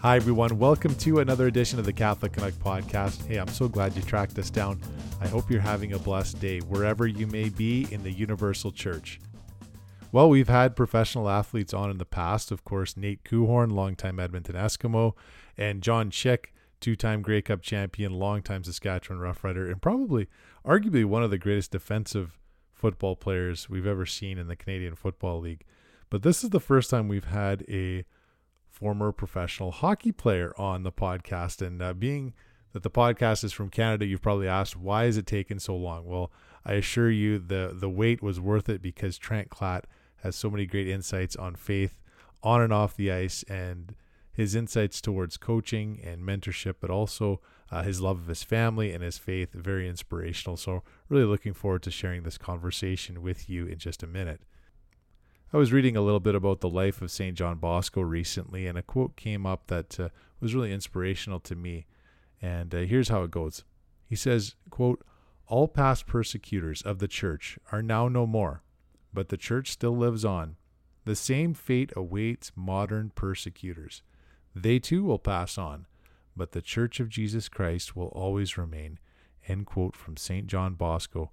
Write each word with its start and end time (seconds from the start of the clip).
Hi, 0.00 0.14
everyone. 0.14 0.60
Welcome 0.60 0.94
to 0.94 1.18
another 1.18 1.48
edition 1.48 1.80
of 1.80 1.84
the 1.84 1.92
Catholic 1.92 2.32
Canuck 2.32 2.54
podcast. 2.54 3.26
Hey, 3.26 3.38
I'm 3.38 3.48
so 3.48 3.66
glad 3.66 3.96
you 3.96 4.02
tracked 4.02 4.38
us 4.38 4.48
down. 4.48 4.80
I 5.20 5.26
hope 5.26 5.50
you're 5.50 5.60
having 5.60 5.92
a 5.92 5.98
blessed 5.98 6.40
day 6.40 6.60
wherever 6.60 7.08
you 7.08 7.26
may 7.26 7.48
be 7.48 7.88
in 7.90 8.04
the 8.04 8.12
Universal 8.12 8.70
Church. 8.70 9.18
Well, 10.12 10.30
we've 10.30 10.48
had 10.48 10.76
professional 10.76 11.28
athletes 11.28 11.74
on 11.74 11.90
in 11.90 11.98
the 11.98 12.04
past. 12.04 12.52
Of 12.52 12.62
course, 12.64 12.96
Nate 12.96 13.24
Coehoorn, 13.24 13.72
longtime 13.72 14.20
Edmonton 14.20 14.54
Eskimo, 14.54 15.14
and 15.56 15.82
John 15.82 16.10
Chick, 16.10 16.54
two 16.78 16.94
time 16.94 17.20
Grey 17.20 17.42
Cup 17.42 17.60
champion, 17.60 18.12
longtime 18.12 18.62
Saskatchewan 18.62 19.20
Roughrider, 19.20 19.68
and 19.68 19.82
probably, 19.82 20.28
arguably, 20.64 21.04
one 21.04 21.24
of 21.24 21.32
the 21.32 21.38
greatest 21.38 21.72
defensive 21.72 22.38
football 22.72 23.16
players 23.16 23.68
we've 23.68 23.84
ever 23.84 24.06
seen 24.06 24.38
in 24.38 24.46
the 24.46 24.54
Canadian 24.54 24.94
Football 24.94 25.40
League. 25.40 25.64
But 26.08 26.22
this 26.22 26.44
is 26.44 26.50
the 26.50 26.60
first 26.60 26.88
time 26.88 27.08
we've 27.08 27.24
had 27.24 27.64
a 27.68 28.04
former 28.78 29.10
professional 29.10 29.72
hockey 29.72 30.12
player 30.12 30.54
on 30.56 30.84
the 30.84 30.92
podcast. 30.92 31.66
And 31.66 31.82
uh, 31.82 31.94
being 31.94 32.32
that 32.72 32.84
the 32.84 32.90
podcast 32.90 33.42
is 33.42 33.52
from 33.52 33.70
Canada, 33.70 34.06
you've 34.06 34.22
probably 34.22 34.46
asked, 34.46 34.76
why 34.76 35.06
is 35.06 35.16
it 35.16 35.26
taking 35.26 35.58
so 35.58 35.74
long? 35.74 36.06
Well, 36.06 36.30
I 36.64 36.74
assure 36.74 37.10
you 37.10 37.40
the, 37.40 37.74
the 37.74 37.88
wait 37.88 38.22
was 38.22 38.38
worth 38.38 38.68
it 38.68 38.80
because 38.80 39.18
Trent 39.18 39.48
Klatt 39.48 39.82
has 40.22 40.36
so 40.36 40.48
many 40.48 40.64
great 40.64 40.86
insights 40.86 41.34
on 41.34 41.56
faith 41.56 41.98
on 42.42 42.60
and 42.60 42.72
off 42.72 42.96
the 42.96 43.10
ice 43.10 43.42
and 43.48 43.96
his 44.30 44.54
insights 44.54 45.00
towards 45.00 45.36
coaching 45.36 46.00
and 46.04 46.22
mentorship, 46.22 46.74
but 46.80 46.90
also 46.90 47.40
uh, 47.72 47.82
his 47.82 48.00
love 48.00 48.18
of 48.20 48.28
his 48.28 48.44
family 48.44 48.92
and 48.92 49.02
his 49.02 49.18
faith, 49.18 49.52
very 49.52 49.88
inspirational. 49.88 50.56
So, 50.56 50.84
really 51.08 51.24
looking 51.24 51.52
forward 51.52 51.82
to 51.82 51.90
sharing 51.90 52.22
this 52.22 52.38
conversation 52.38 53.20
with 53.20 53.50
you 53.50 53.66
in 53.66 53.78
just 53.78 54.04
a 54.04 54.06
minute. 54.06 54.42
I 55.50 55.56
was 55.56 55.72
reading 55.72 55.96
a 55.96 56.02
little 56.02 56.20
bit 56.20 56.34
about 56.34 56.60
the 56.60 56.68
life 56.68 57.00
of 57.00 57.10
St. 57.10 57.34
John 57.34 57.56
Bosco 57.56 58.02
recently, 58.02 58.66
and 58.66 58.76
a 58.76 58.82
quote 58.82 59.16
came 59.16 59.46
up 59.46 59.68
that 59.68 59.98
uh, 59.98 60.10
was 60.40 60.54
really 60.54 60.74
inspirational 60.74 61.40
to 61.40 61.56
me. 61.56 61.86
And 62.42 62.74
uh, 62.74 62.80
here's 62.80 63.08
how 63.08 63.22
it 63.22 63.30
goes. 63.30 63.64
He 64.04 64.14
says, 64.14 64.56
quote, 64.68 65.02
All 65.46 65.66
past 65.66 66.06
persecutors 66.06 66.82
of 66.82 66.98
the 66.98 67.08
church 67.08 67.58
are 67.72 67.80
now 67.80 68.08
no 68.08 68.26
more, 68.26 68.62
but 69.14 69.30
the 69.30 69.38
church 69.38 69.70
still 69.70 69.96
lives 69.96 70.22
on. 70.22 70.56
The 71.06 71.16
same 71.16 71.54
fate 71.54 71.94
awaits 71.96 72.52
modern 72.54 73.10
persecutors. 73.14 74.02
They 74.54 74.78
too 74.78 75.02
will 75.02 75.18
pass 75.18 75.56
on, 75.56 75.86
but 76.36 76.52
the 76.52 76.60
church 76.60 77.00
of 77.00 77.08
Jesus 77.08 77.48
Christ 77.48 77.96
will 77.96 78.08
always 78.08 78.58
remain. 78.58 78.98
End 79.46 79.64
quote 79.64 79.96
from 79.96 80.18
St. 80.18 80.46
John 80.46 80.74
Bosco, 80.74 81.32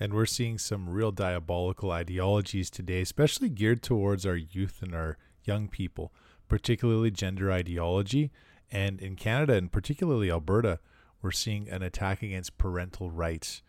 and 0.00 0.14
we're 0.14 0.26
seeing 0.26 0.56
some 0.56 0.88
real 0.88 1.12
diabolical 1.12 1.92
ideologies 1.92 2.70
today, 2.70 3.02
especially 3.02 3.50
geared 3.50 3.82
towards 3.82 4.24
our 4.24 4.36
youth 4.36 4.82
and 4.82 4.94
our 4.94 5.18
young 5.44 5.68
people, 5.68 6.10
particularly 6.48 7.10
gender 7.10 7.52
ideology. 7.52 8.32
And 8.72 8.98
in 8.98 9.14
Canada, 9.14 9.54
and 9.54 9.70
particularly 9.70 10.30
Alberta, 10.30 10.80
we're 11.20 11.30
seeing 11.32 11.68
an 11.68 11.82
attack 11.82 12.22
against 12.22 12.56
parental 12.56 13.10
rights. 13.10 13.62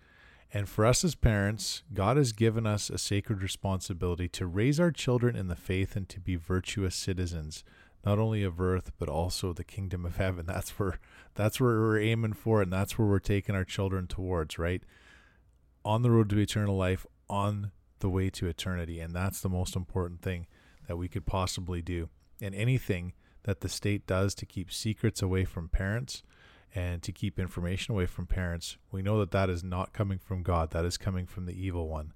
And 0.54 0.70
for 0.70 0.86
us 0.86 1.04
as 1.04 1.16
parents, 1.16 1.84
God 1.94 2.16
has 2.16 2.32
given 2.32 2.66
us 2.66 2.90
a 2.90 2.98
sacred 2.98 3.42
responsibility 3.42 4.28
to 4.30 4.46
raise 4.46 4.80
our 4.80 4.92
children 4.92 5.36
in 5.36 5.50
the 5.50 5.56
faith 5.56 5.96
and 5.96 6.08
to 6.10 6.20
be 6.20 6.36
virtuous 6.36 6.96
citizens, 6.96 7.64
not 8.06 8.20
only 8.20 8.44
of 8.44 8.60
earth 8.60 8.92
but 8.98 9.10
also 9.10 9.52
the 9.52 9.64
kingdom 9.64 10.06
of 10.06 10.18
heaven. 10.18 10.46
That's 10.48 10.72
where 10.72 11.00
that's 11.34 11.62
where 11.62 11.80
we're 11.80 12.00
aiming 12.00 12.34
for, 12.34 12.62
and 12.62 12.74
that's 12.74 12.98
where 13.00 13.08
we're 13.08 13.20
taking 13.20 13.56
our 13.56 13.64
children 13.64 14.06
towards, 14.06 14.60
right? 14.60 14.84
On 15.84 16.02
the 16.02 16.12
road 16.12 16.30
to 16.30 16.38
eternal 16.38 16.76
life, 16.76 17.06
on 17.30 17.72
the 18.00 18.10
way 18.10 18.30
to 18.30 18.48
eternity. 18.48 19.00
And 19.00 19.16
that's 19.16 19.42
the 19.42 19.50
most 19.50 19.76
important 19.76 20.22
thing 20.22 20.48
that 20.88 20.98
we 20.98 21.08
could 21.08 21.26
possibly 21.26 21.82
do. 21.82 22.10
And 22.42 22.54
anything 22.56 23.14
that 23.44 23.62
the 23.62 23.70
state 23.70 24.06
does 24.06 24.36
to 24.36 24.46
keep 24.46 24.72
secrets 24.72 25.22
away 25.22 25.46
from 25.46 25.70
parents 25.70 26.24
and 26.74 27.02
to 27.04 27.12
keep 27.12 27.40
information 27.40 27.94
away 27.94 28.06
from 28.06 28.26
parents, 28.28 28.78
we 28.92 29.02
know 29.02 29.20
that 29.20 29.32
that 29.32 29.50
is 29.50 29.64
not 29.64 29.94
coming 29.94 30.20
from 30.20 30.44
God, 30.44 30.72
that 30.72 30.86
is 30.86 30.98
coming 30.98 31.26
from 31.26 31.46
the 31.46 31.60
evil 31.60 31.88
one. 31.88 32.14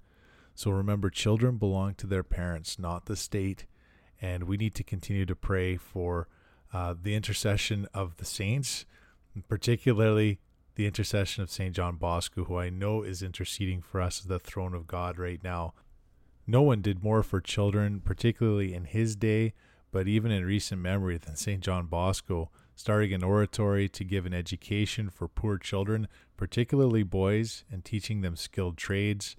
So 0.54 0.70
remember, 0.70 1.10
children 1.10 1.58
belong 1.58 1.94
to 1.94 2.06
their 2.06 2.22
parents, 2.22 2.78
not 2.78 3.06
the 3.06 3.16
state. 3.16 3.66
And 4.20 4.44
we 4.44 4.56
need 4.56 4.74
to 4.76 4.82
continue 4.82 5.26
to 5.26 5.36
pray 5.36 5.76
for 5.76 6.28
uh, 6.72 6.94
the 7.00 7.14
intercession 7.14 7.86
of 7.92 8.16
the 8.16 8.24
saints, 8.24 8.86
particularly 9.48 10.40
the 10.76 10.86
intercession 10.86 11.42
of 11.42 11.50
St. 11.50 11.74
John 11.74 11.96
Bosco, 11.96 12.44
who 12.44 12.58
I 12.58 12.70
know 12.70 13.02
is 13.02 13.22
interceding 13.22 13.82
for 13.82 14.00
us 14.00 14.22
at 14.22 14.28
the 14.28 14.38
throne 14.38 14.74
of 14.74 14.86
God 14.86 15.18
right 15.18 15.42
now. 15.42 15.74
No 16.46 16.62
one 16.62 16.80
did 16.80 17.02
more 17.02 17.22
for 17.22 17.40
children, 17.40 18.00
particularly 18.00 18.72
in 18.72 18.84
his 18.84 19.16
day, 19.16 19.54
but 19.90 20.06
even 20.06 20.30
in 20.30 20.44
recent 20.44 20.80
memory, 20.80 21.16
than 21.16 21.34
St. 21.34 21.62
John 21.62 21.86
Bosco, 21.86 22.50
starting 22.74 23.12
an 23.14 23.24
oratory 23.24 23.88
to 23.88 24.04
give 24.04 24.26
an 24.26 24.34
education 24.34 25.08
for 25.08 25.26
poor 25.26 25.58
children, 25.58 26.06
particularly 26.36 27.02
boys, 27.02 27.64
and 27.72 27.84
teaching 27.84 28.20
them 28.20 28.36
skilled 28.36 28.76
trades. 28.76 29.34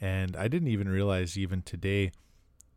And 0.00 0.36
I 0.36 0.48
didn't 0.48 0.68
even 0.68 0.88
realize, 0.88 1.38
even 1.38 1.62
today, 1.62 2.10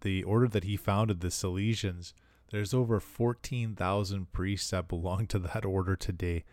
the 0.02 0.24
order 0.24 0.48
that 0.48 0.66
he 0.66 0.78
founded, 0.78 1.22
the 1.22 1.30
Salesians, 1.30 2.14
there's 2.52 2.74
over 2.74 3.00
14,000 3.00 4.32
priests 4.32 4.70
that 4.70 4.88
belong 4.88 5.26
to 5.28 5.40
that 5.40 5.66
order 5.66 5.96
today. 5.96 6.44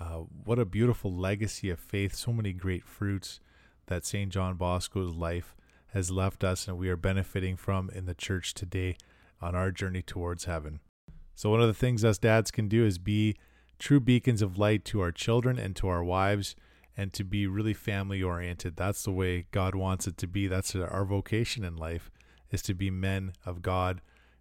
Uh, 0.00 0.22
what 0.44 0.58
a 0.58 0.64
beautiful 0.64 1.12
legacy 1.12 1.70
of 1.70 1.80
faith, 1.80 2.14
so 2.14 2.32
many 2.32 2.52
great 2.52 2.84
fruits 2.84 3.40
that 3.86 4.04
St. 4.04 4.30
John 4.30 4.54
Bosco's 4.54 5.14
life 5.14 5.56
has 5.88 6.10
left 6.10 6.44
us 6.44 6.68
and 6.68 6.78
we 6.78 6.88
are 6.88 6.96
benefiting 6.96 7.56
from 7.56 7.90
in 7.90 8.06
the 8.06 8.14
church 8.14 8.54
today 8.54 8.96
on 9.40 9.54
our 9.54 9.70
journey 9.70 10.02
towards 10.02 10.44
heaven. 10.44 10.80
So, 11.34 11.50
one 11.50 11.60
of 11.60 11.66
the 11.66 11.74
things 11.74 12.04
us 12.04 12.18
dads 12.18 12.50
can 12.50 12.68
do 12.68 12.84
is 12.84 12.98
be 12.98 13.36
true 13.78 14.00
beacons 14.00 14.42
of 14.42 14.58
light 14.58 14.84
to 14.86 15.00
our 15.00 15.12
children 15.12 15.58
and 15.58 15.74
to 15.76 15.88
our 15.88 16.04
wives 16.04 16.54
and 16.96 17.12
to 17.12 17.24
be 17.24 17.46
really 17.46 17.74
family 17.74 18.22
oriented. 18.22 18.76
That's 18.76 19.04
the 19.04 19.12
way 19.12 19.46
God 19.52 19.74
wants 19.74 20.06
it 20.06 20.16
to 20.18 20.26
be. 20.26 20.48
That's 20.48 20.74
our 20.74 21.04
vocation 21.04 21.64
in 21.64 21.76
life 21.76 22.10
is 22.50 22.62
to 22.62 22.74
be 22.74 22.90
men 22.90 23.32
of 23.46 23.62
God, 23.62 24.00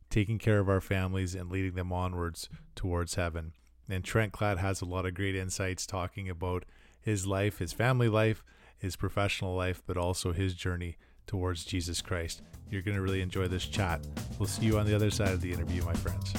taking 0.10 0.40
care 0.40 0.60
of 0.60 0.70
our 0.70 0.82
families 0.82 1.36
and 1.36 1.52
leading 1.52 1.76
them 1.76 1.94
onwards 1.94 2.50
towards 2.76 3.16
heaven. 3.16 3.54
And 3.90 4.04
Trent 4.04 4.34
Klatt 4.34 4.58
has 4.58 4.82
a 4.82 4.86
lot 4.86 5.06
of 5.06 5.14
great 5.14 5.36
insights 5.36 5.86
talking 5.86 6.30
about 6.30 6.66
his 7.00 7.26
life, 7.26 7.60
his 7.60 7.74
family 7.74 8.10
life, 8.10 8.44
his 8.78 8.96
professional 8.96 9.56
life, 9.56 9.82
but 9.86 9.98
also 9.98 10.34
his 10.34 10.54
journey 10.54 10.98
towards 11.26 11.66
Jesus 11.66 12.02
Christ. 12.02 12.42
You're 12.70 12.82
going 12.82 12.96
to 12.96 13.02
really 13.02 13.22
enjoy 13.22 13.48
this 13.48 13.66
chat. 13.66 14.06
We'll 14.40 14.48
see 14.48 14.66
you 14.66 14.78
on 14.78 14.86
the 14.86 14.96
other 14.96 15.10
side 15.10 15.30
of 15.30 15.42
the 15.42 15.52
interview, 15.52 15.84
my 15.84 15.94
friends. 15.94 16.34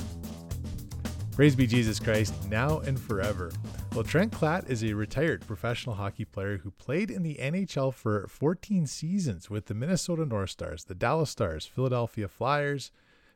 Praise 1.32 1.54
be 1.54 1.66
Jesus 1.66 2.00
Christ, 2.00 2.34
now 2.48 2.80
and 2.80 2.98
forever. 2.98 3.52
Well, 3.94 4.02
Trent 4.02 4.32
Klatt 4.32 4.68
is 4.68 4.82
a 4.82 4.92
retired 4.92 5.46
professional 5.46 5.94
hockey 5.94 6.24
player 6.24 6.58
who 6.58 6.72
played 6.72 7.10
in 7.10 7.22
the 7.22 7.36
NHL 7.36 7.94
for 7.94 8.26
14 8.26 8.86
seasons 8.86 9.48
with 9.48 9.66
the 9.66 9.74
Minnesota 9.74 10.26
North 10.26 10.50
Stars, 10.50 10.84
the 10.84 10.94
Dallas 10.94 11.30
Stars, 11.30 11.64
Philadelphia 11.64 12.26
Flyers, 12.26 12.90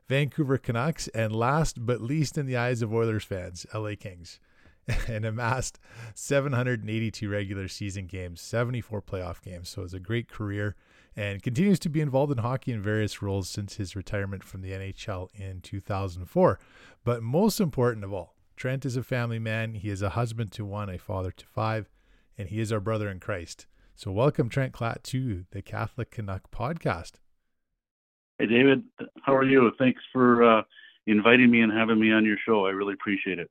Vancouver 0.08 0.58
Canucks, 0.58 1.08
and 1.08 1.34
last 1.34 1.84
but 1.86 2.00
least 2.00 2.36
in 2.36 2.46
the 2.46 2.56
eyes 2.56 2.82
of 2.82 2.92
Oilers 2.92 3.24
fans, 3.24 3.66
LA 3.74 3.92
Kings, 3.98 4.40
and 5.08 5.24
amassed 5.24 5.78
782 6.14 7.28
regular 7.28 7.68
season 7.68 8.06
games, 8.06 8.40
74 8.40 9.02
playoff 9.02 9.42
games. 9.42 9.68
So 9.68 9.82
it's 9.82 9.94
a 9.94 10.00
great 10.00 10.28
career 10.28 10.74
and 11.14 11.42
continues 11.42 11.78
to 11.80 11.88
be 11.88 12.00
involved 12.00 12.32
in 12.32 12.38
hockey 12.38 12.72
in 12.72 12.82
various 12.82 13.22
roles 13.22 13.48
since 13.48 13.76
his 13.76 13.94
retirement 13.94 14.42
from 14.42 14.62
the 14.62 14.72
NHL 14.72 15.28
in 15.34 15.60
2004. 15.60 16.58
But 17.04 17.22
most 17.22 17.60
important 17.60 18.04
of 18.04 18.12
all, 18.12 18.34
Trent 18.56 18.84
is 18.84 18.96
a 18.96 19.02
family 19.02 19.38
man. 19.38 19.74
He 19.74 19.90
is 19.90 20.02
a 20.02 20.10
husband 20.10 20.52
to 20.52 20.64
one, 20.64 20.88
a 20.88 20.98
father 20.98 21.30
to 21.30 21.46
five, 21.46 21.90
and 22.38 22.48
he 22.48 22.60
is 22.60 22.72
our 22.72 22.80
brother 22.80 23.08
in 23.08 23.20
Christ. 23.20 23.66
So 23.94 24.10
welcome 24.10 24.48
Trent 24.48 24.72
Klatt, 24.72 25.02
to 25.04 25.44
the 25.50 25.62
Catholic 25.62 26.10
Canuck 26.10 26.50
podcast. 26.50 27.12
Hey, 28.42 28.48
David, 28.48 28.82
how 29.22 29.36
are 29.36 29.44
you? 29.44 29.70
Thanks 29.78 30.00
for 30.12 30.42
uh, 30.42 30.62
inviting 31.06 31.48
me 31.48 31.60
and 31.60 31.72
having 31.72 32.00
me 32.00 32.10
on 32.10 32.24
your 32.24 32.36
show. 32.44 32.66
I 32.66 32.70
really 32.70 32.92
appreciate 32.92 33.38
it. 33.38 33.48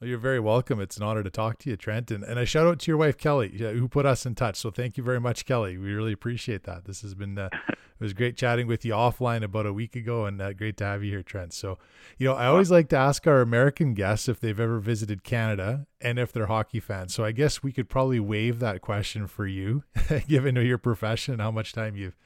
Well, 0.00 0.08
you're 0.08 0.16
very 0.16 0.40
welcome. 0.40 0.80
It's 0.80 0.96
an 0.96 1.02
honor 1.02 1.22
to 1.22 1.28
talk 1.28 1.58
to 1.58 1.68
you, 1.68 1.76
Trent. 1.76 2.10
And, 2.10 2.24
and 2.24 2.38
I 2.38 2.46
shout 2.46 2.66
out 2.66 2.78
to 2.78 2.90
your 2.90 2.96
wife, 2.96 3.18
Kelly, 3.18 3.50
who 3.58 3.88
put 3.88 4.06
us 4.06 4.24
in 4.24 4.34
touch. 4.34 4.56
So 4.56 4.70
thank 4.70 4.96
you 4.96 5.04
very 5.04 5.20
much, 5.20 5.44
Kelly. 5.44 5.76
We 5.76 5.92
really 5.92 6.14
appreciate 6.14 6.62
that. 6.62 6.86
This 6.86 7.02
has 7.02 7.14
been, 7.14 7.36
uh, 7.36 7.50
it 7.68 7.76
was 8.00 8.14
great 8.14 8.38
chatting 8.38 8.66
with 8.66 8.86
you 8.86 8.92
offline 8.92 9.42
about 9.42 9.66
a 9.66 9.72
week 9.74 9.94
ago 9.94 10.24
and 10.24 10.40
uh, 10.40 10.54
great 10.54 10.78
to 10.78 10.84
have 10.84 11.04
you 11.04 11.10
here, 11.10 11.22
Trent. 11.22 11.52
So, 11.52 11.76
you 12.16 12.26
know, 12.26 12.36
I 12.36 12.46
always 12.46 12.70
like 12.70 12.88
to 12.90 12.96
ask 12.96 13.26
our 13.26 13.42
American 13.42 13.92
guests 13.92 14.30
if 14.30 14.40
they've 14.40 14.58
ever 14.58 14.78
visited 14.78 15.24
Canada 15.24 15.86
and 16.00 16.18
if 16.18 16.32
they're 16.32 16.46
hockey 16.46 16.80
fans. 16.80 17.12
So 17.12 17.22
I 17.22 17.32
guess 17.32 17.62
we 17.62 17.70
could 17.70 17.90
probably 17.90 18.20
waive 18.20 18.60
that 18.60 18.80
question 18.80 19.26
for 19.26 19.46
you, 19.46 19.84
given 20.26 20.56
your 20.56 20.78
profession 20.78 21.34
and 21.34 21.42
how 21.42 21.50
much 21.50 21.74
time 21.74 21.96
you've 21.96 22.16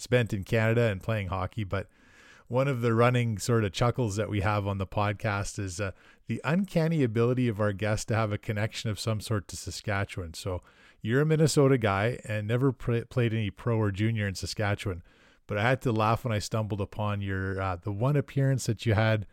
spent 0.00 0.32
in 0.32 0.44
Canada 0.44 0.82
and 0.82 1.02
playing 1.02 1.28
hockey. 1.28 1.64
But 1.64 1.88
one 2.48 2.68
of 2.68 2.80
the 2.80 2.94
running 2.94 3.38
sort 3.38 3.64
of 3.64 3.72
chuckles 3.72 4.16
that 4.16 4.28
we 4.28 4.40
have 4.40 4.66
on 4.66 4.78
the 4.78 4.86
podcast 4.86 5.58
is 5.58 5.80
uh, 5.80 5.92
the 6.26 6.40
uncanny 6.44 7.02
ability 7.02 7.48
of 7.48 7.60
our 7.60 7.72
guests 7.72 8.06
to 8.06 8.16
have 8.16 8.32
a 8.32 8.38
connection 8.38 8.90
of 8.90 8.98
some 8.98 9.20
sort 9.20 9.46
to 9.48 9.56
Saskatchewan. 9.56 10.34
So 10.34 10.62
you're 11.02 11.20
a 11.20 11.26
Minnesota 11.26 11.78
guy 11.78 12.18
and 12.24 12.48
never 12.48 12.72
pr- 12.72 13.04
played 13.08 13.32
any 13.32 13.50
pro 13.50 13.76
or 13.76 13.90
junior 13.90 14.26
in 14.26 14.34
Saskatchewan, 14.34 15.02
but 15.46 15.58
I 15.58 15.62
had 15.62 15.80
to 15.82 15.92
laugh 15.92 16.24
when 16.24 16.32
I 16.32 16.38
stumbled 16.38 16.80
upon 16.80 17.20
your 17.20 17.60
uh, 17.60 17.76
the 17.76 17.92
one 17.92 18.16
appearance 18.16 18.66
that 18.66 18.84
you 18.84 18.94
had 18.94 19.26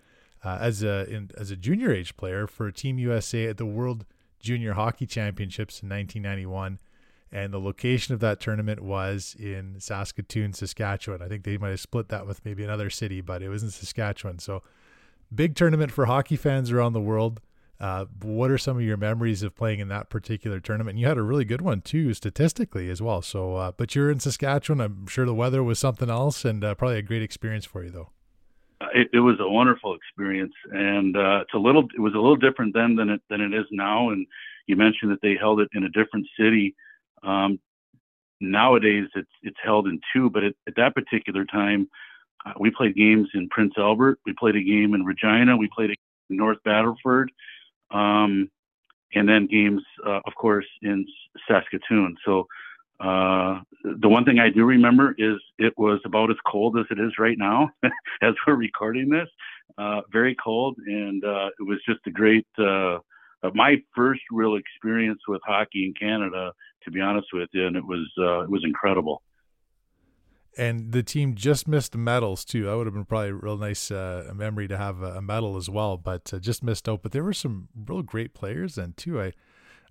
uh, 0.44 0.58
as 0.62 0.84
a 0.84 1.10
in, 1.10 1.32
as 1.38 1.52
a 1.52 1.56
junior 1.56 1.92
age 1.92 2.16
player 2.18 2.48
for 2.48 2.72
Team 2.72 3.00
USA 3.00 3.48
at 3.48 3.58
the 3.58 3.66
World 3.66 4.06
Junior 4.40 4.74
Hockey 4.74 5.06
Championships 5.06 5.82
in 5.82 5.90
1991. 5.90 6.80
And 7.32 7.54
the 7.54 7.60
location 7.60 8.14
of 8.14 8.20
that 8.22 8.40
tournament 8.40 8.82
was 8.82 9.36
in 9.38 9.80
Saskatoon, 9.80 10.54
Saskatchewan. 10.54 11.22
I 11.22 11.28
think 11.28 11.44
they 11.44 11.58
might 11.58 11.72
have 11.72 11.80
split 11.80 12.10
that 12.10 12.26
with 12.26 12.46
maybe 12.46 12.64
another 12.64 12.90
city, 12.90 13.20
but 13.20 13.42
it 13.42 13.50
was 13.50 13.64
in 13.64 13.70
Saskatchewan. 13.70 14.40
So, 14.40 14.64
big 15.34 15.56
tournament 15.56 15.92
for 15.92 16.06
hockey 16.06 16.38
fans 16.38 16.72
around 16.72 16.94
the 16.94 17.02
world. 17.02 17.42
Uh, 17.80 18.06
what 18.24 18.50
are 18.50 18.58
some 18.58 18.78
of 18.78 18.82
your 18.82 18.98
memories 18.98 19.44
of 19.44 19.56
playing 19.56 19.80
in 19.80 19.88
that 19.90 20.10
particular 20.10 20.60
tournament? 20.60 20.98
you 20.98 21.06
had 21.06 21.18
a 21.18 21.22
really 21.22 21.46
good 21.46 21.62
one 21.62 21.82
too, 21.82 22.14
statistically 22.14 22.90
as 22.90 23.02
well. 23.02 23.22
So, 23.22 23.56
uh, 23.56 23.72
but 23.72 23.94
you're 23.94 24.10
in 24.10 24.20
Saskatchewan. 24.20 24.82
I'm 24.82 25.08
sure 25.08 25.26
the 25.26 25.34
weather 25.34 25.64
was 25.64 25.78
something 25.78 26.10
else, 26.10 26.44
and 26.44 26.64
uh, 26.64 26.74
probably 26.76 26.98
a 26.98 27.04
great 27.04 27.22
experience 27.22 27.66
for 27.66 27.84
you, 27.84 27.92
though. 27.92 28.10
It, 28.94 29.10
it 29.14 29.20
was 29.20 29.36
a 29.40 29.50
wonderful 29.50 29.96
experience, 29.96 30.54
and 30.72 31.16
uh, 31.16 31.42
it's 31.42 31.54
a 31.54 31.60
little. 31.60 31.88
It 31.96 32.00
was 32.00 32.14
a 32.14 32.20
little 32.20 32.36
different 32.36 32.74
then 32.74 32.96
than 32.96 33.10
it 33.10 33.22
than 33.30 33.42
it 33.42 33.54
is 33.54 33.66
now. 33.72 34.10
And 34.10 34.26
you 34.66 34.76
mentioned 34.76 35.12
that 35.12 35.22
they 35.22 35.36
held 35.40 35.60
it 35.60 35.70
in 35.74 35.84
a 35.84 35.90
different 35.90 36.28
city. 36.40 36.76
Um, 37.24 37.60
nowadays, 38.40 39.08
it's 39.16 39.32
it's 39.42 39.58
held 39.64 39.88
in 39.88 40.00
two, 40.14 40.30
but 40.30 40.44
at, 40.44 40.54
at 40.68 40.76
that 40.76 40.96
particular 40.96 41.46
time, 41.46 41.90
uh, 42.46 42.54
we 42.60 42.72
played 42.72 42.96
games 42.96 43.30
in 43.34 43.50
Prince 43.50 43.74
Albert. 43.78 44.20
We 44.26 44.34
played 44.34 44.56
a 44.56 44.64
game 44.64 44.94
in 44.94 45.04
Regina. 45.04 45.58
We 45.58 45.70
played 45.76 45.92
in 45.92 45.96
North 46.38 46.58
Battleford 46.66 47.28
um, 47.92 48.50
and 49.14 49.28
then 49.28 49.48
games, 49.48 49.84
uh, 50.06 50.20
of 50.26 50.36
course, 50.36 50.66
in 50.82 51.06
Saskatoon. 51.48 52.18
So 52.26 52.48
uh, 53.00 53.62
the 53.84 54.10
one 54.10 54.26
thing 54.26 54.40
I 54.40 54.50
do 54.50 54.66
remember 54.66 55.16
is 55.18 55.38
it 55.58 55.74
was 55.78 56.00
about 56.06 56.32
as 56.32 56.38
cold 56.46 56.78
as 56.78 56.86
it 56.90 57.00
is 57.00 57.14
right 57.20 57.38
now 57.38 57.70
as 58.22 58.34
we're 58.46 58.56
recording 58.56 59.10
this. 59.10 59.30
Uh, 59.78 60.02
very 60.12 60.36
cold, 60.44 60.78
and 60.88 61.24
uh, 61.24 61.50
it 61.60 61.64
was 61.64 61.78
just 61.88 62.00
a 62.08 62.12
great. 62.12 62.48
Uh, 63.44 63.52
my 63.54 63.76
first 63.96 64.22
real 64.32 64.56
experience 64.56 65.20
with 65.28 65.42
hockey 65.46 65.86
in 65.86 65.94
Canada, 65.94 66.52
to 66.84 66.92
be 66.92 67.00
honest 67.00 67.28
with 67.34 67.50
you, 67.54 67.68
and 67.68 67.76
it 67.76 67.86
was 67.86 68.08
uh, 68.20 68.42
it 68.42 68.50
was 68.50 68.64
incredible 68.64 69.22
and 70.58 70.92
the 70.92 71.04
team 71.04 71.36
just 71.36 71.68
missed 71.68 71.96
medals 71.96 72.44
too. 72.44 72.66
That 72.66 72.76
would 72.76 72.88
have 72.88 72.94
been 72.94 73.06
probably 73.06 73.30
a 73.30 73.36
real 73.36 73.58
nice 73.58 73.92
uh, 73.92 74.32
memory 74.36 74.68
to 74.68 74.78
have 74.78 75.02
a, 75.02 75.22
medal 75.22 75.56
as 75.56 75.70
well, 75.70 75.98
but 75.98 76.34
uh, 76.34 76.40
just 76.40 76.64
missed 76.64 76.90
out. 76.90 77.04
But 77.04 77.12
there 77.12 77.24
were 77.24 77.34
some 77.34 77.70
real 77.76 78.02
great 78.02 78.34
players 78.34 78.78
and 78.78 78.98
too. 78.98 79.22
I 79.22 79.34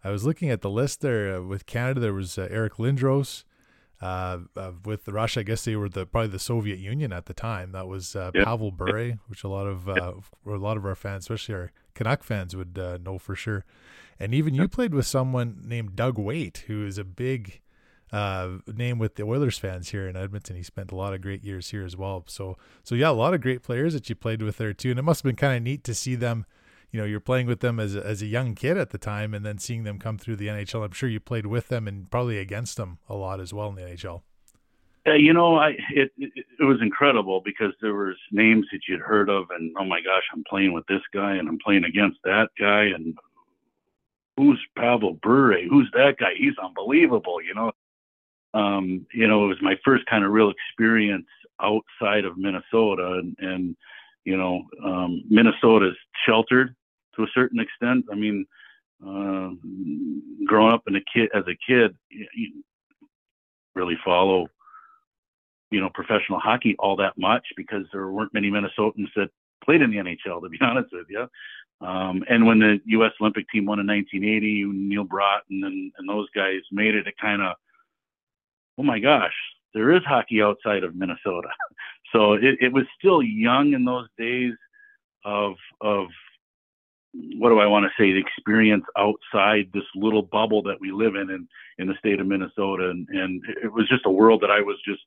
I 0.05 0.11
was 0.11 0.25
looking 0.25 0.51
at 0.51 0.61
the 0.61 0.71
list 0.71 1.01
there 1.01 1.37
uh, 1.37 1.43
with 1.43 1.67
Canada. 1.67 2.01
There 2.01 2.13
was 2.13 2.37
uh, 2.37 2.49
Eric 2.51 2.75
Lindros. 2.75 3.45
Uh, 3.99 4.41
uh, 4.55 4.73
with 4.85 5.09
Russia, 5.09 5.41
I 5.41 5.43
guess 5.43 5.65
they 5.65 5.75
were 5.75 5.89
the 5.89 6.05
probably 6.05 6.29
the 6.29 6.39
Soviet 6.39 6.79
Union 6.79 7.15
at 7.15 7.25
the 7.25 7.33
time. 7.33 7.73
That 7.73 7.89
was 7.89 8.15
yep. 8.15 8.35
Pavel 8.45 8.71
Bure, 8.71 9.15
which 9.27 9.43
a 9.43 9.49
lot 9.49 9.67
of 9.67 9.89
a 9.89 10.13
lot 10.45 10.77
of 10.77 10.85
our 10.85 10.95
fans, 10.95 11.25
especially 11.25 11.55
our 11.55 11.73
Canuck 11.97 12.23
fans, 12.23 12.55
would 12.55 12.77
know 12.77 13.19
for 13.19 13.35
sure. 13.35 13.65
And 14.21 14.35
even 14.35 14.55
you 14.55 14.69
played 14.69 14.95
with 14.95 15.07
someone 15.07 15.63
named 15.65 15.97
Doug 15.97 16.19
Weight, 16.19 16.65
who 16.69 16.87
is 16.87 16.97
a 16.97 17.05
big 17.05 17.61
uh, 18.13 18.59
name 18.67 18.99
with 18.99 19.17
the 19.17 19.25
Oilers 19.25 19.59
fans 19.59 19.91
here 19.91 20.09
in 20.09 20.17
Edmonton. 20.17 20.57
He 20.57 20.63
spent 20.63 20.93
a 20.93 20.97
lot 20.97 21.13
of 21.13 21.21
great 21.21 21.45
years 21.45 21.71
here 21.71 21.85
as 21.85 21.97
well. 21.97 22.25
So, 22.29 22.57
so 22.83 22.95
yeah, 22.95 23.11
a 23.11 23.13
lot 23.13 23.35
of 23.35 23.41
great 23.41 23.63
players 23.63 23.93
that 23.95 24.09
you 24.09 24.15
played 24.15 24.43
with 24.43 24.57
there 24.59 24.73
too. 24.73 24.91
And 24.91 24.99
it 24.99 25.03
must 25.03 25.21
have 25.23 25.29
been 25.29 25.37
kind 25.37 25.57
of 25.57 25.63
neat 25.63 25.85
to 25.85 25.95
see 25.95 26.15
them. 26.15 26.47
You 26.93 27.01
know, 27.01 27.07
you're 27.07 27.21
playing 27.21 27.47
with 27.47 27.61
them 27.61 27.81
as 27.81 27.95
a, 27.95 28.07
as 28.07 28.23
a 28.23 28.27
young 28.27 28.55
kid 28.55 28.79
at 28.79 28.91
the 28.91 28.99
time, 28.99 29.35
and 29.35 29.45
then 29.45 29.59
seeing 29.59 29.83
them 29.83 29.99
come 29.99 30.19
through 30.19 30.37
the 30.37 30.47
NHL. 30.47 30.85
I'm 30.85 30.93
sure 30.93 31.09
you 31.09 31.21
played 31.21 31.47
with 31.47 31.69
them 31.69 31.89
and 31.89 32.11
probably 32.11 32.39
against 32.39 32.77
them 32.77 32.99
a 33.09 33.15
lot 33.15 33.41
as 33.41 33.53
well 33.53 33.69
in 33.69 33.75
the 33.75 33.83
NHL. 33.83 34.23
Uh, 35.07 35.13
you 35.13 35.33
know, 35.33 35.57
I 35.57 35.71
it, 35.95 36.11
it, 36.19 36.33
it 36.59 36.65
was 36.65 36.81
incredible 36.83 37.41
because 37.45 37.73
there 37.81 37.95
was 37.95 38.17
names 38.33 38.67
that 38.73 38.81
you'd 38.89 39.01
heard 39.01 39.29
of, 39.29 39.47
and 39.51 39.75
oh 39.79 39.85
my 39.85 40.01
gosh, 40.01 40.25
I'm 40.33 40.45
playing 40.49 40.73
with 40.73 40.87
this 40.87 41.03
guy, 41.15 41.35
and 41.37 41.49
I'm 41.49 41.59
playing 41.65 41.85
against 41.85 42.19
that 42.25 42.49
guy, 42.59 42.85
and 42.85 43.17
who's 44.37 44.61
Pavel 44.77 45.15
Bure? 45.23 45.69
Who's 45.69 45.91
that 45.93 46.17
guy? 46.19 46.33
He's 46.37 46.59
unbelievable, 46.63 47.41
you 47.43 47.55
know 47.55 47.73
um, 48.57 49.07
you 49.13 49.29
know, 49.29 49.45
it 49.45 49.49
was 49.49 49.59
my 49.61 49.75
first 49.85 50.07
kind 50.07 50.25
of 50.25 50.33
real 50.33 50.51
experience 50.51 51.27
outside 51.61 52.25
of 52.25 52.39
Minnesota, 52.39 53.21
and, 53.21 53.37
and 53.39 53.77
you 54.25 54.37
know, 54.37 54.63
um, 54.85 55.23
Minnesota 55.29 55.89
is 55.89 55.97
sheltered 56.27 56.75
to 57.15 57.23
a 57.23 57.29
certain 57.35 57.61
extent. 57.61 58.07
I 58.11 58.15
mean, 58.15 58.47
uh, 59.07 59.51
growing 60.47 60.73
up 60.73 60.85
in 60.87 60.97
a 60.97 61.01
kid 61.13 61.29
as 61.35 61.45
a 61.47 61.57
kid, 61.71 61.95
you 62.09 62.63
really 63.75 63.99
follow, 64.03 64.47
you 65.71 65.81
know, 65.81 65.91
professional 65.93 66.39
hockey 66.39 66.77
all 66.79 66.97
that 66.97 67.15
much 67.17 67.47
because 67.57 67.85
there 67.93 68.09
weren't 68.09 68.35
many 68.35 68.51
Minnesotans 68.51 69.09
that 69.17 69.29
played 69.65 69.83
in 69.83 69.91
the 69.91 69.97
NHL. 69.97 70.43
To 70.43 70.49
be 70.49 70.59
honest 70.63 70.89
with 70.93 71.07
you. 71.09 71.27
Um, 71.87 72.25
and 72.31 72.47
when 72.47 72.59
the 72.59 72.81
U.S. 72.87 73.13
Olympic 73.21 73.47
team 73.51 73.67
won 73.67 73.79
in 73.79 73.87
1980, 73.87 74.65
Neal 74.65 75.05
Broten 75.05 75.67
and, 75.67 75.93
and 75.99 76.09
those 76.09 76.27
guys 76.35 76.61
made 76.73 76.95
it, 76.95 77.07
it 77.07 77.15
kind 77.21 77.43
of 77.43 77.55
oh 78.79 78.83
my 78.83 78.99
gosh, 78.99 79.35
there 79.75 79.95
is 79.95 80.03
hockey 80.05 80.43
outside 80.43 80.85
of 80.85 80.95
Minnesota. 80.95 81.49
so 82.13 82.35
it, 82.35 82.59
it 82.61 82.73
was 82.73 82.85
still 82.99 83.23
young 83.23 83.73
in 83.73 83.85
those 83.85 84.09
days 84.19 84.55
of 85.25 85.55
of 85.81 86.07
what 87.39 87.49
do 87.49 87.61
I 87.61 87.67
want 87.67 87.85
to 87.85 88.03
say, 88.03 88.13
the 88.13 88.21
experience 88.21 88.85
outside 88.99 89.71
this 89.73 89.85
little 89.95 90.23
bubble 90.23 90.63
that 90.65 90.81
we 90.81 90.93
live 90.93 91.15
in 91.15 91.31
in, 91.31 91.49
in 91.79 91.89
the 91.89 91.95
state 91.99 92.21
of 92.21 92.27
Minnesota. 92.27 92.91
And, 92.91 93.09
and 93.09 93.43
it 93.63 93.73
was 93.73 93.89
just 93.89 94.05
a 94.05 94.11
world 94.11 94.43
that 94.43 94.51
I 94.51 94.61
was 94.61 94.77
just 94.87 95.01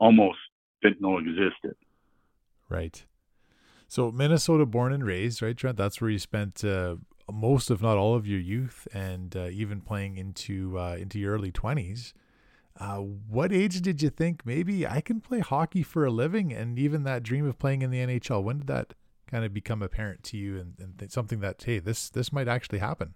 almost 0.00 0.38
didn't 0.82 1.00
know 1.00 1.18
existed. 1.18 1.76
Right. 2.68 3.04
So 3.86 4.10
Minnesota 4.10 4.66
born 4.66 4.92
and 4.92 5.04
raised, 5.04 5.42
right, 5.42 5.56
Trent? 5.56 5.76
That's 5.76 6.00
where 6.00 6.10
you 6.10 6.18
spent 6.18 6.64
uh, 6.64 6.96
most, 7.30 7.70
if 7.70 7.82
not 7.82 7.96
all, 7.96 8.14
of 8.14 8.26
your 8.26 8.40
youth, 8.40 8.88
and 8.92 9.36
uh, 9.36 9.48
even 9.50 9.80
playing 9.80 10.16
into 10.16 10.78
uh, 10.78 10.96
into 10.98 11.18
your 11.18 11.34
early 11.34 11.52
twenties. 11.52 12.14
Uh, 12.78 12.96
what 12.96 13.52
age 13.52 13.82
did 13.82 14.00
you 14.00 14.08
think 14.08 14.46
maybe 14.46 14.86
I 14.86 15.00
can 15.00 15.20
play 15.20 15.40
hockey 15.40 15.82
for 15.82 16.04
a 16.04 16.10
living 16.10 16.52
and 16.52 16.78
even 16.78 17.02
that 17.02 17.22
dream 17.22 17.46
of 17.46 17.58
playing 17.58 17.82
in 17.82 17.90
the 17.90 17.98
NHL? 17.98 18.42
When 18.42 18.58
did 18.58 18.68
that 18.68 18.94
kind 19.26 19.44
of 19.44 19.52
become 19.52 19.82
apparent 19.82 20.22
to 20.24 20.38
you 20.38 20.58
and, 20.58 20.96
and 21.00 21.12
something 21.12 21.40
that, 21.40 21.62
hey, 21.62 21.78
this, 21.78 22.08
this 22.08 22.32
might 22.32 22.48
actually 22.48 22.78
happen? 22.78 23.14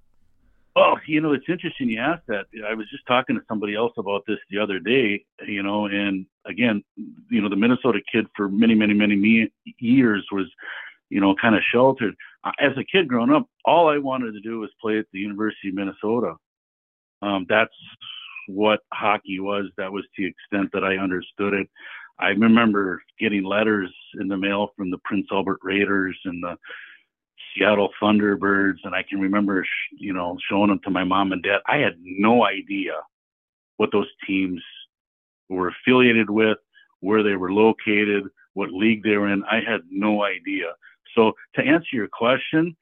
Well, 0.77 0.99
you 1.07 1.21
know, 1.21 1.33
it's 1.33 1.45
interesting 1.49 1.89
you 1.89 2.01
asked 2.01 2.27
that. 2.27 2.47
I 2.69 2.75
was 2.75 2.91
just 2.91 3.07
talking 3.07 3.37
to 3.37 3.43
somebody 3.49 3.77
else 3.77 3.93
about 3.97 4.25
this 4.27 4.39
the 4.51 4.59
other 4.59 4.81
day, 4.81 5.25
you 5.47 5.63
know, 5.63 5.87
and 5.87 6.27
again, 6.47 6.83
you 7.31 7.41
know, 7.41 7.49
the 7.49 7.57
Minnesota 7.57 8.01
kid 8.11 8.27
for 8.37 8.49
many, 8.49 8.75
many, 8.75 8.93
many 8.93 9.15
me- 9.15 9.53
years 9.79 10.27
was, 10.33 10.47
you 11.11 11.21
know, 11.21 11.35
kind 11.41 11.55
of 11.55 11.63
sheltered. 11.73 12.15
As 12.59 12.73
a 12.77 12.85
kid 12.85 13.07
growing 13.07 13.31
up, 13.31 13.47
all 13.65 13.89
I 13.89 13.99
wanted 13.99 14.33
to 14.33 14.41
do 14.41 14.61
was 14.61 14.71
play 14.81 14.99
at 14.99 15.07
the 15.13 15.21
University 15.21 15.69
of 15.69 15.75
Minnesota. 15.75 16.35
Um, 17.23 17.47
that's 17.49 17.75
what 18.49 18.81
hockey 18.93 19.39
was. 19.39 19.67
That 19.77 19.93
was 19.93 20.05
to 20.17 20.23
the 20.23 20.27
extent 20.27 20.71
that 20.73 20.83
I 20.83 20.97
understood 20.97 21.55
it. 21.55 21.69
I 22.19 22.29
remember 22.29 23.03
getting 23.21 23.45
letters 23.45 23.95
in 24.21 24.27
the 24.29 24.37
mail 24.37 24.71
from 24.77 24.91
the 24.91 24.99
Prince 25.05 25.27
Albert 25.33 25.61
Raiders 25.63 26.19
and 26.25 26.43
the 26.43 26.57
Seattle 27.57 27.91
Thunderbirds, 28.03 28.79
and 28.85 28.95
I 28.95 29.03
can 29.03 29.21
remember, 29.21 29.67
you 29.93 30.13
know, 30.13 30.37
showing 30.49 30.69
them 30.69 30.81
to 30.85 30.91
my 30.91 31.05
mom 31.05 31.33
and 31.33 31.43
dad. 31.43 31.61
I 31.67 31.79
had 31.79 31.95
no 32.01 32.45
idea 32.45 32.93
what 33.77 33.91
those 33.93 34.09
teams 34.27 34.63
were 35.49 35.69
affiliated 35.69 36.31
with, 36.31 36.59
where 37.01 37.23
they 37.23 37.37
were 37.37 37.53
located, 37.53 38.25
what 38.55 38.73
league 38.73 39.03
they 39.03 39.17
were 39.17 39.33
in. 39.33 39.45
I 39.45 39.57
had 39.57 39.83
no 39.91 40.25
idea. 40.25 40.73
So 41.15 41.33
to 41.55 41.63
answer 41.63 41.89
your 41.93 42.09
question, 42.09 42.77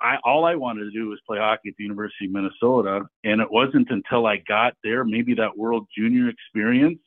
I 0.00 0.16
all 0.24 0.44
I 0.44 0.54
wanted 0.54 0.84
to 0.84 0.90
do 0.90 1.08
was 1.08 1.20
play 1.26 1.38
hockey 1.38 1.70
at 1.70 1.74
the 1.76 1.84
University 1.84 2.26
of 2.26 2.32
Minnesota, 2.32 3.02
and 3.24 3.40
it 3.40 3.50
wasn't 3.50 3.90
until 3.90 4.26
I 4.26 4.36
got 4.48 4.74
there, 4.84 5.04
maybe 5.04 5.34
that 5.34 5.56
World 5.56 5.88
Junior 5.96 6.28
experience, 6.28 7.00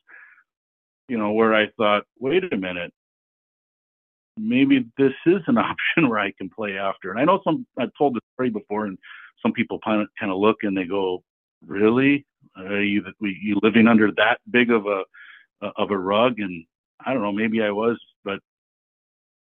you 1.07 1.17
know, 1.17 1.31
where 1.31 1.55
I 1.55 1.67
thought, 1.77 2.03
wait 2.19 2.51
a 2.51 2.57
minute, 2.57 2.93
maybe 4.37 4.85
this 4.97 5.13
is 5.25 5.41
an 5.47 5.57
option 5.57 6.09
where 6.09 6.19
I 6.19 6.31
can 6.31 6.49
play 6.49 6.77
after. 6.77 7.11
And 7.11 7.19
I 7.19 7.25
know 7.25 7.41
some 7.43 7.65
I've 7.79 7.91
told 7.97 8.15
this 8.15 8.21
story 8.33 8.49
before, 8.49 8.85
and 8.85 8.97
some 9.41 9.53
people 9.53 9.79
kind 9.83 10.01
of 10.01 10.07
kind 10.19 10.31
of 10.31 10.37
look 10.37 10.57
and 10.63 10.77
they 10.77 10.85
go, 10.85 11.23
really, 11.65 12.25
are 12.57 12.81
you 12.81 13.03
you 13.19 13.59
living 13.61 13.87
under 13.87 14.11
that 14.17 14.39
big 14.49 14.71
of 14.71 14.85
a 14.85 15.03
of 15.77 15.91
a 15.91 15.97
rug? 15.97 16.39
And 16.39 16.65
I 17.05 17.13
don't 17.13 17.23
know, 17.23 17.31
maybe 17.31 17.61
I 17.61 17.71
was, 17.71 17.99
but 18.23 18.39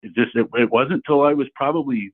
it 0.01 0.13
just 0.15 0.36
it, 0.36 0.48
it 0.56 0.72
wasn't 0.72 1.03
until 1.06 1.24
I 1.24 1.34
was 1.34 1.48
probably 1.56 2.12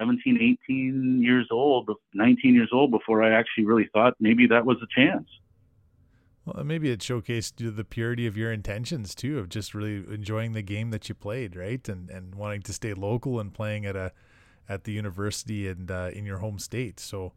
17, 0.00 0.56
18 0.66 1.22
years 1.22 1.46
old, 1.50 1.90
19 2.14 2.54
years 2.54 2.70
old 2.72 2.90
before 2.90 3.22
I 3.22 3.38
actually 3.38 3.66
really 3.66 3.88
thought 3.92 4.14
maybe 4.18 4.46
that 4.46 4.64
was 4.64 4.78
a 4.82 5.00
chance. 5.00 5.28
Well, 6.44 6.64
maybe 6.64 6.90
it 6.90 7.00
showcased 7.00 7.76
the 7.76 7.84
purity 7.84 8.26
of 8.26 8.36
your 8.36 8.50
intentions 8.50 9.14
too, 9.14 9.38
of 9.38 9.48
just 9.48 9.74
really 9.74 9.96
enjoying 10.12 10.52
the 10.52 10.62
game 10.62 10.90
that 10.90 11.08
you 11.08 11.14
played, 11.14 11.54
right, 11.54 11.86
and 11.88 12.08
and 12.08 12.34
wanting 12.34 12.62
to 12.62 12.72
stay 12.72 12.94
local 12.94 13.38
and 13.40 13.52
playing 13.52 13.84
at 13.84 13.94
a 13.94 14.12
at 14.68 14.84
the 14.84 14.92
university 14.92 15.68
and 15.68 15.90
uh, 15.90 16.10
in 16.12 16.24
your 16.24 16.38
home 16.38 16.58
state. 16.58 16.98
So, 16.98 17.32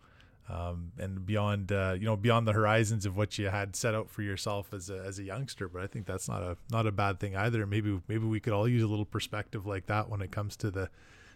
um, 0.47 0.91
and 0.97 1.25
beyond 1.25 1.71
uh, 1.73 1.95
you 1.99 2.05
know 2.05 2.15
beyond 2.15 2.47
the 2.47 2.53
horizons 2.53 3.05
of 3.05 3.17
what 3.17 3.37
you 3.37 3.49
had 3.49 3.75
set 3.75 3.93
out 3.93 4.09
for 4.09 4.21
yourself 4.21 4.73
as 4.73 4.89
a, 4.89 4.99
as 4.99 5.19
a 5.19 5.23
youngster. 5.23 5.67
But 5.67 5.81
I 5.81 5.87
think 5.87 6.05
that's 6.05 6.29
not 6.29 6.41
a 6.41 6.55
not 6.71 6.87
a 6.87 6.91
bad 6.91 7.19
thing 7.19 7.35
either. 7.35 7.65
Maybe 7.65 7.99
maybe 8.07 8.25
we 8.25 8.39
could 8.39 8.53
all 8.53 8.69
use 8.69 8.83
a 8.83 8.87
little 8.87 9.05
perspective 9.05 9.65
like 9.65 9.87
that 9.87 10.09
when 10.09 10.21
it 10.21 10.31
comes 10.31 10.55
to 10.57 10.71
the 10.71 10.89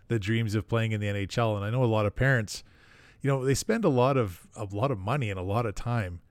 the 0.08 0.20
dreams 0.20 0.56
of 0.56 0.70
playing 0.70 0.94
in 0.94 1.02
the 1.02 1.08
NHL. 1.08 1.58
And 1.58 1.66
I 1.66 1.70
know 1.70 1.84
a 1.84 1.86
lot 1.86 2.06
of 2.06 2.16
parents, 2.16 2.64
you 3.22 3.30
know, 3.30 3.44
they 3.44 3.56
spend 3.56 3.84
a 3.84 3.90
lot 3.90 4.16
of 4.16 4.48
a 4.56 4.64
lot 4.64 4.90
of 4.90 4.98
money 4.98 5.30
and 5.30 5.38
a 5.38 5.44
lot 5.44 5.66
of 5.66 5.76
time 5.76 6.22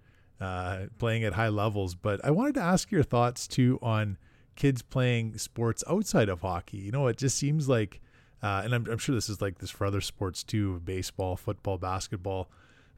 uh, 0.40 0.86
playing 0.98 1.24
at 1.24 1.34
high 1.34 1.48
levels. 1.48 1.94
But 1.94 2.24
I 2.24 2.30
wanted 2.30 2.54
to 2.54 2.62
ask 2.62 2.90
your 2.90 3.02
thoughts 3.02 3.46
too 3.46 3.78
on 3.82 4.18
kids 4.54 4.82
playing 4.82 5.38
sports 5.38 5.84
outside 5.88 6.28
of 6.28 6.40
hockey. 6.40 6.78
You 6.78 6.92
know, 6.92 7.06
it 7.06 7.16
just 7.16 7.36
seems 7.36 7.68
like, 7.68 8.00
uh, 8.42 8.62
and 8.64 8.74
I'm, 8.74 8.86
I'm 8.90 8.98
sure 8.98 9.14
this 9.14 9.28
is 9.28 9.40
like 9.40 9.58
this 9.58 9.70
for 9.70 9.86
other 9.86 10.00
sports 10.00 10.42
too, 10.42 10.80
baseball, 10.80 11.36
football, 11.36 11.78
basketball 11.78 12.48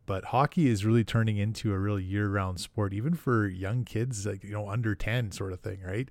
but 0.08 0.24
hockey 0.24 0.68
is 0.68 0.86
really 0.86 1.04
turning 1.04 1.36
into 1.36 1.70
a 1.70 1.78
real 1.78 2.00
year-round 2.00 2.58
sport, 2.58 2.94
even 2.94 3.12
for 3.12 3.46
young 3.46 3.84
kids, 3.84 4.24
like 4.24 4.42
you 4.42 4.52
know 4.52 4.66
under 4.66 4.94
ten 4.94 5.30
sort 5.30 5.52
of 5.52 5.60
thing, 5.60 5.80
right? 5.84 6.08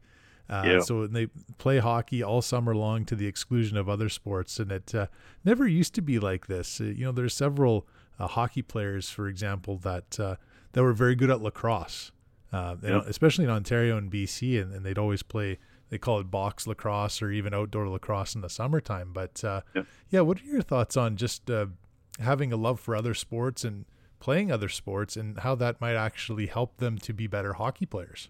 Uh, 0.48 0.64
yeah. 0.66 0.80
So 0.80 1.08
they 1.08 1.28
play 1.58 1.80
hockey 1.80 2.22
all 2.22 2.44
summer 2.44 2.76
long 2.76 3.06
to 3.06 3.16
the 3.16 3.26
exclusion 3.26 3.76
of 3.76 3.90
other 3.90 4.08
sports, 4.08 4.60
and 4.60 4.72
it 4.72 4.94
uh, 4.94 5.08
never 5.44 5.68
used 5.68 5.96
to 5.96 6.02
be 6.04 6.20
like 6.20 6.46
this. 6.46 6.80
Uh, 6.80 6.84
you 6.84 7.06
know, 7.06 7.12
there's 7.12 7.34
several 7.34 7.88
uh, 8.20 8.28
hockey 8.28 8.62
players, 8.62 9.10
for 9.10 9.28
example, 9.28 9.78
that 9.78 10.20
uh, 10.20 10.36
that 10.78 10.84
were 10.84 10.94
very 10.94 11.16
good 11.16 11.32
at 11.32 11.42
lacrosse, 11.42 12.12
uh, 12.54 12.76
yeah. 12.84 13.02
especially 13.08 13.46
in 13.46 13.50
Ontario 13.50 13.98
and 13.98 14.12
BC, 14.12 14.62
and, 14.62 14.72
and, 14.72 14.86
they'd 14.86 15.00
always 15.00 15.24
play. 15.24 15.58
They 15.90 15.98
call 15.98 16.20
it 16.20 16.30
box 16.30 16.68
lacrosse 16.68 17.20
or 17.20 17.32
even 17.32 17.52
outdoor 17.52 17.90
lacrosse 17.90 18.36
in 18.36 18.42
the 18.42 18.50
summertime. 18.50 19.12
But 19.12 19.42
yeah. 19.44 19.62
yeah. 20.12 20.22
what 20.22 20.40
are 20.40 20.46
your 20.46 20.62
thoughts 20.62 20.96
on 20.96 21.16
just 21.16 21.50
having 22.20 22.54
a 22.54 22.58
love 22.58 22.80
for 22.80 22.96
other 22.96 23.16
sports 23.16 23.64
and 23.64 23.86
playing 24.20 24.52
other 24.52 24.70
sports 24.70 25.16
and 25.16 25.40
how 25.40 25.56
that 25.56 25.82
might 25.82 25.96
actually 25.96 26.46
help 26.46 26.78
them 26.78 27.00
to 27.00 27.12
be 27.12 27.26
better 27.26 27.54
hockey 27.54 27.88
players? 27.88 28.30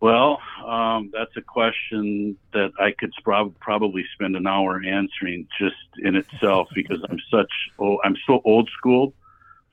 Well, 0.00 0.40
um, 0.66 1.10
that's 1.12 1.36
a 1.36 1.42
question 1.42 2.38
that 2.54 2.72
I 2.80 2.92
could 2.98 3.12
prob- 3.22 3.58
probably 3.60 4.06
spend 4.14 4.34
an 4.34 4.46
hour 4.46 4.80
answering 4.82 5.46
just 5.58 5.76
in 5.98 6.16
itself 6.16 6.68
because 6.74 7.04
I'm 7.10 7.20
such 7.30 7.52
oh 7.78 7.98
I'm 8.02 8.16
so 8.26 8.40
old 8.46 8.70
school 8.78 9.12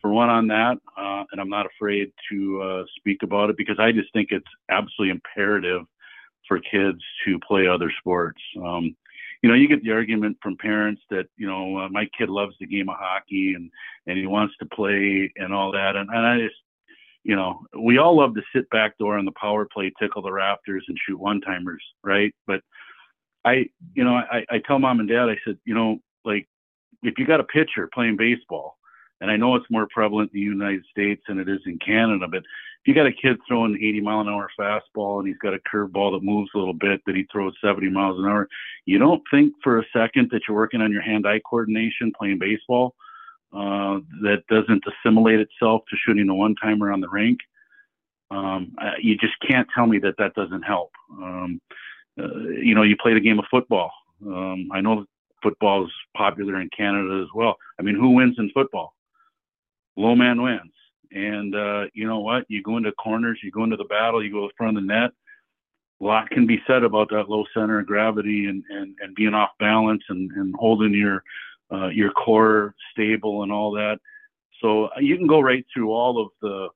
for 0.03 0.12
one 0.12 0.29
on 0.29 0.48
that, 0.48 0.77
uh, 0.98 1.24
and 1.31 1.39
I'm 1.39 1.50
not 1.50 1.65
afraid 1.65 2.12
to 2.29 2.62
uh, 2.62 2.83
speak 2.98 3.24
about 3.24 3.50
it 3.50 3.55
because 3.55 3.79
I 3.79 3.93
just 3.93 4.12
think 4.12 4.29
it's 4.31 4.45
absolutely 4.69 5.12
imperative 5.12 5.83
for 6.45 6.60
kids 6.60 7.00
to 7.25 7.39
play 7.39 7.67
other 7.67 7.89
sports. 8.00 8.41
Um, 8.62 8.98
you 9.41 9.50
know, 9.50 9.55
you 9.55 9.69
get 9.69 9.81
the 9.81 9.91
argument 9.91 10.38
from 10.43 10.57
parents 10.57 11.01
that, 11.10 11.27
you 11.38 11.48
know, 11.48 11.77
uh, 11.77 11.89
my 11.89 12.10
kid 12.17 12.27
loves 12.29 12.53
the 12.60 12.65
game 12.65 12.89
of 12.89 12.95
hockey 13.00 13.53
and, 13.53 13.72
and 14.05 14.17
he 14.17 14.27
wants 14.27 14.53
to 14.60 14.65
play 14.65 15.31
and 15.38 15.53
all 15.53 15.72
that. 15.72 15.95
And, 15.95 16.10
and 16.10 16.25
I 16.25 16.38
just, 16.38 16.55
you 17.24 17.38
know, 17.38 17.62
we 17.81 17.98
all 17.98 18.17
love 18.17 18.36
to 18.36 18.41
sit 18.53 18.69
back 18.72 18.98
door 18.98 19.17
on 19.17 19.24
the 19.24 19.31
power 19.39 19.65
play, 19.74 19.93
tickle 20.01 20.22
the 20.22 20.33
rafters 20.33 20.83
and 20.89 20.98
shoot 21.07 21.17
one 21.17 21.39
timers, 21.39 21.83
right? 22.03 22.36
But 22.45 22.60
I, 23.45 23.67
you 23.93 24.03
know, 24.03 24.15
I, 24.15 24.45
I 24.50 24.60
tell 24.67 24.79
mom 24.79 25.00
and 25.00 25.07
dad, 25.07 25.29
I 25.29 25.38
said, 25.45 25.57
you 25.63 25.74
know, 25.74 26.00
like 26.25 26.45
if 27.03 27.17
you 27.17 27.25
got 27.25 27.39
a 27.39 27.45
pitcher 27.45 27.89
playing 27.93 28.17
baseball, 28.17 28.77
and 29.24 29.32
I 29.32 29.38
know 29.38 29.56
it's 29.56 29.72
more 29.72 29.88
prevalent 29.89 30.32
in 30.34 30.39
the 30.42 30.46
United 30.46 30.84
States 30.92 31.24
than 31.30 31.39
it 31.39 31.48
is 31.48 31.62
in 31.65 31.80
Canada, 31.80 32.27
but 32.30 32.39
if 32.39 32.88
you 32.88 32.94
got 32.94 33.06
a 33.06 33.13
kid 33.13 33.38
throwing 33.48 33.77
80 33.77 34.01
mile 34.01 34.20
an 34.20 34.27
hour 34.27 34.50
fastball 34.60 35.20
and 35.20 35.27
he's 35.30 35.38
got 35.38 35.53
a 35.53 35.60
curveball 35.60 36.12
that 36.12 36.25
moves 36.25 36.50
a 36.53 36.58
little 36.58 36.74
bit 36.74 37.00
that 37.06 37.15
he 37.15 37.25
throws 37.32 37.53
70 37.63 37.89
miles 37.89 38.20
an 38.20 38.25
hour, 38.25 38.50
you 38.86 39.00
don't 39.00 39.22
think 39.32 39.53
for 39.63 39.80
a 39.80 39.86
second 39.96 40.27
that 40.32 40.42
you're 40.46 40.58
working 40.58 40.82
on 40.82 40.92
your 40.92 41.01
hand-eye 41.01 41.39
coordination 41.50 42.12
playing 42.20 42.38
baseball 42.38 42.96
uh, 43.53 44.03
that 44.24 44.44
doesn't 44.50 44.84
assimilate 44.86 45.39
itself 45.39 45.84
to 45.89 45.96
shooting 46.06 46.27
a 46.27 46.36
one-timer 46.36 46.92
on 46.92 47.00
the 47.00 47.08
rink. 47.08 47.39
Um, 48.30 48.75
you 49.01 49.15
just 49.18 49.36
can't 49.50 49.70
tell 49.74 49.88
me 49.88 50.00
that 50.00 50.15
that 50.18 50.34
doesn't 50.34 50.63
help. 50.63 50.92
Um, 51.12 51.62
uh, 52.20 52.39
you 52.62 52.75
know, 52.75 52.84
you 52.84 52.98
play 53.01 53.13
the 53.13 53.22
game 53.22 53.39
of 53.39 53.46
football. 53.50 53.89
Um, 54.25 54.68
I 54.74 54.82
know 54.82 55.06
football 55.42 55.86
is 55.86 55.92
popular 56.18 56.60
in 56.60 56.70
Canada 56.75 57.22
as 57.24 57.30
well. 57.34 57.56
I 57.80 57.84
mean, 57.84 57.96
who 57.96 58.10
wins 58.10 58.36
in 58.38 58.50
football? 58.53 58.94
Low 59.95 60.15
man 60.15 60.41
wins. 60.41 60.71
And 61.12 61.55
uh, 61.55 61.85
you 61.93 62.07
know 62.07 62.19
what? 62.19 62.45
You 62.47 62.63
go 62.63 62.77
into 62.77 62.91
corners, 62.93 63.39
you 63.43 63.51
go 63.51 63.63
into 63.63 63.77
the 63.77 63.83
battle, 63.85 64.23
you 64.23 64.31
go 64.31 64.45
in 64.45 64.50
front 64.57 64.77
of 64.77 64.83
the 64.83 64.88
net. 64.88 65.12
A 66.01 66.03
lot 66.03 66.29
can 66.31 66.47
be 66.47 66.62
said 66.65 66.83
about 66.83 67.09
that 67.12 67.29
low 67.29 67.45
center 67.53 67.79
of 67.79 67.85
gravity 67.85 68.47
and, 68.47 68.63
and, 68.69 68.95
and 69.00 69.15
being 69.15 69.33
off 69.33 69.51
balance 69.59 70.03
and, 70.09 70.31
and 70.31 70.55
holding 70.57 70.93
your 70.93 71.23
uh, 71.71 71.88
your 71.88 72.12
core 72.12 72.75
stable 72.91 73.43
and 73.43 73.51
all 73.51 73.71
that. 73.71 74.00
So 74.62 74.85
uh, 74.85 75.00
you 75.00 75.17
can 75.17 75.27
go 75.27 75.39
right 75.39 75.65
through 75.73 75.91
all 75.91 76.21
of 76.21 76.29
the 76.41 76.67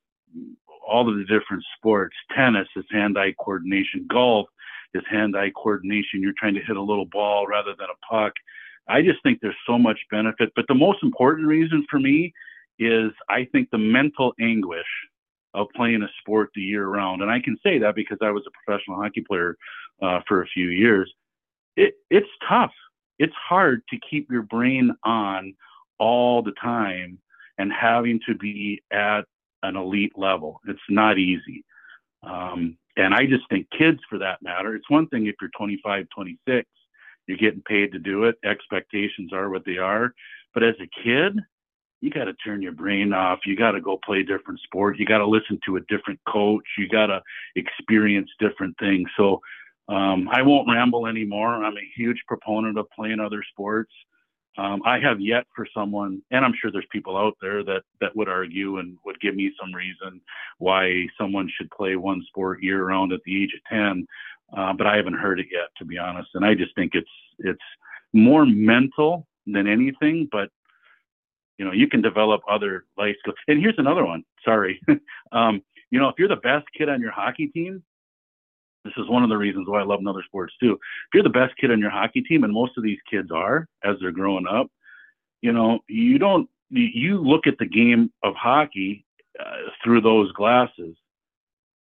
all 0.87 1.09
of 1.09 1.17
the 1.17 1.23
different 1.23 1.63
sports. 1.77 2.15
Tennis 2.35 2.67
is 2.75 2.85
hand-eye 2.91 3.35
coordination. 3.39 4.05
Golf 4.09 4.47
is 4.93 5.03
hand-eye 5.09 5.51
coordination. 5.61 6.21
You're 6.21 6.33
trying 6.37 6.53
to 6.55 6.63
hit 6.63 6.77
a 6.77 6.81
little 6.81 7.05
ball 7.05 7.45
rather 7.47 7.73
than 7.77 7.87
a 7.89 8.05
puck. 8.05 8.33
I 8.87 9.01
just 9.01 9.21
think 9.21 9.39
there's 9.41 9.55
so 9.65 9.77
much 9.77 9.99
benefit. 10.09 10.53
But 10.55 10.65
the 10.69 10.75
most 10.75 11.03
important 11.03 11.47
reason 11.47 11.85
for 11.89 11.99
me 11.99 12.33
is 12.79 13.11
I 13.29 13.47
think 13.51 13.69
the 13.71 13.77
mental 13.77 14.33
anguish 14.39 14.87
of 15.53 15.67
playing 15.75 16.03
a 16.03 16.09
sport 16.19 16.49
the 16.53 16.61
year 16.61 16.87
round, 16.87 17.21
and 17.21 17.31
I 17.31 17.39
can 17.39 17.57
say 17.63 17.79
that 17.79 17.95
because 17.95 18.19
I 18.21 18.31
was 18.31 18.43
a 18.47 18.51
professional 18.65 18.97
hockey 19.01 19.21
player 19.21 19.57
uh, 20.01 20.21
for 20.27 20.41
a 20.41 20.47
few 20.47 20.67
years. 20.67 21.11
It, 21.75 21.95
it's 22.09 22.29
tough. 22.47 22.73
It's 23.19 23.33
hard 23.33 23.81
to 23.89 23.97
keep 24.09 24.29
your 24.29 24.43
brain 24.43 24.91
on 25.03 25.55
all 25.99 26.41
the 26.41 26.53
time 26.61 27.19
and 27.57 27.71
having 27.73 28.19
to 28.27 28.35
be 28.35 28.83
at 28.91 29.21
an 29.63 29.75
elite 29.75 30.13
level. 30.15 30.61
It's 30.67 30.79
not 30.89 31.17
easy. 31.17 31.65
Um, 32.23 32.77
and 32.95 33.13
I 33.13 33.25
just 33.25 33.47
think 33.49 33.67
kids, 33.77 33.99
for 34.09 34.17
that 34.19 34.41
matter, 34.41 34.75
it's 34.75 34.89
one 34.89 35.07
thing 35.07 35.27
if 35.27 35.35
you're 35.41 35.51
25, 35.57 36.07
26, 36.13 36.67
you're 37.27 37.37
getting 37.37 37.61
paid 37.61 37.91
to 37.91 37.99
do 37.99 38.25
it. 38.25 38.35
Expectations 38.43 39.33
are 39.33 39.49
what 39.49 39.65
they 39.65 39.77
are. 39.77 40.13
But 40.53 40.63
as 40.63 40.75
a 40.81 41.03
kid, 41.03 41.39
you 42.01 42.11
got 42.11 42.25
to 42.25 42.33
turn 42.33 42.61
your 42.61 42.73
brain 42.73 43.13
off. 43.13 43.39
You 43.45 43.55
got 43.55 43.71
to 43.71 43.81
go 43.81 43.99
play 44.05 44.19
a 44.19 44.23
different 44.23 44.59
sport. 44.61 44.97
You 44.99 45.05
got 45.05 45.17
to 45.19 45.27
listen 45.27 45.59
to 45.65 45.77
a 45.77 45.81
different 45.81 46.19
coach. 46.27 46.63
You 46.77 46.87
got 46.87 47.07
to 47.07 47.21
experience 47.55 48.29
different 48.39 48.75
things. 48.79 49.09
So 49.17 49.41
um, 49.89 50.29
I 50.31 50.41
won't 50.41 50.69
ramble 50.71 51.07
anymore. 51.07 51.63
I'm 51.63 51.77
a 51.77 51.91
huge 51.95 52.21
proponent 52.27 52.77
of 52.77 52.87
playing 52.95 53.19
other 53.19 53.43
sports. 53.51 53.91
Um, 54.57 54.81
I 54.85 54.99
have 54.99 55.21
yet 55.21 55.45
for 55.55 55.67
someone, 55.71 56.21
and 56.31 56.43
I'm 56.43 56.53
sure 56.59 56.71
there's 56.71 56.87
people 56.91 57.15
out 57.15 57.37
there 57.41 57.63
that 57.63 57.83
that 58.01 58.15
would 58.15 58.27
argue 58.27 58.79
and 58.79 58.97
would 59.05 59.19
give 59.21 59.35
me 59.35 59.51
some 59.59 59.73
reason 59.73 60.19
why 60.57 61.05
someone 61.17 61.47
should 61.55 61.69
play 61.69 61.95
one 61.95 62.23
sport 62.27 62.63
year 62.63 62.85
round 62.85 63.13
at 63.13 63.19
the 63.23 63.43
age 63.43 63.53
of 63.53 63.59
10. 63.71 64.07
Uh, 64.57 64.73
but 64.73 64.87
I 64.87 64.95
haven't 64.95 65.13
heard 65.13 65.39
it 65.39 65.47
yet, 65.51 65.67
to 65.77 65.85
be 65.85 65.97
honest. 65.99 66.29
And 66.33 66.43
I 66.43 66.55
just 66.55 66.73
think 66.75 66.93
it's 66.95 67.09
it's 67.39 67.59
more 68.13 68.45
mental 68.45 69.27
than 69.45 69.67
anything. 69.67 70.27
But 70.31 70.49
you 71.57 71.65
know 71.65 71.71
you 71.71 71.87
can 71.87 72.01
develop 72.01 72.41
other 72.49 72.85
life 72.97 73.15
skills. 73.19 73.35
And 73.47 73.59
here's 73.59 73.77
another 73.77 74.05
one 74.05 74.23
sorry. 74.43 74.81
Um, 75.31 75.61
you 75.91 75.99
know 75.99 76.07
if 76.07 76.15
you're 76.17 76.27
the 76.27 76.37
best 76.37 76.65
kid 76.77 76.89
on 76.89 77.01
your 77.01 77.11
hockey 77.11 77.47
team 77.47 77.83
this 78.85 78.93
is 78.95 79.09
one 79.09 79.23
of 79.23 79.29
the 79.29 79.35
reasons 79.35 79.67
why 79.67 79.81
i 79.81 79.83
love 79.83 79.99
other 80.07 80.23
sports 80.25 80.53
too. 80.61 80.73
If 80.73 81.13
you're 81.13 81.23
the 81.23 81.29
best 81.29 81.57
kid 81.57 81.71
on 81.71 81.79
your 81.79 81.89
hockey 81.89 82.21
team 82.21 82.45
and 82.45 82.53
most 82.53 82.77
of 82.77 82.83
these 82.83 82.99
kids 83.09 83.29
are 83.31 83.67
as 83.83 83.97
they're 83.99 84.11
growing 84.11 84.47
up 84.47 84.67
you 85.41 85.51
know 85.51 85.79
you 85.87 86.17
don't 86.17 86.49
you 86.69 87.21
look 87.21 87.47
at 87.47 87.57
the 87.57 87.65
game 87.65 88.11
of 88.23 88.33
hockey 88.35 89.05
uh, 89.39 89.69
through 89.83 90.01
those 90.01 90.31
glasses. 90.33 90.95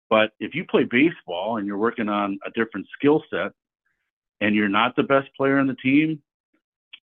But 0.10 0.32
if 0.39 0.53
you 0.53 0.65
play 0.65 0.84
baseball 0.84 1.58
and 1.58 1.65
you're 1.65 1.77
working 1.77 2.10
on 2.10 2.38
a 2.46 2.51
different 2.51 2.88
skill 2.98 3.24
set 3.30 3.51
and 4.41 4.56
you're 4.56 4.70
not 4.70 4.96
the 4.96 5.03
best 5.03 5.30
player 5.36 5.58
on 5.60 5.68
the 5.68 5.75
team 5.75 6.22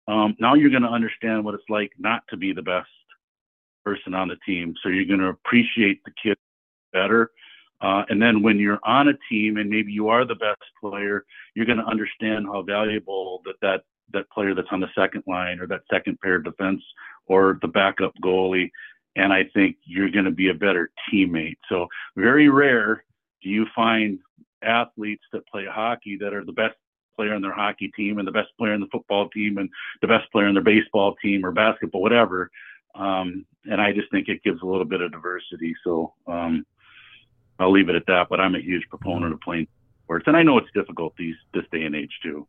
um, 0.08 0.34
now 0.40 0.54
you're 0.54 0.70
going 0.70 0.82
to 0.82 0.88
understand 0.88 1.44
what 1.44 1.54
it's 1.54 1.68
like 1.68 1.92
not 1.98 2.22
to 2.30 2.36
be 2.36 2.52
the 2.52 2.62
best 2.62 2.88
person 3.84 4.14
on 4.14 4.28
the 4.28 4.36
team. 4.44 4.74
So 4.82 4.88
you're 4.88 5.04
going 5.04 5.20
to 5.20 5.28
appreciate 5.28 6.02
the 6.04 6.12
kid 6.22 6.36
better. 6.92 7.30
Uh, 7.80 8.02
and 8.08 8.20
then 8.20 8.42
when 8.42 8.58
you're 8.58 8.80
on 8.84 9.08
a 9.08 9.12
team 9.30 9.58
and 9.58 9.70
maybe 9.70 9.92
you 9.92 10.08
are 10.08 10.24
the 10.24 10.34
best 10.34 10.62
player, 10.80 11.24
you're 11.54 11.66
going 11.66 11.78
to 11.78 11.84
understand 11.84 12.46
how 12.46 12.62
valuable 12.62 13.40
that, 13.44 13.54
that 13.62 13.82
that 14.12 14.30
player 14.30 14.54
that's 14.54 14.68
on 14.70 14.80
the 14.80 14.88
second 14.96 15.22
line 15.26 15.60
or 15.60 15.66
that 15.66 15.82
second 15.92 16.18
pair 16.20 16.36
of 16.36 16.44
defense 16.44 16.82
or 17.26 17.58
the 17.60 17.68
backup 17.68 18.12
goalie. 18.24 18.70
And 19.16 19.32
I 19.32 19.44
think 19.54 19.76
you're 19.84 20.10
going 20.10 20.24
to 20.24 20.30
be 20.30 20.48
a 20.48 20.54
better 20.54 20.90
teammate. 21.12 21.58
So 21.68 21.86
very 22.16 22.48
rare 22.48 23.04
do 23.42 23.50
you 23.50 23.66
find 23.74 24.18
athletes 24.62 25.24
that 25.32 25.46
play 25.46 25.66
hockey 25.70 26.16
that 26.20 26.32
are 26.32 26.44
the 26.44 26.52
best 26.52 26.76
player 27.18 27.34
in 27.34 27.42
their 27.42 27.52
hockey 27.52 27.90
team 27.96 28.18
and 28.18 28.26
the 28.26 28.32
best 28.32 28.48
player 28.56 28.74
in 28.74 28.80
the 28.80 28.86
football 28.92 29.28
team 29.30 29.58
and 29.58 29.68
the 30.00 30.06
best 30.06 30.30
player 30.30 30.46
in 30.46 30.54
their 30.54 30.62
baseball 30.62 31.16
team 31.20 31.44
or 31.44 31.50
basketball, 31.50 32.00
whatever. 32.00 32.50
Um, 32.94 33.44
and 33.64 33.80
I 33.80 33.92
just 33.92 34.10
think 34.10 34.28
it 34.28 34.42
gives 34.44 34.62
a 34.62 34.66
little 34.66 34.84
bit 34.84 35.00
of 35.00 35.10
diversity. 35.10 35.74
So 35.84 36.14
um, 36.26 36.64
I'll 37.58 37.72
leave 37.72 37.88
it 37.88 37.96
at 37.96 38.06
that. 38.06 38.28
But 38.30 38.40
I'm 38.40 38.54
a 38.54 38.60
huge 38.60 38.84
proponent 38.88 39.32
of 39.32 39.40
playing 39.40 39.66
sports, 40.04 40.24
and 40.26 40.36
I 40.36 40.42
know 40.42 40.58
it's 40.58 40.70
difficult 40.74 41.14
these 41.18 41.36
this 41.52 41.64
day 41.72 41.82
and 41.82 41.94
age 41.94 42.12
too. 42.22 42.46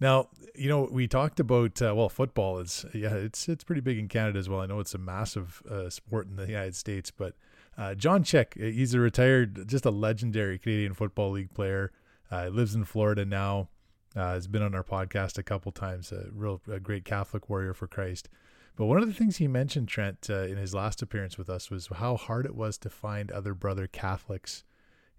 Now, 0.00 0.28
you 0.54 0.68
know, 0.68 0.88
we 0.90 1.08
talked 1.08 1.40
about 1.40 1.82
uh, 1.82 1.92
well, 1.94 2.08
football 2.08 2.60
is 2.60 2.86
yeah, 2.94 3.14
it's 3.14 3.48
it's 3.48 3.64
pretty 3.64 3.80
big 3.80 3.98
in 3.98 4.08
Canada 4.08 4.38
as 4.38 4.48
well. 4.48 4.60
I 4.60 4.66
know 4.66 4.80
it's 4.80 4.94
a 4.94 4.98
massive 4.98 5.60
uh, 5.68 5.90
sport 5.90 6.28
in 6.28 6.36
the 6.36 6.46
United 6.46 6.76
States, 6.76 7.10
but 7.10 7.34
uh, 7.76 7.94
John 7.94 8.22
Chick, 8.22 8.54
he's 8.56 8.94
a 8.94 9.00
retired, 9.00 9.68
just 9.68 9.84
a 9.84 9.90
legendary 9.90 10.58
Canadian 10.58 10.94
Football 10.94 11.32
League 11.32 11.54
player. 11.54 11.92
Uh, 12.30 12.48
lives 12.48 12.74
in 12.74 12.84
Florida 12.84 13.24
now. 13.24 13.70
Uh, 14.18 14.32
has 14.32 14.48
been 14.48 14.62
on 14.62 14.74
our 14.74 14.82
podcast 14.82 15.38
a 15.38 15.44
couple 15.44 15.70
times. 15.70 16.10
A 16.10 16.26
real 16.32 16.60
a 16.68 16.80
great 16.80 17.04
Catholic 17.04 17.48
warrior 17.48 17.72
for 17.72 17.86
Christ. 17.86 18.28
But 18.74 18.86
one 18.86 19.00
of 19.00 19.06
the 19.06 19.14
things 19.14 19.36
he 19.36 19.46
mentioned, 19.46 19.86
Trent, 19.86 20.26
uh, 20.28 20.42
in 20.42 20.56
his 20.56 20.74
last 20.74 21.02
appearance 21.02 21.38
with 21.38 21.48
us, 21.48 21.70
was 21.70 21.86
how 21.86 22.16
hard 22.16 22.44
it 22.44 22.56
was 22.56 22.78
to 22.78 22.90
find 22.90 23.30
other 23.30 23.54
brother 23.54 23.86
Catholics 23.86 24.64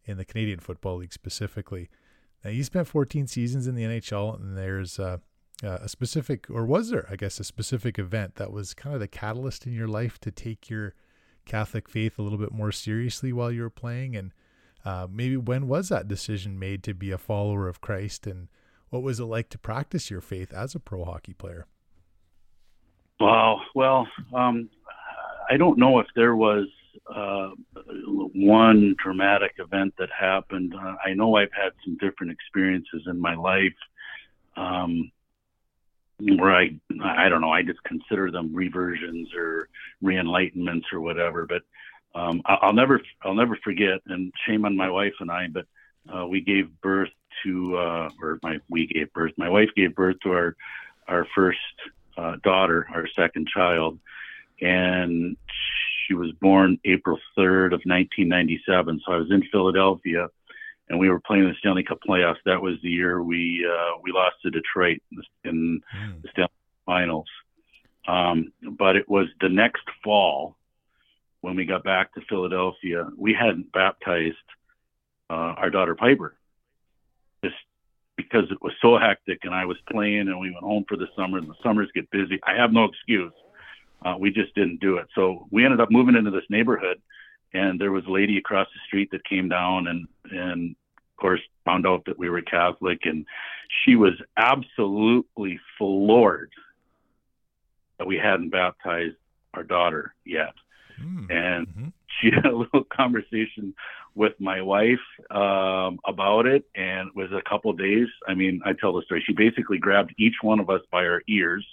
in 0.03 0.17
the 0.17 0.25
Canadian 0.25 0.59
Football 0.59 0.97
League 0.97 1.13
specifically. 1.13 1.89
Now, 2.43 2.51
you 2.51 2.61
spent 2.63 2.89
14 2.89 3.27
seasons 3.27 3.67
in 3.67 3.75
the 3.75 3.83
NHL, 3.83 4.37
and 4.37 4.57
there's 4.57 4.99
uh, 4.99 5.19
uh, 5.63 5.79
a 5.81 5.87
specific, 5.87 6.49
or 6.49 6.65
was 6.65 6.89
there, 6.89 7.07
I 7.09 7.15
guess, 7.15 7.39
a 7.39 7.45
specific 7.45 7.99
event 7.99 8.35
that 8.35 8.51
was 8.51 8.73
kind 8.73 8.93
of 8.93 8.99
the 8.99 9.07
catalyst 9.07 9.65
in 9.65 9.71
your 9.71 9.87
life 9.87 10.19
to 10.19 10.31
take 10.31 10.69
your 10.69 10.93
Catholic 11.45 11.87
faith 11.87 12.19
a 12.19 12.21
little 12.21 12.37
bit 12.37 12.51
more 12.51 12.73
seriously 12.73 13.31
while 13.31 13.51
you 13.51 13.61
were 13.61 13.69
playing? 13.69 14.17
And 14.17 14.33
uh, 14.83 15.07
maybe 15.09 15.37
when 15.37 15.69
was 15.69 15.87
that 15.87 16.09
decision 16.09 16.59
made 16.59 16.83
to 16.83 16.93
be 16.93 17.11
a 17.11 17.17
follower 17.17 17.69
of 17.69 17.79
Christ? 17.79 18.27
And 18.27 18.49
what 18.89 19.03
was 19.03 19.19
it 19.19 19.25
like 19.25 19.49
to 19.49 19.57
practice 19.57 20.09
your 20.09 20.21
faith 20.21 20.53
as 20.53 20.75
a 20.75 20.79
pro 20.79 21.03
hockey 21.03 21.33
player? 21.33 21.67
Wow. 23.19 23.61
Well, 23.75 24.07
um, 24.33 24.69
I 25.49 25.57
don't 25.57 25.77
know 25.77 25.99
if 25.99 26.07
there 26.15 26.35
was 26.35 26.67
uh, 27.13 27.49
one 28.33 28.95
dramatic 29.03 29.55
event 29.57 29.93
that 29.97 30.09
happened. 30.17 30.73
Uh, 30.75 30.95
I 31.03 31.13
know 31.13 31.35
I've 31.35 31.51
had 31.51 31.73
some 31.83 31.97
different 31.97 32.31
experiences 32.31 33.03
in 33.07 33.19
my 33.19 33.35
life 33.35 33.73
um, 34.55 35.11
where 36.19 36.55
I, 36.55 36.69
I 37.03 37.29
don't 37.29 37.41
know, 37.41 37.51
I 37.51 37.63
just 37.63 37.83
consider 37.83 38.29
them 38.31 38.53
reversions 38.53 39.29
or 39.35 39.69
re-enlightenments 40.01 40.91
or 40.93 41.01
whatever. 41.01 41.47
But 41.47 41.63
um, 42.19 42.41
I'll 42.45 42.73
never, 42.73 43.01
I'll 43.23 43.35
never 43.35 43.57
forget. 43.63 44.01
And 44.07 44.31
shame 44.47 44.65
on 44.65 44.75
my 44.75 44.89
wife 44.89 45.13
and 45.19 45.31
I, 45.31 45.47
but 45.51 45.65
uh, 46.13 46.25
we 46.27 46.41
gave 46.41 46.69
birth 46.81 47.09
to, 47.43 47.77
uh, 47.77 48.09
or 48.21 48.39
my, 48.43 48.59
we 48.69 48.87
gave 48.87 49.11
birth. 49.13 49.33
My 49.37 49.49
wife 49.49 49.69
gave 49.75 49.95
birth 49.95 50.17
to 50.23 50.31
our, 50.31 50.55
our 51.07 51.27
first 51.35 51.57
uh, 52.17 52.35
daughter, 52.43 52.87
our 52.93 53.07
second 53.15 53.47
child, 53.47 53.99
and 54.61 55.37
she 56.05 56.13
was 56.13 56.31
born 56.41 56.79
April 56.85 57.17
3rd 57.37 57.67
of 57.67 57.81
1997. 57.85 59.01
So 59.05 59.13
I 59.13 59.17
was 59.17 59.31
in 59.31 59.43
Philadelphia, 59.51 60.27
and 60.89 60.99
we 60.99 61.09
were 61.09 61.19
playing 61.19 61.45
the 61.45 61.55
Stanley 61.59 61.83
Cup 61.83 61.99
playoffs. 62.07 62.37
That 62.45 62.61
was 62.61 62.75
the 62.81 62.89
year 62.89 63.21
we 63.23 63.65
uh, 63.65 63.99
we 64.03 64.11
lost 64.11 64.37
to 64.43 64.49
Detroit 64.49 65.01
in 65.43 65.81
mm. 65.95 66.21
the 66.21 66.29
Stanley 66.31 66.49
Finals. 66.85 67.27
Um, 68.07 68.51
but 68.77 68.95
it 68.95 69.07
was 69.07 69.27
the 69.39 69.49
next 69.49 69.83
fall 70.03 70.55
when 71.41 71.55
we 71.55 71.65
got 71.65 71.83
back 71.83 72.13
to 72.13 72.21
Philadelphia. 72.27 73.07
We 73.15 73.33
hadn't 73.33 73.71
baptized 73.71 74.35
uh, 75.29 75.53
our 75.57 75.69
daughter 75.69 75.95
Piper 75.95 76.35
because 78.19 78.51
it 78.51 78.61
was 78.61 78.73
so 78.81 78.97
hectic 78.97 79.39
and 79.43 79.55
I 79.55 79.63
was 79.63 79.77
playing 79.89 80.27
and 80.27 80.37
we 80.41 80.51
went 80.51 80.61
home 80.61 80.83
for 80.89 80.97
the 80.97 81.07
summer 81.15 81.37
and 81.37 81.47
the 81.47 81.55
summers 81.63 81.87
get 81.95 82.11
busy. 82.11 82.37
I 82.43 82.53
have 82.53 82.73
no 82.73 82.83
excuse. 82.83 83.31
Uh, 84.05 84.15
we 84.19 84.29
just 84.29 84.53
didn't 84.55 84.81
do 84.81 84.97
it. 84.97 85.07
So 85.15 85.47
we 85.51 85.63
ended 85.63 85.79
up 85.79 85.89
moving 85.89 86.17
into 86.17 86.29
this 86.29 86.43
neighborhood 86.49 87.01
and 87.53 87.79
there 87.79 87.93
was 87.93 88.03
a 88.07 88.11
lady 88.11 88.37
across 88.37 88.67
the 88.73 88.79
street 88.87 89.09
that 89.11 89.23
came 89.23 89.47
down 89.47 89.87
and, 89.87 90.05
and 90.31 90.71
of 90.71 91.21
course 91.21 91.39
found 91.63 91.87
out 91.87 92.03
that 92.07 92.19
we 92.19 92.29
were 92.29 92.41
Catholic 92.41 92.99
and 93.05 93.25
she 93.85 93.95
was 93.95 94.15
absolutely 94.35 95.57
floored 95.77 96.51
that 97.99 98.07
we 98.07 98.17
hadn't 98.17 98.49
baptized 98.49 99.15
our 99.53 99.63
daughter 99.63 100.13
yet. 100.25 100.55
Mm-hmm. 101.01 101.31
And. 101.31 101.93
she 102.21 102.31
had 102.31 102.45
a 102.45 102.55
little 102.55 102.83
conversation 102.83 103.73
with 104.15 104.33
my 104.39 104.61
wife 104.61 104.99
um, 105.31 105.99
about 106.05 106.45
it, 106.45 106.65
and 106.75 107.09
it 107.09 107.15
was 107.15 107.31
a 107.31 107.47
couple 107.47 107.71
days. 107.73 108.07
I 108.27 108.33
mean, 108.33 108.61
I 108.65 108.73
tell 108.73 108.93
the 108.93 109.01
story. 109.03 109.23
She 109.25 109.33
basically 109.33 109.77
grabbed 109.77 110.13
each 110.17 110.35
one 110.41 110.59
of 110.59 110.69
us 110.69 110.81
by 110.91 111.05
our 111.05 111.21
ears 111.27 111.65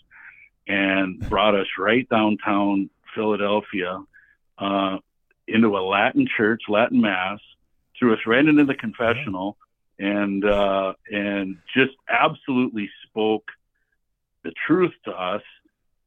and 0.68 1.18
brought 1.28 1.54
us 1.54 1.66
right 1.78 2.08
downtown 2.08 2.90
Philadelphia 3.14 4.02
uh, 4.58 4.98
into 5.48 5.76
a 5.76 5.80
Latin 5.80 6.28
church, 6.36 6.62
Latin 6.68 7.00
mass, 7.00 7.38
threw 7.98 8.12
us 8.12 8.20
right 8.26 8.44
into 8.44 8.64
the 8.64 8.74
confessional, 8.74 9.56
and 9.98 10.44
uh, 10.44 10.92
and 11.10 11.56
just 11.74 11.94
absolutely 12.08 12.90
spoke 13.06 13.50
the 14.42 14.52
truth 14.66 14.92
to 15.04 15.10
us 15.10 15.42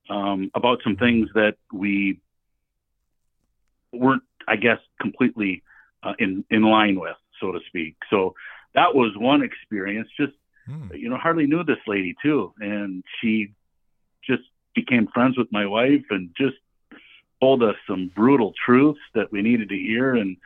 um, 0.10 0.52
about 0.56 0.80
some 0.84 0.96
things 0.96 1.30
that 1.34 1.56
we 1.74 2.20
weren't, 3.92 4.24
I 4.50 4.56
guess, 4.56 4.80
completely 5.00 5.64
uh, 6.04 6.14
in 6.20 6.44
in 6.50 6.64
line 6.64 7.00
with, 7.00 7.16
so 7.40 7.52
to 7.52 7.60
speak. 7.68 7.96
So 8.10 8.34
that 8.76 8.96
was 8.96 9.12
one 9.18 9.44
experience. 9.44 10.10
Just 10.18 10.34
hmm. 10.68 10.94
you 10.94 11.10
know, 11.10 11.18
hardly 11.18 11.48
knew 11.48 11.64
this 11.64 11.78
lady 11.88 12.16
too, 12.22 12.54
and 12.60 13.04
she 13.22 13.54
just 14.26 14.44
became 14.76 15.08
friends 15.14 15.38
with 15.38 15.48
my 15.52 15.66
wife 15.66 16.06
and 16.10 16.30
just 16.38 16.56
told 17.42 17.64
us 17.64 17.76
some 17.88 18.12
brutal 18.16 18.54
truths 18.66 19.00
that 19.16 19.32
we 19.32 19.42
needed 19.42 19.70
to 19.70 19.76
hear, 19.76 20.16
and 20.16 20.38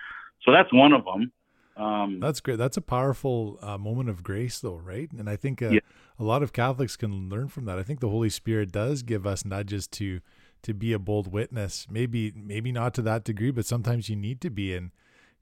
so 0.45 0.51
that's 0.51 0.71
one 0.73 0.93
of 0.93 1.05
them. 1.05 1.31
Um, 1.75 2.19
that's 2.19 2.39
great. 2.39 2.57
That's 2.57 2.77
a 2.77 2.81
powerful 2.81 3.57
uh, 3.61 3.77
moment 3.77 4.09
of 4.09 4.23
grace, 4.23 4.59
though, 4.59 4.75
right? 4.75 5.11
And 5.11 5.29
I 5.29 5.35
think 5.35 5.61
uh, 5.61 5.69
yeah. 5.69 5.79
a 6.19 6.23
lot 6.23 6.43
of 6.43 6.53
Catholics 6.53 6.95
can 6.95 7.29
learn 7.29 7.47
from 7.47 7.65
that. 7.65 7.79
I 7.79 7.83
think 7.83 7.99
the 7.99 8.09
Holy 8.09 8.29
Spirit 8.29 8.71
does 8.71 9.01
give 9.01 9.25
us 9.25 9.43
nudges 9.43 9.87
to 9.87 10.21
to 10.63 10.73
be 10.73 10.93
a 10.93 10.99
bold 10.99 11.31
witness. 11.31 11.87
Maybe 11.89 12.33
maybe 12.35 12.71
not 12.71 12.93
to 12.95 13.01
that 13.03 13.23
degree, 13.23 13.51
but 13.51 13.65
sometimes 13.65 14.09
you 14.09 14.15
need 14.15 14.41
to 14.41 14.49
be. 14.49 14.73
And 14.73 14.91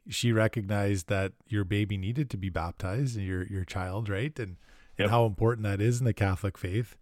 she 0.10 0.32
recognized 0.32 1.08
that 1.08 1.34
your 1.48 1.64
baby 1.64 1.98
needed 1.98 2.30
to 2.32 2.38
be 2.38 2.50
baptized, 2.50 3.18
your 3.18 3.46
your 3.46 3.64
child, 3.64 4.10
right? 4.10 4.38
And 4.38 4.58
yep. 4.98 5.06
and 5.06 5.10
how 5.10 5.26
important 5.26 5.64
that 5.64 5.82
is 5.82 6.00
in 6.00 6.06
the 6.06 6.14
Catholic 6.14 6.58
faith. 6.58 6.98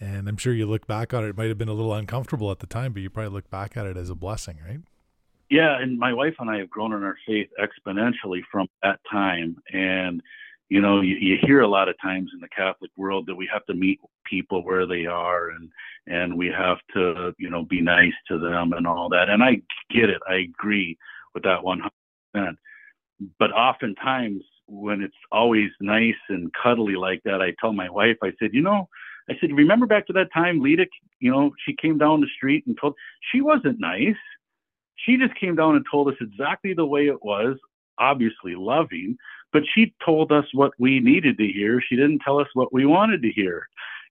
And 0.00 0.28
I'm 0.28 0.38
sure 0.38 0.54
you 0.54 0.66
look 0.66 0.86
back 0.86 1.12
on 1.12 1.24
it, 1.24 1.28
it 1.28 1.36
might 1.36 1.48
have 1.48 1.58
been 1.58 1.68
a 1.68 1.74
little 1.74 1.92
uncomfortable 1.92 2.50
at 2.50 2.60
the 2.60 2.66
time, 2.66 2.94
but 2.94 3.02
you 3.02 3.10
probably 3.10 3.32
look 3.32 3.50
back 3.50 3.76
at 3.76 3.84
it 3.84 3.98
as 3.98 4.08
a 4.08 4.14
blessing, 4.14 4.58
right? 4.66 4.80
Yeah, 5.50 5.76
and 5.78 5.98
my 5.98 6.14
wife 6.14 6.36
and 6.38 6.48
I 6.48 6.58
have 6.58 6.70
grown 6.70 6.94
in 6.94 7.02
our 7.02 7.16
faith 7.26 7.48
exponentially 7.60 8.40
from 8.50 8.68
that 8.82 9.00
time. 9.10 9.56
And 9.72 10.22
you 10.70 10.80
know, 10.80 11.00
you, 11.00 11.16
you 11.16 11.36
hear 11.42 11.60
a 11.60 11.68
lot 11.68 11.88
of 11.88 12.00
times 12.00 12.30
in 12.32 12.40
the 12.40 12.48
Catholic 12.48 12.92
world 12.96 13.26
that 13.26 13.34
we 13.34 13.48
have 13.52 13.66
to 13.66 13.74
meet 13.74 13.98
people 14.24 14.64
where 14.64 14.86
they 14.86 15.04
are, 15.04 15.50
and 15.50 15.68
and 16.06 16.38
we 16.38 16.46
have 16.46 16.78
to, 16.94 17.34
you 17.38 17.50
know, 17.50 17.64
be 17.64 17.80
nice 17.80 18.14
to 18.28 18.38
them 18.38 18.72
and 18.72 18.86
all 18.86 19.08
that. 19.10 19.28
And 19.28 19.42
I 19.42 19.60
get 19.90 20.08
it. 20.08 20.22
I 20.28 20.36
agree 20.36 20.96
with 21.34 21.42
that 21.42 21.60
100%. 21.62 22.54
But 23.38 23.52
oftentimes, 23.52 24.42
when 24.66 25.02
it's 25.02 25.14
always 25.30 25.70
nice 25.80 26.14
and 26.28 26.50
cuddly 26.62 26.94
like 26.94 27.20
that, 27.24 27.42
I 27.42 27.52
tell 27.60 27.72
my 27.72 27.90
wife, 27.90 28.16
I 28.22 28.32
said, 28.38 28.50
you 28.52 28.62
know, 28.62 28.88
I 29.28 29.34
said, 29.40 29.52
remember 29.52 29.86
back 29.86 30.06
to 30.06 30.12
that 30.14 30.32
time 30.32 30.60
Lita, 30.60 30.86
you 31.18 31.30
know, 31.30 31.50
she 31.66 31.74
came 31.74 31.98
down 31.98 32.20
the 32.20 32.28
street 32.36 32.64
and 32.66 32.78
told, 32.80 32.94
she 33.32 33.40
wasn't 33.40 33.80
nice. 33.80 34.16
She 34.96 35.16
just 35.16 35.34
came 35.38 35.56
down 35.56 35.76
and 35.76 35.84
told 35.90 36.08
us 36.08 36.14
exactly 36.20 36.74
the 36.74 36.86
way 36.86 37.06
it 37.06 37.22
was, 37.22 37.56
obviously 37.98 38.54
loving, 38.54 39.16
but 39.52 39.62
she 39.74 39.94
told 40.04 40.32
us 40.32 40.44
what 40.52 40.72
we 40.78 41.00
needed 41.00 41.38
to 41.38 41.46
hear. 41.46 41.80
She 41.86 41.96
didn't 41.96 42.20
tell 42.20 42.38
us 42.38 42.48
what 42.54 42.72
we 42.72 42.86
wanted 42.86 43.22
to 43.22 43.30
hear. 43.30 43.66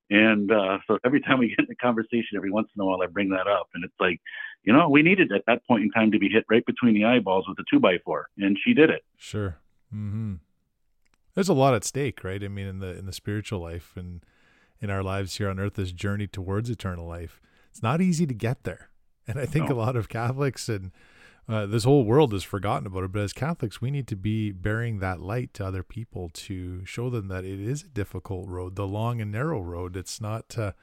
And 0.09 0.51
uh, 0.51 0.79
so 0.87 0.97
every 1.05 1.21
time 1.21 1.37
we 1.39 1.49
get 1.49 1.59
in 1.59 1.67
a 1.71 1.75
conversation, 1.75 2.35
every 2.35 2.49
once 2.49 2.67
in 2.75 2.81
a 2.81 2.85
while, 2.85 3.01
I 3.01 3.05
bring 3.05 3.29
that 3.29 3.47
up. 3.47 3.69
And 3.75 3.83
it's 3.83 3.93
like, 3.99 4.19
you 4.63 4.73
know, 4.73 4.89
we 4.89 5.03
needed 5.03 5.31
at 5.31 5.43
that 5.45 5.65
point 5.67 5.83
in 5.83 5.91
time 5.91 6.11
to 6.11 6.19
be 6.19 6.29
hit 6.29 6.45
right 6.49 6.65
between 6.65 6.95
the 6.95 7.05
eyeballs 7.05 7.45
with 7.47 7.59
a 7.59 7.63
two 7.69 7.79
by 7.79 7.97
four, 8.03 8.27
and 8.37 8.57
she 8.63 8.73
did 8.73 8.89
it. 8.89 9.03
Sure. 9.17 9.57
Mm-hmm. 9.93 10.35
There's 11.35 11.49
a 11.49 11.53
lot 11.53 11.73
at 11.73 11.83
stake, 11.83 12.23
right? 12.23 12.43
I 12.43 12.47
mean, 12.47 12.65
in 12.65 12.79
the 12.79 12.97
in 12.97 13.05
the 13.05 13.13
spiritual 13.13 13.59
life 13.59 13.93
and 13.95 14.25
in 14.81 14.89
our 14.89 15.03
lives 15.03 15.37
here 15.37 15.49
on 15.49 15.59
earth, 15.59 15.75
this 15.75 15.91
journey 15.91 16.27
towards 16.27 16.69
eternal 16.69 17.07
life. 17.07 17.39
It's 17.69 17.83
not 17.83 18.01
easy 18.01 18.25
to 18.25 18.33
get 18.33 18.63
there, 18.63 18.89
and 19.27 19.39
I 19.39 19.45
think 19.45 19.69
no. 19.69 19.75
a 19.75 19.77
lot 19.77 19.95
of 19.95 20.09
Catholics 20.09 20.67
and 20.67 20.91
uh, 21.49 21.65
this 21.65 21.83
whole 21.83 22.03
world 22.03 22.31
has 22.31 22.43
forgotten 22.43 22.85
about 22.85 23.03
it. 23.03 23.11
But 23.11 23.23
as 23.23 23.33
Catholics, 23.33 23.81
we 23.81 23.89
need 23.89 24.07
to 24.07 24.15
be 24.15 24.51
bearing 24.51 24.99
that 24.99 25.19
light 25.19 25.53
to 25.55 25.65
other 25.65 25.81
people 25.81 26.29
to 26.33 26.85
show 26.85 27.09
them 27.09 27.27
that 27.29 27.43
it 27.43 27.59
is 27.59 27.83
a 27.83 27.87
difficult 27.87 28.47
road, 28.47 28.75
the 28.75 28.87
long 28.87 29.19
and 29.19 29.31
narrow 29.31 29.59
road. 29.59 29.97
It's 29.97 30.21
not. 30.21 30.57
Uh, 30.57 30.73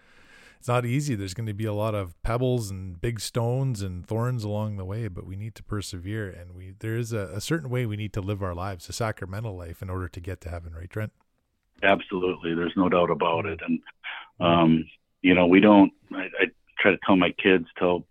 it's 0.59 0.69
not 0.69 0.87
easy. 0.87 1.15
There's 1.15 1.35
going 1.35 1.47
to 1.47 1.55
be 1.55 1.67
a 1.67 1.73
lot 1.73 1.95
of 1.95 2.21
pebbles 2.23 2.71
and 2.71 3.01
big 3.01 3.21
stones 3.21 3.83
and 3.83 4.05
thorns 4.05 4.43
along 4.43 4.79
the 4.79 4.87
way, 4.87 5.07
but 5.07 5.27
we 5.27 5.37
need 5.37 5.55
to 5.57 5.63
persevere. 5.63 6.29
And 6.29 6.57
we 6.57 6.75
there 6.79 6.97
is 6.97 7.13
a, 7.13 7.29
a 7.35 7.41
certain 7.41 7.71
way 7.71 7.87
we 7.87 7.97
need 7.97 8.13
to 8.15 8.21
live 8.21 8.43
our 8.43 8.55
lives, 8.55 8.89
a 8.89 8.93
sacramental 8.93 9.57
life, 9.57 9.81
in 9.81 9.91
order 9.91 10.09
to 10.09 10.21
get 10.21 10.41
to 10.41 10.49
heaven. 10.49 10.75
Right, 10.75 10.91
Trent? 10.91 11.13
Absolutely. 11.83 12.55
There's 12.55 12.73
no 12.75 12.89
doubt 12.89 13.11
about 13.11 13.47
it. 13.47 13.61
And 13.65 13.81
um, 14.41 14.85
you 15.23 15.35
know, 15.35 15.47
we 15.47 15.61
don't. 15.61 15.93
I, 16.13 16.23
I 16.41 16.47
try 16.81 16.91
to 16.91 16.99
tell 17.07 17.17
my 17.17 17.31
kids, 17.41 17.67
tell 17.79 18.05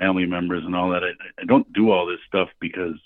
family 0.00 0.26
members 0.26 0.64
and 0.64 0.74
all 0.74 0.90
that. 0.90 1.04
I, 1.04 1.10
I 1.40 1.44
don't 1.44 1.70
do 1.72 1.90
all 1.90 2.06
this 2.06 2.18
stuff 2.26 2.48
because 2.60 2.96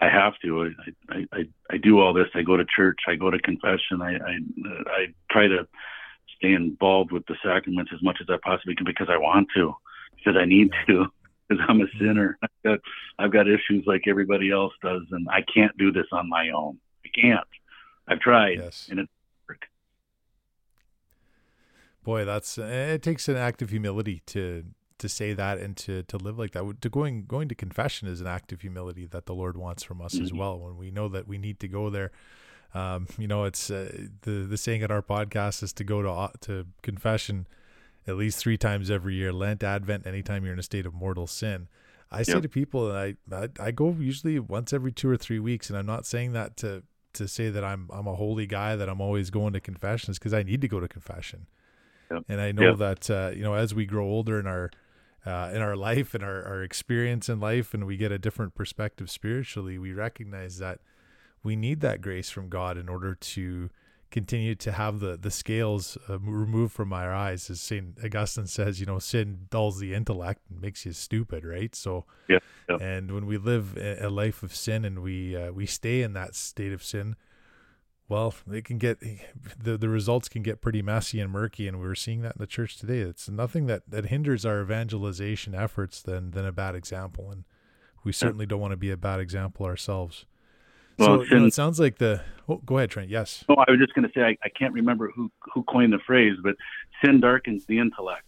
I 0.00 0.08
have 0.08 0.32
to. 0.42 0.72
I, 1.10 1.14
I, 1.14 1.26
I, 1.32 1.48
I 1.70 1.76
do 1.76 2.00
all 2.00 2.12
this. 2.12 2.28
I 2.34 2.42
go 2.42 2.56
to 2.56 2.64
church. 2.64 3.00
I 3.06 3.14
go 3.14 3.30
to 3.30 3.38
confession. 3.38 4.00
I, 4.02 4.14
I, 4.14 4.38
I 4.86 5.06
try 5.30 5.46
to 5.46 5.68
stay 6.38 6.52
involved 6.52 7.12
with 7.12 7.26
the 7.26 7.36
sacraments 7.44 7.92
as 7.94 8.02
much 8.02 8.18
as 8.20 8.26
I 8.28 8.38
possibly 8.42 8.74
can 8.74 8.86
because 8.86 9.08
I 9.10 9.18
want 9.18 9.48
to, 9.54 9.74
because 10.16 10.36
I 10.40 10.46
need 10.46 10.72
to, 10.88 11.06
because 11.48 11.64
I'm 11.68 11.80
a 11.80 11.84
mm-hmm. 11.84 11.98
sinner. 11.98 12.38
I've 12.42 12.50
got, 12.64 12.78
I've 13.18 13.32
got 13.32 13.46
issues 13.46 13.84
like 13.86 14.02
everybody 14.08 14.50
else 14.50 14.72
does, 14.82 15.02
and 15.10 15.28
I 15.28 15.44
can't 15.54 15.76
do 15.76 15.92
this 15.92 16.06
on 16.10 16.28
my 16.28 16.50
own. 16.50 16.78
I 17.04 17.08
can't. 17.20 17.46
I've 18.08 18.20
tried, 18.20 18.58
yes. 18.58 18.88
and 18.90 19.00
it 19.00 19.08
Boy, 22.04 22.26
that's 22.26 22.58
it 22.58 23.02
takes 23.02 23.28
an 23.28 23.36
act 23.36 23.62
of 23.62 23.70
humility 23.70 24.20
to 24.26 24.64
to 25.04 25.08
say 25.10 25.34
that 25.34 25.58
and 25.58 25.76
to 25.76 26.02
to 26.04 26.16
live 26.16 26.38
like 26.38 26.52
that. 26.52 26.80
To 26.80 26.88
going 26.88 27.26
going 27.26 27.48
to 27.50 27.54
confession 27.54 28.08
is 28.08 28.22
an 28.22 28.26
act 28.26 28.52
of 28.52 28.62
humility 28.62 29.04
that 29.06 29.26
the 29.26 29.34
Lord 29.34 29.58
wants 29.58 29.82
from 29.82 30.00
us 30.00 30.14
mm-hmm. 30.14 30.24
as 30.24 30.32
well. 30.32 30.58
When 30.58 30.78
we 30.78 30.90
know 30.90 31.08
that 31.10 31.28
we 31.28 31.36
need 31.36 31.60
to 31.60 31.68
go 31.68 31.90
there, 31.90 32.10
um, 32.72 33.06
you 33.18 33.28
know, 33.28 33.44
it's 33.44 33.70
uh, 33.70 34.06
the 34.22 34.30
the 34.30 34.56
saying 34.56 34.82
at 34.82 34.90
our 34.90 35.02
podcast 35.02 35.62
is 35.62 35.74
to 35.74 35.84
go 35.84 36.00
to 36.00 36.10
uh, 36.10 36.30
to 36.40 36.66
confession 36.80 37.46
at 38.06 38.16
least 38.16 38.38
three 38.38 38.56
times 38.56 38.90
every 38.90 39.14
year, 39.14 39.30
Lent, 39.30 39.62
Advent, 39.62 40.06
anytime 40.06 40.44
you're 40.44 40.54
in 40.54 40.58
a 40.58 40.64
state 40.64 40.86
of 40.86 40.94
mortal 40.94 41.26
sin. 41.26 41.68
I 42.10 42.22
say 42.22 42.40
to 42.40 42.48
people, 42.48 42.90
and 42.90 43.16
I, 43.30 43.36
I 43.36 43.48
I 43.68 43.70
go 43.72 43.94
usually 43.98 44.38
once 44.38 44.72
every 44.72 44.92
two 44.92 45.10
or 45.10 45.18
three 45.18 45.38
weeks, 45.38 45.68
and 45.68 45.78
I'm 45.78 45.86
not 45.86 46.06
saying 46.06 46.32
that 46.32 46.56
to 46.58 46.82
to 47.14 47.28
say 47.28 47.50
that 47.50 47.62
I'm 47.62 47.90
I'm 47.92 48.06
a 48.06 48.14
holy 48.14 48.46
guy 48.46 48.74
that 48.76 48.88
I'm 48.88 49.02
always 49.02 49.28
going 49.28 49.52
to 49.52 49.60
confessions 49.60 50.18
because 50.18 50.32
I 50.32 50.42
need 50.42 50.62
to 50.62 50.68
go 50.68 50.80
to 50.80 50.88
confession. 50.88 51.46
Yep. 52.10 52.24
And 52.28 52.40
I 52.40 52.52
know 52.52 52.70
yep. 52.70 52.78
that 52.78 53.10
uh, 53.10 53.30
you 53.34 53.42
know 53.42 53.54
as 53.54 53.74
we 53.74 53.84
grow 53.84 54.06
older 54.06 54.38
in 54.38 54.46
our 54.46 54.70
uh, 55.26 55.50
in 55.54 55.62
our 55.62 55.76
life 55.76 56.14
and 56.14 56.22
our, 56.22 56.44
our 56.44 56.62
experience 56.62 57.28
in 57.28 57.40
life, 57.40 57.74
and 57.74 57.86
we 57.86 57.96
get 57.96 58.12
a 58.12 58.18
different 58.18 58.54
perspective 58.54 59.10
spiritually, 59.10 59.78
we 59.78 59.92
recognize 59.92 60.58
that 60.58 60.80
we 61.42 61.56
need 61.56 61.80
that 61.80 62.00
grace 62.00 62.30
from 62.30 62.48
God 62.48 62.76
in 62.76 62.88
order 62.88 63.14
to 63.14 63.70
continue 64.10 64.54
to 64.54 64.70
have 64.70 65.00
the 65.00 65.16
the 65.16 65.30
scales 65.30 65.98
uh, 66.08 66.20
removed 66.20 66.72
from 66.72 66.92
our 66.92 67.12
eyes 67.12 67.50
as 67.50 67.60
saint 67.60 67.98
augustine 68.04 68.46
says 68.46 68.78
you 68.78 68.86
know 68.86 69.00
sin 69.00 69.48
dulls 69.50 69.80
the 69.80 69.92
intellect 69.92 70.40
and 70.48 70.60
makes 70.60 70.86
you 70.86 70.92
stupid 70.92 71.44
right 71.44 71.74
so 71.74 72.04
yeah, 72.28 72.38
yeah. 72.68 72.76
and 72.76 73.10
when 73.10 73.26
we 73.26 73.36
live 73.36 73.76
a 73.76 74.08
life 74.08 74.44
of 74.44 74.54
sin 74.54 74.84
and 74.84 75.02
we 75.02 75.36
uh, 75.36 75.50
we 75.50 75.66
stay 75.66 76.00
in 76.00 76.12
that 76.12 76.36
state 76.36 76.72
of 76.72 76.80
sin 76.80 77.16
well, 78.08 78.34
it 78.50 78.64
can 78.64 78.78
get 78.78 79.00
the 79.00 79.76
the 79.76 79.88
results 79.88 80.28
can 80.28 80.42
get 80.42 80.60
pretty 80.60 80.82
messy 80.82 81.20
and 81.20 81.30
murky, 81.32 81.66
and 81.66 81.80
we're 81.80 81.94
seeing 81.94 82.20
that 82.22 82.36
in 82.36 82.40
the 82.40 82.46
church 82.46 82.76
today. 82.76 82.98
It's 82.98 83.28
nothing 83.28 83.66
that 83.66 83.82
that 83.88 84.06
hinders 84.06 84.44
our 84.44 84.60
evangelization 84.60 85.54
efforts 85.54 86.02
than 86.02 86.32
than 86.32 86.44
a 86.44 86.52
bad 86.52 86.74
example, 86.74 87.30
and 87.30 87.44
we 88.04 88.12
certainly 88.12 88.46
don't 88.46 88.60
want 88.60 88.72
to 88.72 88.76
be 88.76 88.90
a 88.90 88.96
bad 88.96 89.20
example 89.20 89.64
ourselves. 89.64 90.26
Well, 90.98 91.24
so 91.24 91.34
you 91.34 91.40
know, 91.40 91.46
it 91.46 91.54
sounds 91.54 91.80
like 91.80 91.98
the. 91.98 92.20
Oh, 92.48 92.58
go 92.58 92.76
ahead, 92.76 92.90
Trent. 92.90 93.08
Yes. 93.08 93.42
Oh, 93.48 93.54
I 93.56 93.70
was 93.70 93.80
just 93.80 93.94
going 93.94 94.06
to 94.06 94.12
say 94.14 94.22
I, 94.22 94.36
I 94.44 94.48
can't 94.50 94.74
remember 94.74 95.10
who 95.14 95.30
who 95.54 95.62
coined 95.64 95.92
the 95.92 95.98
phrase, 96.06 96.34
but 96.42 96.56
sin 97.02 97.20
darkens 97.20 97.64
the 97.66 97.78
intellect. 97.78 98.26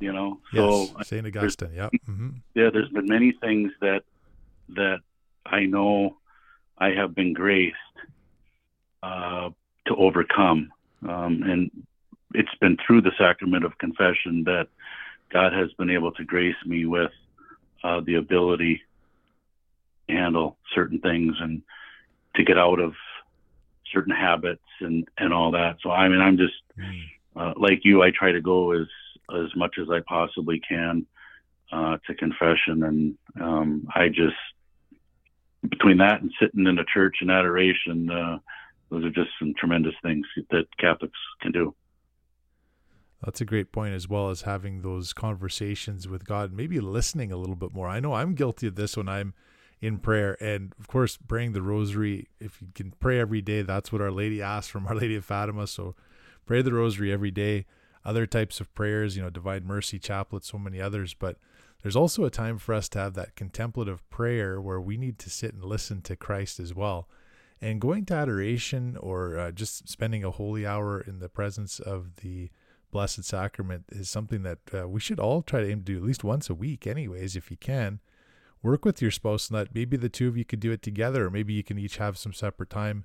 You 0.00 0.12
know, 0.12 0.40
so 0.52 0.88
yes, 0.98 1.08
Saint 1.08 1.26
Augustine. 1.26 1.72
Yeah. 1.74 1.88
Mm-hmm. 2.08 2.30
Yeah, 2.54 2.70
there's 2.72 2.88
been 2.90 3.06
many 3.06 3.32
things 3.40 3.72
that 3.80 4.02
that 4.70 4.98
I 5.46 5.64
know 5.64 6.16
I 6.76 6.90
have 6.90 7.14
been 7.14 7.32
graced 7.32 7.76
uh, 9.02 9.50
to 9.86 9.96
overcome. 9.96 10.72
Um, 11.08 11.42
and 11.42 11.70
it's 12.34 12.54
been 12.60 12.76
through 12.86 13.02
the 13.02 13.12
sacrament 13.18 13.64
of 13.64 13.76
confession 13.78 14.44
that 14.44 14.68
God 15.30 15.52
has 15.52 15.72
been 15.74 15.90
able 15.90 16.12
to 16.12 16.24
grace 16.24 16.56
me 16.66 16.86
with 16.86 17.10
uh, 17.82 18.00
the 18.04 18.14
ability 18.14 18.82
to 20.08 20.14
handle 20.14 20.56
certain 20.74 21.00
things 21.00 21.34
and 21.40 21.62
to 22.36 22.44
get 22.44 22.58
out 22.58 22.80
of 22.80 22.94
certain 23.92 24.14
habits 24.14 24.62
and, 24.80 25.06
and 25.18 25.32
all 25.32 25.50
that. 25.52 25.76
So, 25.82 25.90
I 25.90 26.08
mean, 26.08 26.20
I'm 26.20 26.38
just 26.38 26.54
mm. 26.78 27.02
uh, 27.36 27.54
like 27.56 27.84
you, 27.84 28.02
I 28.02 28.10
try 28.10 28.32
to 28.32 28.40
go 28.40 28.72
as, 28.72 28.86
as 29.34 29.54
much 29.56 29.76
as 29.80 29.88
I 29.90 30.00
possibly 30.06 30.60
can 30.60 31.06
uh, 31.72 31.98
to 32.06 32.14
confession. 32.14 32.82
And 32.82 33.18
um, 33.40 33.88
I 33.94 34.08
just, 34.08 34.36
between 35.68 35.98
that 35.98 36.20
and 36.20 36.32
sitting 36.40 36.66
in 36.66 36.78
a 36.78 36.84
church 36.84 37.16
in 37.20 37.30
adoration, 37.30 38.10
uh, 38.10 38.38
those 38.92 39.04
are 39.04 39.10
just 39.10 39.30
some 39.38 39.54
tremendous 39.58 39.94
things 40.02 40.26
that 40.50 40.66
Catholics 40.78 41.18
can 41.40 41.50
do. 41.50 41.74
That's 43.24 43.40
a 43.40 43.46
great 43.46 43.72
point, 43.72 43.94
as 43.94 44.06
well 44.06 44.28
as 44.28 44.42
having 44.42 44.82
those 44.82 45.14
conversations 45.14 46.06
with 46.06 46.26
God, 46.26 46.52
maybe 46.52 46.78
listening 46.78 47.32
a 47.32 47.36
little 47.36 47.56
bit 47.56 47.72
more. 47.72 47.88
I 47.88 48.00
know 48.00 48.12
I'm 48.12 48.34
guilty 48.34 48.66
of 48.66 48.74
this 48.74 48.96
when 48.96 49.08
I'm 49.08 49.32
in 49.80 49.98
prayer, 49.98 50.36
and 50.40 50.74
of 50.78 50.88
course, 50.88 51.16
praying 51.26 51.52
the 51.52 51.62
Rosary. 51.62 52.28
If 52.38 52.60
you 52.60 52.68
can 52.74 52.92
pray 53.00 53.18
every 53.18 53.40
day, 53.40 53.62
that's 53.62 53.92
what 53.92 54.02
Our 54.02 54.10
Lady 54.10 54.42
asked 54.42 54.70
from 54.70 54.86
Our 54.88 54.96
Lady 54.96 55.16
of 55.16 55.24
Fatima. 55.24 55.66
So, 55.66 55.94
pray 56.44 56.60
the 56.60 56.74
Rosary 56.74 57.10
every 57.10 57.30
day. 57.30 57.64
Other 58.04 58.26
types 58.26 58.60
of 58.60 58.74
prayers, 58.74 59.16
you 59.16 59.22
know, 59.22 59.30
Divine 59.30 59.64
Mercy 59.64 59.98
Chaplet, 60.00 60.44
so 60.44 60.58
many 60.58 60.82
others. 60.82 61.14
But 61.14 61.38
there's 61.82 61.96
also 61.96 62.24
a 62.24 62.30
time 62.30 62.58
for 62.58 62.74
us 62.74 62.90
to 62.90 62.98
have 62.98 63.14
that 63.14 63.36
contemplative 63.36 64.08
prayer 64.10 64.60
where 64.60 64.80
we 64.80 64.98
need 64.98 65.18
to 65.20 65.30
sit 65.30 65.54
and 65.54 65.64
listen 65.64 66.02
to 66.02 66.16
Christ 66.16 66.60
as 66.60 66.74
well. 66.74 67.08
And 67.62 67.80
going 67.80 68.04
to 68.06 68.14
adoration 68.14 68.96
or 68.98 69.38
uh, 69.38 69.52
just 69.52 69.88
spending 69.88 70.24
a 70.24 70.32
holy 70.32 70.66
hour 70.66 71.00
in 71.00 71.20
the 71.20 71.28
presence 71.28 71.78
of 71.78 72.16
the 72.16 72.50
Blessed 72.90 73.22
Sacrament 73.22 73.84
is 73.90 74.10
something 74.10 74.42
that 74.42 74.58
uh, 74.74 74.88
we 74.88 74.98
should 74.98 75.20
all 75.20 75.42
try 75.42 75.60
to 75.60 75.70
aim 75.70 75.78
to 75.78 75.84
do 75.84 75.96
at 75.96 76.02
least 76.02 76.24
once 76.24 76.50
a 76.50 76.54
week, 76.54 76.88
anyways, 76.88 77.36
if 77.36 77.52
you 77.52 77.56
can. 77.56 78.00
Work 78.64 78.84
with 78.84 79.00
your 79.00 79.12
spouse 79.12 79.48
and 79.48 79.56
that 79.56 79.74
maybe 79.74 79.96
the 79.96 80.08
two 80.08 80.26
of 80.26 80.36
you 80.36 80.44
could 80.44 80.58
do 80.58 80.72
it 80.72 80.82
together, 80.82 81.26
or 81.26 81.30
maybe 81.30 81.52
you 81.52 81.62
can 81.62 81.78
each 81.78 81.98
have 81.98 82.18
some 82.18 82.32
separate 82.32 82.68
time 82.68 83.04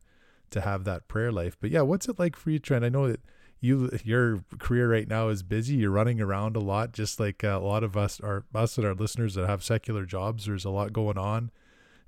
to 0.50 0.62
have 0.62 0.86
that 0.86 1.08
prayer 1.08 1.32
life. 1.32 1.56
But 1.60 1.70
yeah, 1.70 1.82
what's 1.82 2.10
it 2.10 2.17
like 2.17 2.36
for 2.36 2.50
you, 2.50 2.58
Trent? 2.58 2.84
I 2.84 2.89
know 2.89 3.08
that 3.08 3.22
you 3.60 3.89
your 4.04 4.43
career 4.58 4.91
right 4.91 5.08
now 5.08 5.30
is 5.30 5.43
busy. 5.43 5.76
You're 5.76 5.91
running 5.91 6.20
around 6.20 6.56
a 6.56 6.60
lot, 6.60 6.93
just 6.93 7.20
like 7.20 7.43
uh, 7.43 7.60
a 7.62 7.65
lot 7.65 7.84
of 7.84 7.96
us 7.96 8.20
are 8.20 8.46
us 8.56 8.78
and 8.78 8.88
our 8.88 8.96
listeners 8.96 9.36
that 9.36 9.48
have 9.48 9.63
secular 9.63 10.06
jobs. 10.06 10.46
There's 10.46 10.65
a 10.65 10.70
lot 10.72 10.93
going 10.93 11.17
on, 11.17 11.52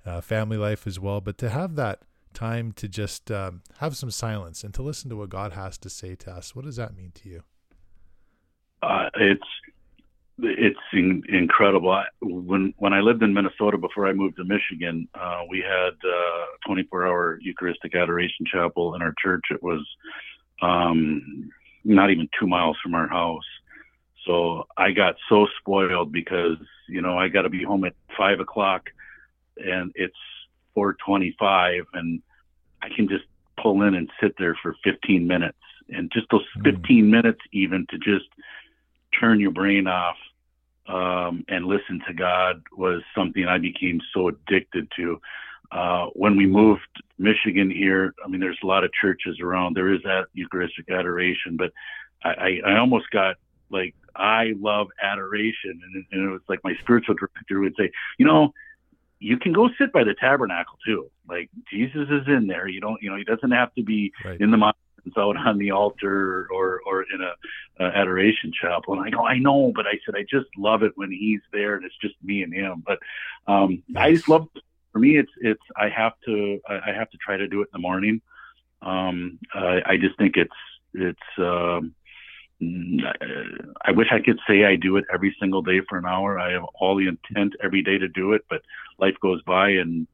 uh, 0.04 0.20
family 0.20 0.56
life 0.56 0.86
as 0.86 0.98
well. 0.98 1.20
But 1.20 1.38
to 1.38 1.50
have 1.50 1.76
that 1.76 2.02
time 2.32 2.72
to 2.72 2.88
just 2.88 3.30
um, 3.30 3.62
have 3.78 3.96
some 3.96 4.10
silence 4.10 4.64
and 4.64 4.72
to 4.74 4.82
listen 4.82 5.10
to 5.10 5.16
what 5.16 5.28
God 5.28 5.52
has 5.52 5.78
to 5.78 5.90
say 5.90 6.14
to 6.16 6.30
us. 6.30 6.54
What 6.54 6.64
does 6.64 6.76
that 6.76 6.96
mean 6.96 7.12
to 7.16 7.28
you? 7.28 7.42
Uh, 8.82 9.10
it's 9.14 9.42
it's 10.42 10.78
in, 10.92 11.22
incredible. 11.28 11.90
I, 11.90 12.06
when 12.22 12.72
when 12.78 12.92
I 12.92 13.00
lived 13.00 13.22
in 13.22 13.34
Minnesota 13.34 13.76
before 13.76 14.06
I 14.06 14.12
moved 14.12 14.36
to 14.36 14.44
Michigan, 14.44 15.08
uh, 15.14 15.42
we 15.48 15.58
had 15.58 15.92
uh, 16.04 16.46
24-hour 16.68 17.40
Eucharistic 17.42 17.94
Adoration 17.94 18.46
Chapel 18.50 18.94
in 18.94 19.02
our 19.02 19.14
church. 19.22 19.44
It 19.50 19.62
was 19.62 19.86
um, 20.62 21.50
not 21.84 22.10
even 22.10 22.28
two 22.38 22.46
miles 22.46 22.76
from 22.82 22.94
our 22.94 23.08
house. 23.08 23.44
So 24.26 24.66
I 24.76 24.92
got 24.92 25.16
so 25.28 25.46
spoiled 25.60 26.12
because 26.12 26.56
you 26.88 27.02
know 27.02 27.18
I 27.18 27.28
got 27.28 27.42
to 27.42 27.50
be 27.50 27.64
home 27.64 27.84
at 27.84 27.94
five 28.16 28.40
o'clock, 28.40 28.90
and 29.56 29.92
it's 29.94 30.14
425 30.74 31.84
and 31.94 32.22
I 32.82 32.88
can 32.88 33.08
just 33.08 33.24
pull 33.60 33.82
in 33.82 33.94
and 33.94 34.10
sit 34.20 34.34
there 34.38 34.56
for 34.62 34.74
15 34.84 35.26
minutes 35.26 35.58
and 35.88 36.10
just 36.12 36.26
those 36.30 36.44
hmm. 36.54 36.62
15 36.62 37.04
mm. 37.04 37.08
minutes 37.08 37.40
even 37.52 37.86
to 37.90 37.98
just 37.98 38.26
turn 39.18 39.40
your 39.40 39.50
brain 39.50 39.86
off 39.86 40.16
um, 40.86 41.44
and 41.48 41.66
listen 41.66 42.00
to 42.06 42.14
God 42.14 42.62
was 42.76 43.02
something 43.14 43.44
I 43.46 43.58
became 43.58 44.00
so 44.14 44.28
addicted 44.28 44.88
to. 44.96 45.20
Uh, 45.70 46.06
when 46.14 46.36
we 46.36 46.46
moved 46.46 46.82
Michigan 47.18 47.70
here, 47.70 48.12
I 48.24 48.28
mean, 48.28 48.40
there's 48.40 48.58
a 48.62 48.66
lot 48.66 48.82
of 48.82 48.90
churches 48.92 49.38
around. 49.40 49.76
There 49.76 49.92
is 49.92 50.02
that 50.02 50.26
Eucharistic 50.32 50.90
adoration, 50.90 51.56
but 51.56 51.72
I, 52.24 52.60
I, 52.64 52.72
I 52.72 52.78
almost 52.78 53.08
got 53.10 53.36
like 53.70 53.94
I 54.16 54.54
love 54.58 54.88
adoration, 55.00 55.80
and, 55.84 56.04
and 56.10 56.28
it 56.28 56.32
was 56.32 56.40
like 56.48 56.58
my 56.64 56.74
spiritual 56.80 57.14
director 57.14 57.60
would 57.60 57.74
say, 57.78 57.92
you 58.18 58.26
know, 58.26 58.52
you 59.20 59.36
can 59.36 59.52
go 59.52 59.68
sit 59.78 59.92
by 59.92 60.02
the 60.02 60.14
tabernacle 60.14 60.78
too. 60.84 61.10
Like 61.28 61.50
Jesus 61.70 62.08
is 62.10 62.26
in 62.26 62.46
there. 62.46 62.66
You 62.66 62.80
don't, 62.80 63.00
you 63.02 63.10
know, 63.10 63.16
he 63.16 63.24
doesn't 63.24 63.50
have 63.50 63.72
to 63.74 63.82
be 63.82 64.12
right. 64.24 64.40
in 64.40 64.50
the 64.50 64.56
mountains 64.56 64.80
out 65.16 65.36
on 65.36 65.58
the 65.58 65.70
altar 65.70 66.48
or 66.50 66.80
or 66.86 67.02
in 67.02 67.20
a, 67.20 67.84
a 67.84 67.88
adoration 67.96 68.50
chapel. 68.60 68.94
And 68.94 69.06
I 69.06 69.10
go, 69.10 69.24
I 69.24 69.38
know, 69.38 69.72
but 69.74 69.86
I 69.86 69.98
said 70.04 70.16
I 70.16 70.22
just 70.22 70.48
love 70.56 70.82
it 70.82 70.92
when 70.96 71.10
he's 71.10 71.40
there 71.52 71.76
and 71.76 71.84
it's 71.84 71.96
just 72.00 72.14
me 72.22 72.42
and 72.42 72.52
him. 72.52 72.82
But 72.84 72.98
um, 73.46 73.82
yes. 73.86 73.96
I 73.96 74.12
just 74.14 74.28
love. 74.28 74.48
For 74.92 74.98
me, 74.98 75.18
it's 75.18 75.30
it's 75.40 75.62
I 75.76 75.88
have 75.88 76.14
to 76.24 76.60
I 76.68 76.92
have 76.92 77.10
to 77.10 77.18
try 77.18 77.36
to 77.36 77.46
do 77.46 77.60
it 77.60 77.68
in 77.72 77.74
the 77.74 77.78
morning. 77.78 78.20
Um, 78.82 79.38
I, 79.54 79.82
I 79.86 79.96
just 79.98 80.18
think 80.18 80.36
it's 80.36 80.50
it's 80.94 81.18
um, 81.38 81.94
I 82.62 83.90
wish 83.92 84.08
I 84.12 84.20
could 84.20 84.38
say 84.46 84.64
I 84.64 84.76
do 84.76 84.96
it 84.96 85.04
every 85.12 85.34
single 85.40 85.62
day 85.62 85.80
for 85.88 85.96
an 85.98 86.04
hour. 86.04 86.38
I 86.38 86.52
have 86.52 86.64
all 86.78 86.96
the 86.96 87.08
intent 87.08 87.54
every 87.62 87.82
day 87.82 87.98
to 87.98 88.08
do 88.08 88.32
it, 88.32 88.44
but 88.50 88.62
life 88.98 89.14
goes 89.22 89.42
by 89.42 89.70
and 89.70 90.06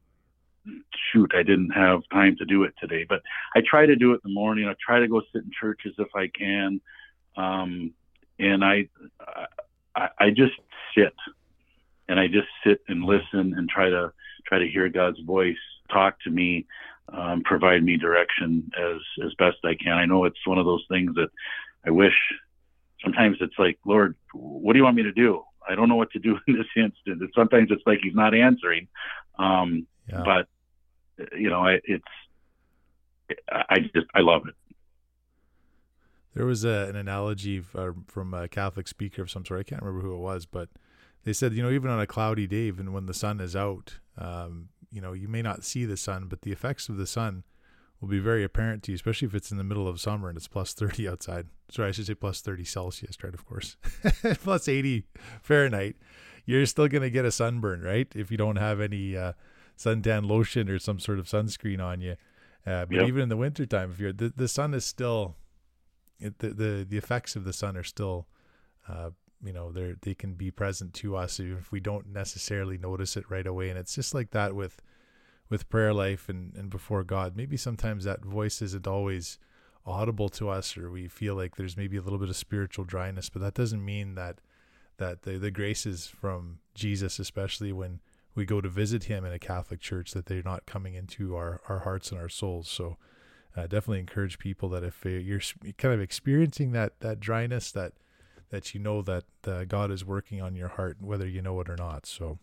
shoot, 1.11 1.31
I 1.35 1.43
didn't 1.43 1.71
have 1.71 2.01
time 2.11 2.35
to 2.37 2.45
do 2.45 2.63
it 2.63 2.73
today. 2.79 3.05
But 3.07 3.21
I 3.55 3.61
try 3.61 3.85
to 3.85 3.95
do 3.95 4.11
it 4.11 4.21
in 4.25 4.31
the 4.31 4.33
morning. 4.33 4.67
I 4.67 4.75
try 4.85 4.99
to 4.99 5.07
go 5.07 5.21
sit 5.33 5.43
in 5.43 5.51
churches 5.59 5.93
if 5.97 6.09
I 6.15 6.27
can. 6.27 6.81
Um, 7.35 7.91
and 8.39 8.63
I, 8.63 8.87
I, 9.95 10.09
I 10.19 10.29
just 10.29 10.53
sit 10.95 11.13
and 12.07 12.19
I 12.19 12.27
just 12.27 12.47
sit 12.65 12.81
and 12.87 13.03
listen 13.03 13.53
and 13.57 13.69
try 13.69 13.89
to 13.89 14.11
try 14.45 14.59
to 14.59 14.67
hear 14.67 14.87
God's 14.89 15.19
voice 15.21 15.57
talk 15.91 16.19
to 16.21 16.29
me, 16.29 16.65
um, 17.11 17.41
provide 17.43 17.83
me 17.83 17.97
direction 17.97 18.69
as 18.77 19.01
as 19.25 19.33
best 19.35 19.57
I 19.63 19.75
can. 19.75 19.93
I 19.93 20.05
know 20.05 20.25
it's 20.25 20.45
one 20.45 20.57
of 20.57 20.65
those 20.65 20.85
things 20.89 21.15
that 21.15 21.29
I 21.85 21.91
wish. 21.91 22.15
Sometimes 23.03 23.37
it's 23.41 23.57
like, 23.57 23.77
Lord, 23.85 24.15
what 24.33 24.73
do 24.73 24.79
you 24.79 24.83
want 24.83 24.95
me 24.95 25.03
to 25.03 25.11
do? 25.11 25.43
I 25.67 25.75
don't 25.75 25.89
know 25.89 25.95
what 25.95 26.11
to 26.11 26.19
do 26.19 26.37
in 26.47 26.55
this 26.55 26.67
instant. 26.75 27.21
And 27.21 27.29
sometimes 27.35 27.69
it's 27.71 27.83
like 27.85 27.99
He's 28.01 28.15
not 28.15 28.33
answering. 28.33 28.87
Um, 29.37 29.87
yeah. 30.09 30.23
But 30.23 30.47
you 31.37 31.49
know, 31.49 31.65
I, 31.65 31.79
it's 31.83 32.05
I 33.49 33.79
just 33.93 34.07
I 34.13 34.21
love 34.21 34.43
it. 34.47 34.55
There 36.33 36.45
was 36.45 36.63
a, 36.63 36.85
an 36.87 36.95
analogy 36.95 37.63
uh, 37.73 37.91
from 38.07 38.33
a 38.33 38.47
Catholic 38.47 38.87
speaker 38.87 39.23
of 39.23 39.31
some 39.31 39.43
sort. 39.43 39.59
I 39.59 39.63
can't 39.63 39.81
remember 39.81 40.07
who 40.07 40.13
it 40.13 40.19
was, 40.19 40.45
but 40.45 40.69
they 41.23 41.33
said, 41.33 41.53
you 41.53 41.63
know, 41.63 41.71
even 41.71 41.89
on 41.89 41.99
a 41.99 42.05
cloudy 42.05 42.45
day, 42.45 42.67
even 42.67 42.93
when 42.93 43.07
the 43.07 43.13
sun 43.13 43.39
is 43.39 43.55
out, 43.55 43.97
um, 44.19 44.69
you 44.91 45.01
know, 45.01 45.13
you 45.13 45.27
may 45.27 45.41
not 45.41 45.63
see 45.63 45.83
the 45.83 45.97
sun, 45.97 46.27
but 46.27 46.43
the 46.43 46.51
effects 46.51 46.89
of 46.89 46.97
the 46.97 47.07
sun 47.07 47.43
will 47.99 48.07
be 48.07 48.19
very 48.19 48.43
apparent 48.43 48.83
to 48.83 48.91
you, 48.91 48.95
especially 48.95 49.27
if 49.27 49.35
it's 49.35 49.51
in 49.51 49.57
the 49.57 49.63
middle 49.63 49.87
of 49.87 49.99
summer 49.99 50.29
and 50.29 50.37
it's 50.37 50.47
plus 50.47 50.73
30 50.73 51.07
outside. 51.09 51.47
Sorry, 51.69 51.89
I 51.89 51.91
should 51.91 52.07
say 52.07 52.15
plus 52.15 52.41
30 52.41 52.63
Celsius, 52.63 53.17
right? 53.23 53.33
Of 53.33 53.45
course, 53.45 53.75
plus 54.43 54.67
80 54.67 55.05
Fahrenheit. 55.41 55.95
You're 56.45 56.65
still 56.65 56.87
going 56.87 57.01
to 57.01 57.09
get 57.09 57.25
a 57.25 57.31
sunburn, 57.31 57.81
right? 57.81 58.07
If 58.15 58.31
you 58.31 58.37
don't 58.37 58.55
have 58.55 58.79
any 58.79 59.17
uh, 59.17 59.33
suntan 59.77 60.27
lotion 60.27 60.69
or 60.69 60.79
some 60.79 60.99
sort 60.99 61.19
of 61.19 61.25
sunscreen 61.25 61.83
on 61.83 62.01
you. 62.01 62.15
Uh, 62.65 62.85
but 62.85 62.95
yep. 62.95 63.07
even 63.07 63.21
in 63.21 63.29
the 63.29 63.37
wintertime, 63.37 63.91
if 63.91 63.99
you're 63.99 64.13
the, 64.13 64.31
the 64.35 64.47
sun 64.47 64.73
is 64.73 64.85
still 64.85 65.35
it, 66.19 66.39
the, 66.39 66.49
the 66.49 66.85
the 66.89 66.97
effects 66.97 67.35
of 67.35 67.43
the 67.43 67.53
sun 67.53 67.77
are 67.77 67.83
still, 67.83 68.27
uh, 68.89 69.11
you 69.43 69.53
know, 69.53 69.71
they 69.71 69.95
they 70.01 70.13
can 70.13 70.33
be 70.33 70.51
present 70.51 70.93
to 70.95 71.15
us 71.15 71.39
even 71.39 71.57
if 71.57 71.71
we 71.71 71.79
don't 71.79 72.07
necessarily 72.07 72.77
notice 72.77 73.15
it 73.15 73.29
right 73.29 73.47
away. 73.47 73.69
And 73.69 73.77
it's 73.77 73.95
just 73.95 74.13
like 74.13 74.31
that 74.31 74.55
with 74.55 74.81
with 75.49 75.69
prayer 75.69 75.93
life 75.93 76.29
and 76.29 76.53
and 76.55 76.69
before 76.69 77.03
God. 77.03 77.35
Maybe 77.35 77.57
sometimes 77.57 78.03
that 78.03 78.23
voice 78.23 78.61
isn't 78.61 78.87
always 78.87 79.37
audible 79.85 80.29
to 80.29 80.49
us, 80.49 80.77
or 80.77 80.91
we 80.91 81.07
feel 81.07 81.35
like 81.35 81.55
there's 81.55 81.77
maybe 81.77 81.97
a 81.97 82.01
little 82.01 82.19
bit 82.19 82.29
of 82.29 82.35
spiritual 82.35 82.85
dryness, 82.85 83.29
but 83.29 83.41
that 83.41 83.53
doesn't 83.53 83.83
mean 83.83 84.15
that 84.15 84.39
that 84.97 85.23
the 85.23 85.37
the 85.37 85.51
graces 85.51 86.07
from 86.07 86.59
Jesus, 86.75 87.19
especially 87.19 87.71
when 87.71 87.99
we 88.35 88.45
go 88.45 88.61
to 88.61 88.69
visit 88.69 89.05
him 89.05 89.25
in 89.25 89.33
a 89.33 89.39
Catholic 89.39 89.79
church, 89.79 90.11
that 90.11 90.27
they're 90.27 90.43
not 90.43 90.67
coming 90.67 90.93
into 90.93 91.35
our, 91.35 91.59
our 91.67 91.79
hearts 91.79 92.11
and 92.11 92.21
our 92.21 92.29
souls. 92.29 92.69
So 92.69 92.97
uh, 93.55 93.63
definitely 93.63 93.99
encourage 93.99 94.37
people 94.37 94.69
that 94.69 94.83
if 94.83 95.03
you're 95.03 95.41
kind 95.79 95.95
of 95.95 96.01
experiencing 96.01 96.71
that 96.73 96.99
that 96.99 97.19
dryness, 97.19 97.71
that 97.71 97.93
that 98.49 98.73
you 98.73 98.79
know 98.79 99.01
that 99.01 99.23
uh, 99.45 99.65
God 99.65 99.91
is 99.91 100.05
working 100.05 100.41
on 100.41 100.55
your 100.55 100.69
heart, 100.69 100.97
whether 101.01 101.27
you 101.27 101.41
know 101.41 101.59
it 101.61 101.69
or 101.69 101.75
not. 101.75 102.05
So 102.05 102.39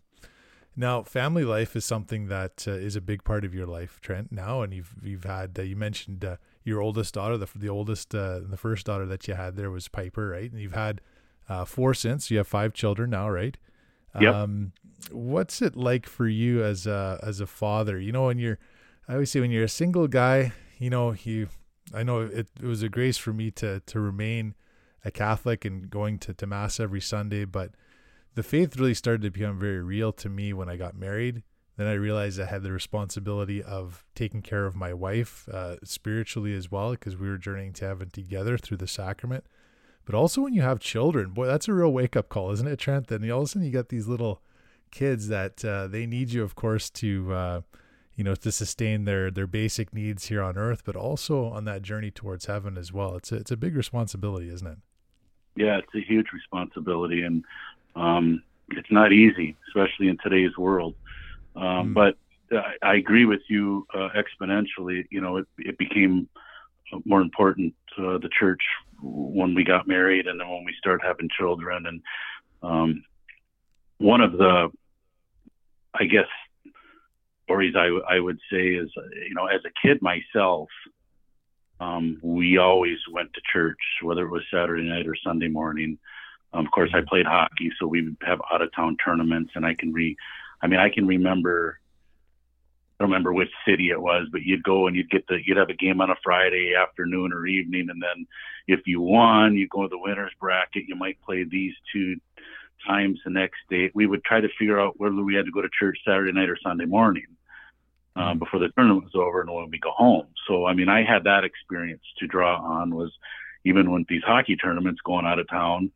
now, 0.77 1.03
family 1.03 1.45
life 1.45 1.77
is 1.77 1.85
something 1.85 2.29
that 2.29 2.65
uh, 2.67 2.73
is 2.73 2.97
a 2.97 3.01
big 3.01 3.25
part 3.25 3.45
of 3.45 3.55
your 3.55 3.67
life, 3.67 4.01
Trent. 4.01 4.33
Now, 4.33 4.63
and 4.63 4.73
you've 4.73 4.95
you've 5.03 5.25
had 5.25 5.59
uh, 5.59 5.63
you 5.63 5.77
mentioned 5.77 6.25
uh, 6.25 6.37
your 6.63 6.81
oldest 6.81 7.15
daughter, 7.15 7.37
the 7.37 7.49
the 7.55 7.69
oldest 7.69 8.15
uh, 8.15 8.41
the 8.43 8.57
first 8.57 8.87
daughter 8.87 9.07
that 9.07 9.27
you 9.29 9.35
had 9.35 9.57
there 9.57 9.71
was 9.71 9.89
Piper, 9.89 10.29
right? 10.29 10.51
And 10.51 10.61
you've 10.61 10.75
had 10.75 11.01
four 11.67 11.95
since. 11.95 12.31
You 12.31 12.39
have 12.39 12.49
five 12.49 12.73
children 12.73 13.11
now, 13.11 13.29
right? 13.29 13.57
Yep. 14.21 14.35
Um, 14.35 14.73
what's 15.11 15.61
it 15.61 15.77
like 15.77 16.07
for 16.07 16.29
you 16.29 16.63
as 16.63 16.87
a 16.87 17.19
as 17.23 17.41
a 17.41 17.47
father? 17.47 17.99
You 17.99 18.13
know, 18.13 18.27
when 18.27 18.39
you're 18.39 18.59
I 19.09 19.15
always 19.15 19.31
say 19.31 19.41
when 19.41 19.51
you're 19.51 19.65
a 19.65 19.69
single 19.69 20.09
guy, 20.09 20.53
you 20.79 20.91
know, 20.91 21.11
he, 21.11 21.47
I 21.93 22.03
know 22.03 22.21
it, 22.21 22.49
it 22.61 22.67
was 22.67 22.83
a 22.83 22.89
grace 22.89 23.19
for 23.19 23.33
me 23.33 23.51
to, 23.53 23.81
to 23.81 24.01
remain 24.01 24.55
a 25.05 25.11
Catholic 25.11 25.65
and 25.65 25.91
going 25.91 26.19
to, 26.21 26.33
to 26.33 26.47
mass 26.47 26.81
every 26.81 27.01
Sunday, 27.01 27.45
but 27.45 27.73
the 28.35 28.43
faith 28.43 28.77
really 28.77 28.95
started 28.95 29.23
to 29.23 29.31
become 29.31 29.59
very 29.59 29.83
real 29.83 30.13
to 30.13 30.29
me 30.29 30.53
when 30.53 30.69
I 30.69 30.77
got 30.77 30.95
married. 30.97 31.43
Then 31.77 31.87
I 31.87 31.95
realized 31.95 32.41
I 32.41 32.47
had 32.47 32.63
the 32.63 32.71
responsibility 32.71 33.63
of 33.63 34.05
taking 34.15 34.43
care 34.43 34.67
of 34.67 34.77
my 34.77 34.93
wife 34.93 35.49
uh, 35.49 35.77
spiritually 35.83 36.55
as 36.55 36.71
well, 36.71 36.93
because 36.93 37.17
we 37.17 37.29
were 37.29 37.39
journeying 37.39 37.73
to 37.75 37.87
heaven 37.87 38.11
together 38.11 38.57
through 38.57 38.77
the 38.77 38.87
sacrament. 38.87 39.45
But 40.05 40.15
also 40.15 40.43
when 40.43 40.55
you 40.55 40.63
have 40.63 40.79
children, 40.79 41.31
boy, 41.31 41.47
that's 41.47 41.67
a 41.67 41.73
real 41.73 41.93
wake 41.93 42.15
up 42.15 42.29
call, 42.29 42.53
isn't 42.53 42.69
it, 42.69 42.79
Trent? 42.79 43.09
Then 43.09 43.29
all 43.31 43.41
of 43.41 43.45
a 43.45 43.49
sudden 43.49 43.67
you 43.67 43.73
got 43.73 43.89
these 43.89 44.07
little 44.07 44.43
kids 44.91 45.29
that 45.29 45.65
uh, 45.65 45.89
they 45.89 46.07
need 46.07 46.31
you, 46.31 46.43
of 46.43 46.55
course, 46.55 46.91
to 46.91 47.33
uh, 47.33 47.61
you 48.17 48.23
know, 48.23 48.35
to 48.35 48.53
sustain 48.53 49.05
their 49.05 49.31
their 49.31 49.47
basic 49.47 49.93
needs 49.93 50.27
here 50.27 50.43
on 50.43 50.57
earth, 50.57 50.83
but 50.85 50.97
also 50.97 51.47
on 51.47 51.65
that 51.65 51.83
journey 51.83 52.11
towards 52.11 52.47
heaven 52.47 52.79
as 52.79 52.93
well. 52.93 53.17
It's 53.17 53.33
a, 53.33 53.37
it's 53.37 53.51
a 53.51 53.57
big 53.57 53.77
responsibility, 53.77 54.49
isn't 54.49 54.67
it? 54.67 54.79
Yeah, 55.57 55.79
it's 55.79 55.95
a 55.95 56.01
huge 56.01 56.27
responsibility, 56.33 57.23
and 57.23 57.45
um, 57.97 58.43
it's 58.71 58.91
not 58.91 59.13
easy, 59.13 59.57
especially 59.69 60.09
in 60.09 60.19
today's 60.23 60.57
world. 60.57 60.95
Um, 61.57 61.63
mm. 61.63 61.95
But 61.95 62.17
I, 62.53 62.75
I, 62.83 62.95
agree 62.97 63.25
with 63.25 63.43
you 63.49 63.87
uh, 63.95 64.09
exponentially. 64.17 65.07
You 65.11 65.21
know, 65.21 65.37
it 65.37 65.47
it 65.59 65.79
became 65.79 66.29
more 67.05 67.21
important 67.21 67.75
to 67.97 68.19
the 68.19 68.29
church 68.39 68.63
when 69.03 69.55
we 69.55 69.65
got 69.65 69.87
married, 69.87 70.27
and 70.27 70.41
then 70.41 70.49
when 70.49 70.65
we 70.65 70.75
started 70.79 71.05
having 71.07 71.29
children, 71.39 71.87
and 71.87 72.03
um, 72.63 73.05
one 73.99 74.21
of 74.21 74.33
the, 74.33 74.71
I 75.95 76.05
guess, 76.05 76.27
stories 77.45 77.75
I, 77.77 77.89
I 78.09 78.21
would 78.21 78.39
say 78.51 78.69
is, 78.69 78.91
you 79.29 79.35
know, 79.35 79.47
as 79.47 79.61
a 79.65 79.87
kid 79.87 80.01
myself, 80.03 80.69
um, 81.81 82.19
we 82.23 82.59
always 82.59 82.99
went 83.13 83.33
to 83.35 83.41
church, 83.53 83.79
whether 84.03 84.25
it 84.25 84.31
was 84.31 84.43
Saturday 84.53 84.89
night 84.89 85.07
or 85.07 85.17
Sunday 85.23 85.49
morning. 85.49 85.99
Of 86.55 86.71
course, 86.71 86.91
I 86.95 87.01
played 87.07 87.27
hockey, 87.27 87.71
so 87.79 87.87
we 87.87 88.15
have 88.23 88.41
out 88.53 88.63
of 88.63 88.73
town 88.75 88.97
tournaments, 89.05 89.53
and 89.55 89.67
I 89.67 89.75
can 89.75 89.93
re, 89.93 90.17
I 90.63 90.67
mean, 90.69 90.81
I 90.81 90.89
can 90.89 91.07
remember. 91.07 91.81
I 92.99 93.03
don't 93.03 93.11
remember 93.11 93.33
which 93.33 93.51
city 93.67 93.91
it 93.91 94.01
was, 94.01 94.29
but 94.31 94.43
you'd 94.43 94.63
go 94.63 94.87
and 94.87 94.95
you'd 94.95 95.11
get 95.11 95.27
the 95.27 95.39
you'd 95.45 95.57
have 95.57 95.69
a 95.69 95.75
game 95.75 96.01
on 96.01 96.11
a 96.11 96.17
Friday 96.23 96.75
afternoon 96.81 97.33
or 97.33 97.45
evening, 97.45 97.89
and 97.91 98.01
then 98.01 98.27
if 98.69 98.81
you 98.87 99.01
won, 99.01 99.57
you 99.57 99.67
go 99.67 99.83
to 99.83 99.89
the 99.89 99.99
winners 99.99 100.31
bracket. 100.41 100.85
You 100.87 100.95
might 100.95 101.21
play 101.23 101.43
these 101.43 101.75
two 101.93 102.17
times 102.87 103.19
the 103.25 103.31
next 103.31 103.59
day. 103.69 103.91
We 103.95 104.07
would 104.07 104.23
try 104.23 104.41
to 104.41 104.49
figure 104.59 104.79
out 104.79 104.99
whether 104.99 105.23
we 105.23 105.35
had 105.35 105.47
to 105.47 105.51
go 105.51 105.61
to 105.61 105.69
church 105.77 105.99
Saturday 106.07 106.33
night 106.33 106.49
or 106.49 106.59
Sunday 106.63 106.85
morning 106.85 107.27
um, 108.17 108.23
mm-hmm. 108.23 108.39
before 108.39 108.61
the 108.61 108.69
tournament 108.77 109.05
was 109.05 109.15
over 109.15 109.41
and 109.41 109.51
when 109.51 109.71
we 109.71 109.79
go 109.79 109.91
home. 109.91 110.27
So, 110.47 110.67
I 110.67 110.75
mean, 110.75 110.89
I 110.89 111.05
had 111.05 111.25
that 111.25 111.45
experience 111.45 112.03
to 112.19 112.27
draw 112.27 112.61
on 112.61 112.95
was 112.95 113.13
even 113.65 113.91
when 113.91 114.05
these 114.09 114.23
hockey 114.25 114.57
tournaments 114.57 115.01
going 115.05 115.27
out 115.27 115.39
of 115.39 115.49
town, 115.49 115.91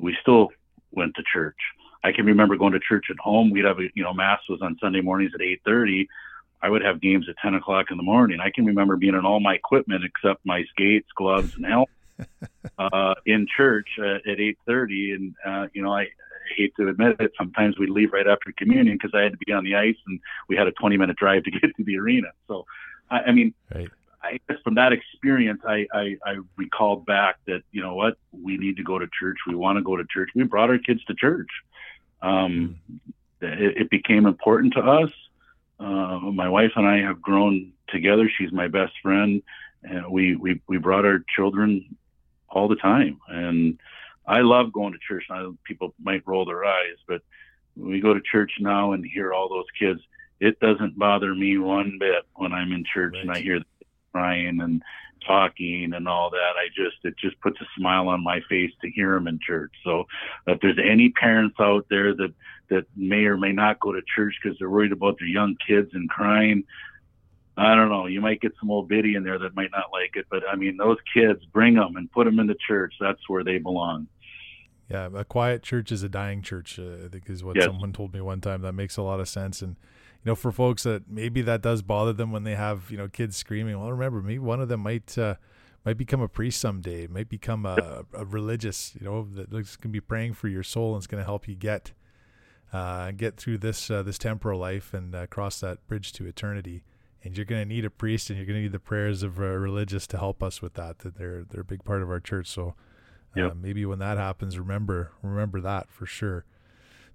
we 0.00 0.16
still 0.20 0.48
went 0.92 1.14
to 1.16 1.22
church. 1.32 1.56
I 2.02 2.12
can 2.12 2.26
remember 2.26 2.56
going 2.56 2.72
to 2.72 2.80
church 2.80 3.06
at 3.10 3.18
home. 3.18 3.50
We'd 3.50 3.64
have 3.64 3.78
a, 3.78 3.88
you 3.94 4.02
know, 4.02 4.14
mass 4.14 4.40
was 4.48 4.60
on 4.62 4.78
Sunday 4.80 5.00
mornings 5.00 5.32
at 5.34 5.42
830. 5.42 6.08
I 6.62 6.68
would 6.68 6.82
have 6.82 7.00
games 7.00 7.26
at 7.28 7.36
10 7.42 7.54
o'clock 7.54 7.86
in 7.90 7.96
the 7.96 8.02
morning. 8.02 8.40
I 8.40 8.50
can 8.50 8.66
remember 8.66 8.96
being 8.96 9.14
in 9.14 9.24
all 9.24 9.40
my 9.40 9.54
equipment 9.54 10.04
except 10.04 10.44
my 10.44 10.64
skates, 10.70 11.08
gloves, 11.16 11.54
and 11.56 11.66
helmet 11.66 11.88
uh, 12.78 13.14
in 13.26 13.46
church 13.54 13.88
uh, 13.98 14.16
at 14.30 14.38
8:30, 14.38 15.14
and 15.14 15.34
uh, 15.46 15.66
you 15.72 15.82
know 15.82 15.92
I 15.92 16.08
hate 16.56 16.74
to 16.76 16.88
admit 16.88 17.16
it, 17.20 17.32
sometimes 17.38 17.78
we'd 17.78 17.90
leave 17.90 18.12
right 18.12 18.26
after 18.26 18.52
communion 18.56 18.96
because 18.96 19.12
I 19.14 19.22
had 19.22 19.32
to 19.32 19.38
be 19.46 19.52
on 19.52 19.64
the 19.64 19.74
ice 19.74 19.96
and 20.06 20.20
we 20.48 20.56
had 20.56 20.66
a 20.66 20.72
20 20.72 20.96
minute 20.96 21.16
drive 21.16 21.44
to 21.44 21.50
get 21.50 21.74
to 21.76 21.84
the 21.84 21.96
arena. 21.98 22.28
So, 22.48 22.66
I, 23.10 23.20
I 23.20 23.32
mean, 23.32 23.54
right. 23.74 23.88
I 24.22 24.38
guess 24.48 24.58
from 24.62 24.74
that 24.74 24.92
experience, 24.92 25.62
I, 25.66 25.86
I, 25.92 26.16
I 26.24 26.36
recalled 26.56 27.06
back 27.06 27.36
that, 27.46 27.62
you 27.72 27.82
know 27.82 27.94
what, 27.94 28.16
we 28.32 28.56
need 28.58 28.76
to 28.76 28.82
go 28.82 28.98
to 28.98 29.06
church. 29.18 29.38
We 29.46 29.54
want 29.54 29.78
to 29.78 29.82
go 29.82 29.96
to 29.96 30.04
church. 30.04 30.30
We 30.34 30.42
brought 30.44 30.70
our 30.70 30.78
kids 30.78 31.02
to 31.04 31.14
church. 31.14 31.48
Um, 32.20 32.78
mm. 32.90 33.12
it, 33.40 33.82
it, 33.82 33.90
became 33.90 34.26
important 34.26 34.74
to 34.74 34.80
us. 34.80 35.10
Uh, 35.78 36.18
my 36.18 36.50
wife 36.50 36.72
and 36.76 36.86
I 36.86 36.98
have 36.98 37.22
grown 37.22 37.72
together. 37.88 38.30
She's 38.36 38.52
my 38.52 38.68
best 38.68 38.92
friend. 39.02 39.42
And 39.82 40.06
we, 40.10 40.36
we, 40.36 40.60
we 40.68 40.76
brought 40.76 41.06
our 41.06 41.24
children 41.34 41.96
all 42.50 42.68
the 42.68 42.76
time. 42.76 43.18
And 43.28 43.80
I 44.26 44.40
love 44.40 44.72
going 44.72 44.92
to 44.92 44.98
church. 44.98 45.24
Now 45.30 45.56
people 45.64 45.94
might 46.02 46.26
roll 46.26 46.44
their 46.44 46.64
eyes, 46.64 46.96
but 47.08 47.22
we 47.76 48.00
go 48.00 48.12
to 48.12 48.20
church 48.20 48.52
now 48.60 48.92
and 48.92 49.04
hear 49.04 49.32
all 49.32 49.48
those 49.48 49.66
kids, 49.78 50.00
it 50.40 50.58
doesn't 50.60 50.98
bother 50.98 51.34
me 51.34 51.58
one 51.58 51.98
bit 51.98 52.24
when 52.34 52.52
I'm 52.52 52.72
in 52.72 52.84
church 52.84 53.14
right. 53.14 53.22
and 53.22 53.30
I 53.30 53.40
hear 53.40 53.58
them 53.58 53.66
crying 54.12 54.60
and 54.60 54.82
talking 55.26 55.92
and 55.94 56.08
all 56.08 56.30
that. 56.30 56.52
I 56.56 56.68
just 56.68 56.96
it 57.04 57.14
just 57.18 57.40
puts 57.40 57.60
a 57.60 57.66
smile 57.76 58.08
on 58.08 58.22
my 58.22 58.40
face 58.48 58.72
to 58.82 58.90
hear 58.90 59.14
them 59.14 59.28
in 59.28 59.38
church. 59.46 59.72
So 59.84 60.04
if 60.46 60.60
there's 60.60 60.78
any 60.82 61.10
parents 61.10 61.56
out 61.60 61.86
there 61.90 62.14
that 62.14 62.32
that 62.68 62.86
may 62.96 63.24
or 63.24 63.36
may 63.36 63.52
not 63.52 63.80
go 63.80 63.92
to 63.92 64.00
church 64.14 64.34
because 64.42 64.58
they're 64.58 64.70
worried 64.70 64.92
about 64.92 65.18
their 65.18 65.28
young 65.28 65.56
kids 65.66 65.90
and 65.92 66.08
crying, 66.08 66.64
I 67.56 67.74
don't 67.74 67.90
know. 67.90 68.06
You 68.06 68.20
might 68.20 68.40
get 68.40 68.52
some 68.60 68.70
old 68.70 68.88
biddy 68.88 69.16
in 69.16 69.24
there 69.24 69.38
that 69.38 69.54
might 69.54 69.70
not 69.72 69.92
like 69.92 70.14
it, 70.14 70.26
but 70.30 70.42
I 70.48 70.56
mean, 70.56 70.76
those 70.76 70.98
kids, 71.12 71.44
bring 71.52 71.74
them 71.74 71.96
and 71.96 72.10
put 72.10 72.24
them 72.24 72.38
in 72.38 72.46
the 72.46 72.56
church. 72.66 72.94
That's 73.00 73.28
where 73.28 73.44
they 73.44 73.58
belong. 73.58 74.06
Yeah, 74.88 75.08
a 75.14 75.24
quiet 75.24 75.62
church 75.62 75.92
is 75.92 76.02
a 76.02 76.08
dying 76.08 76.42
church. 76.42 76.78
Uh, 76.78 77.04
I 77.04 77.08
think 77.08 77.28
is 77.28 77.44
what 77.44 77.56
yes. 77.56 77.66
someone 77.66 77.92
told 77.92 78.12
me 78.12 78.20
one 78.20 78.40
time. 78.40 78.62
That 78.62 78.72
makes 78.72 78.96
a 78.96 79.02
lot 79.02 79.20
of 79.20 79.28
sense. 79.28 79.62
And 79.62 79.76
you 80.24 80.30
know, 80.30 80.34
for 80.34 80.52
folks 80.52 80.82
that 80.82 81.08
maybe 81.08 81.40
that 81.42 81.62
does 81.62 81.80
bother 81.82 82.12
them 82.12 82.30
when 82.30 82.44
they 82.44 82.54
have 82.54 82.90
you 82.90 82.98
know 82.98 83.08
kids 83.08 83.36
screaming. 83.36 83.78
Well, 83.78 83.90
remember, 83.90 84.20
maybe 84.20 84.38
one 84.38 84.60
of 84.60 84.68
them 84.68 84.80
might 84.80 85.16
uh, 85.16 85.36
might 85.84 85.96
become 85.96 86.20
a 86.20 86.28
priest 86.28 86.60
someday. 86.60 87.06
Might 87.06 87.28
become 87.28 87.64
a, 87.64 88.04
a 88.12 88.24
religious. 88.24 88.94
You 88.98 89.06
know, 89.06 89.28
that's 89.32 89.76
going 89.76 89.90
to 89.90 89.92
be 89.92 90.00
praying 90.00 90.34
for 90.34 90.48
your 90.48 90.62
soul 90.62 90.94
and 90.94 91.02
is 91.02 91.06
going 91.06 91.22
to 91.22 91.24
help 91.24 91.48
you 91.48 91.54
get 91.54 91.92
uh, 92.72 93.12
get 93.12 93.36
through 93.36 93.58
this 93.58 93.90
uh, 93.90 94.02
this 94.02 94.18
temporal 94.18 94.60
life 94.60 94.92
and 94.92 95.14
uh, 95.14 95.26
cross 95.26 95.60
that 95.60 95.86
bridge 95.86 96.12
to 96.14 96.26
eternity. 96.26 96.84
And 97.22 97.36
you're 97.36 97.44
going 97.44 97.60
to 97.60 97.68
need 97.68 97.84
a 97.84 97.90
priest, 97.90 98.30
and 98.30 98.38
you're 98.38 98.46
going 98.46 98.58
to 98.58 98.62
need 98.62 98.72
the 98.72 98.78
prayers 98.78 99.22
of 99.22 99.38
a 99.38 99.58
religious 99.58 100.06
to 100.08 100.18
help 100.18 100.42
us 100.42 100.62
with 100.62 100.74
that. 100.74 101.00
That 101.00 101.16
they're 101.16 101.44
they're 101.48 101.62
a 101.62 101.64
big 101.64 101.84
part 101.84 102.02
of 102.02 102.10
our 102.10 102.20
church. 102.20 102.48
So 102.48 102.74
uh, 103.36 103.44
yep. 103.44 103.56
maybe 103.56 103.86
when 103.86 103.98
that 104.00 104.18
happens, 104.18 104.58
remember 104.58 105.12
remember 105.22 105.60
that 105.62 105.90
for 105.90 106.04
sure. 106.04 106.44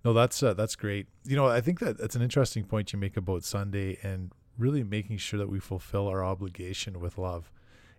No, 0.06 0.14
that's 0.14 0.44
uh, 0.44 0.54
that's 0.54 0.76
great. 0.76 1.08
You 1.24 1.36
know, 1.36 1.48
I 1.48 1.62
think 1.62 1.80
that 1.80 1.98
that's 1.98 2.16
an 2.16 2.22
interesting 2.22 2.64
point 2.64 2.94
you 2.94 3.00
make 3.00 3.18
about 3.18 3.44
Sunday 3.44 3.98
and 4.04 4.32
really 4.56 4.84
making 4.84 5.18
sure 5.18 5.40
that 5.40 5.50
we 5.50 5.60
fulfill 5.60 6.08
our 6.08 6.24
obligation 6.24 7.00
with 7.00 7.18
love. 7.18 7.52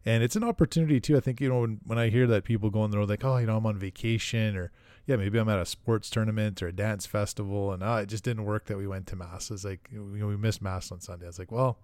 And 0.04 0.22
it's 0.22 0.36
an 0.36 0.44
opportunity 0.44 1.00
too. 1.00 1.16
I 1.16 1.20
think 1.20 1.40
you 1.40 1.48
know 1.48 1.62
when, 1.62 1.80
when 1.84 1.98
I 1.98 2.08
hear 2.08 2.28
that 2.28 2.44
people 2.44 2.70
go 2.70 2.82
on 2.82 2.92
the 2.92 2.98
road 2.98 3.08
like, 3.08 3.24
oh, 3.24 3.38
you 3.38 3.46
know, 3.46 3.56
I'm 3.56 3.66
on 3.66 3.76
vacation 3.76 4.56
or 4.56 4.70
yeah, 5.06 5.16
maybe 5.16 5.36
I'm 5.36 5.48
at 5.48 5.58
a 5.58 5.66
sports 5.66 6.08
tournament 6.08 6.62
or 6.62 6.68
a 6.68 6.72
dance 6.72 7.06
festival, 7.06 7.72
and 7.72 7.82
oh, 7.82 7.96
it 7.96 8.06
just 8.06 8.22
didn't 8.22 8.44
work 8.44 8.66
that 8.66 8.76
we 8.76 8.86
went 8.86 9.08
to 9.08 9.16
mass. 9.16 9.50
It's 9.50 9.64
like 9.64 9.88
you 9.92 10.00
know, 10.00 10.28
we 10.28 10.36
missed 10.36 10.62
mass 10.62 10.92
on 10.92 11.00
Sunday. 11.00 11.26
I 11.26 11.28
was 11.28 11.40
like, 11.40 11.50
well, 11.50 11.78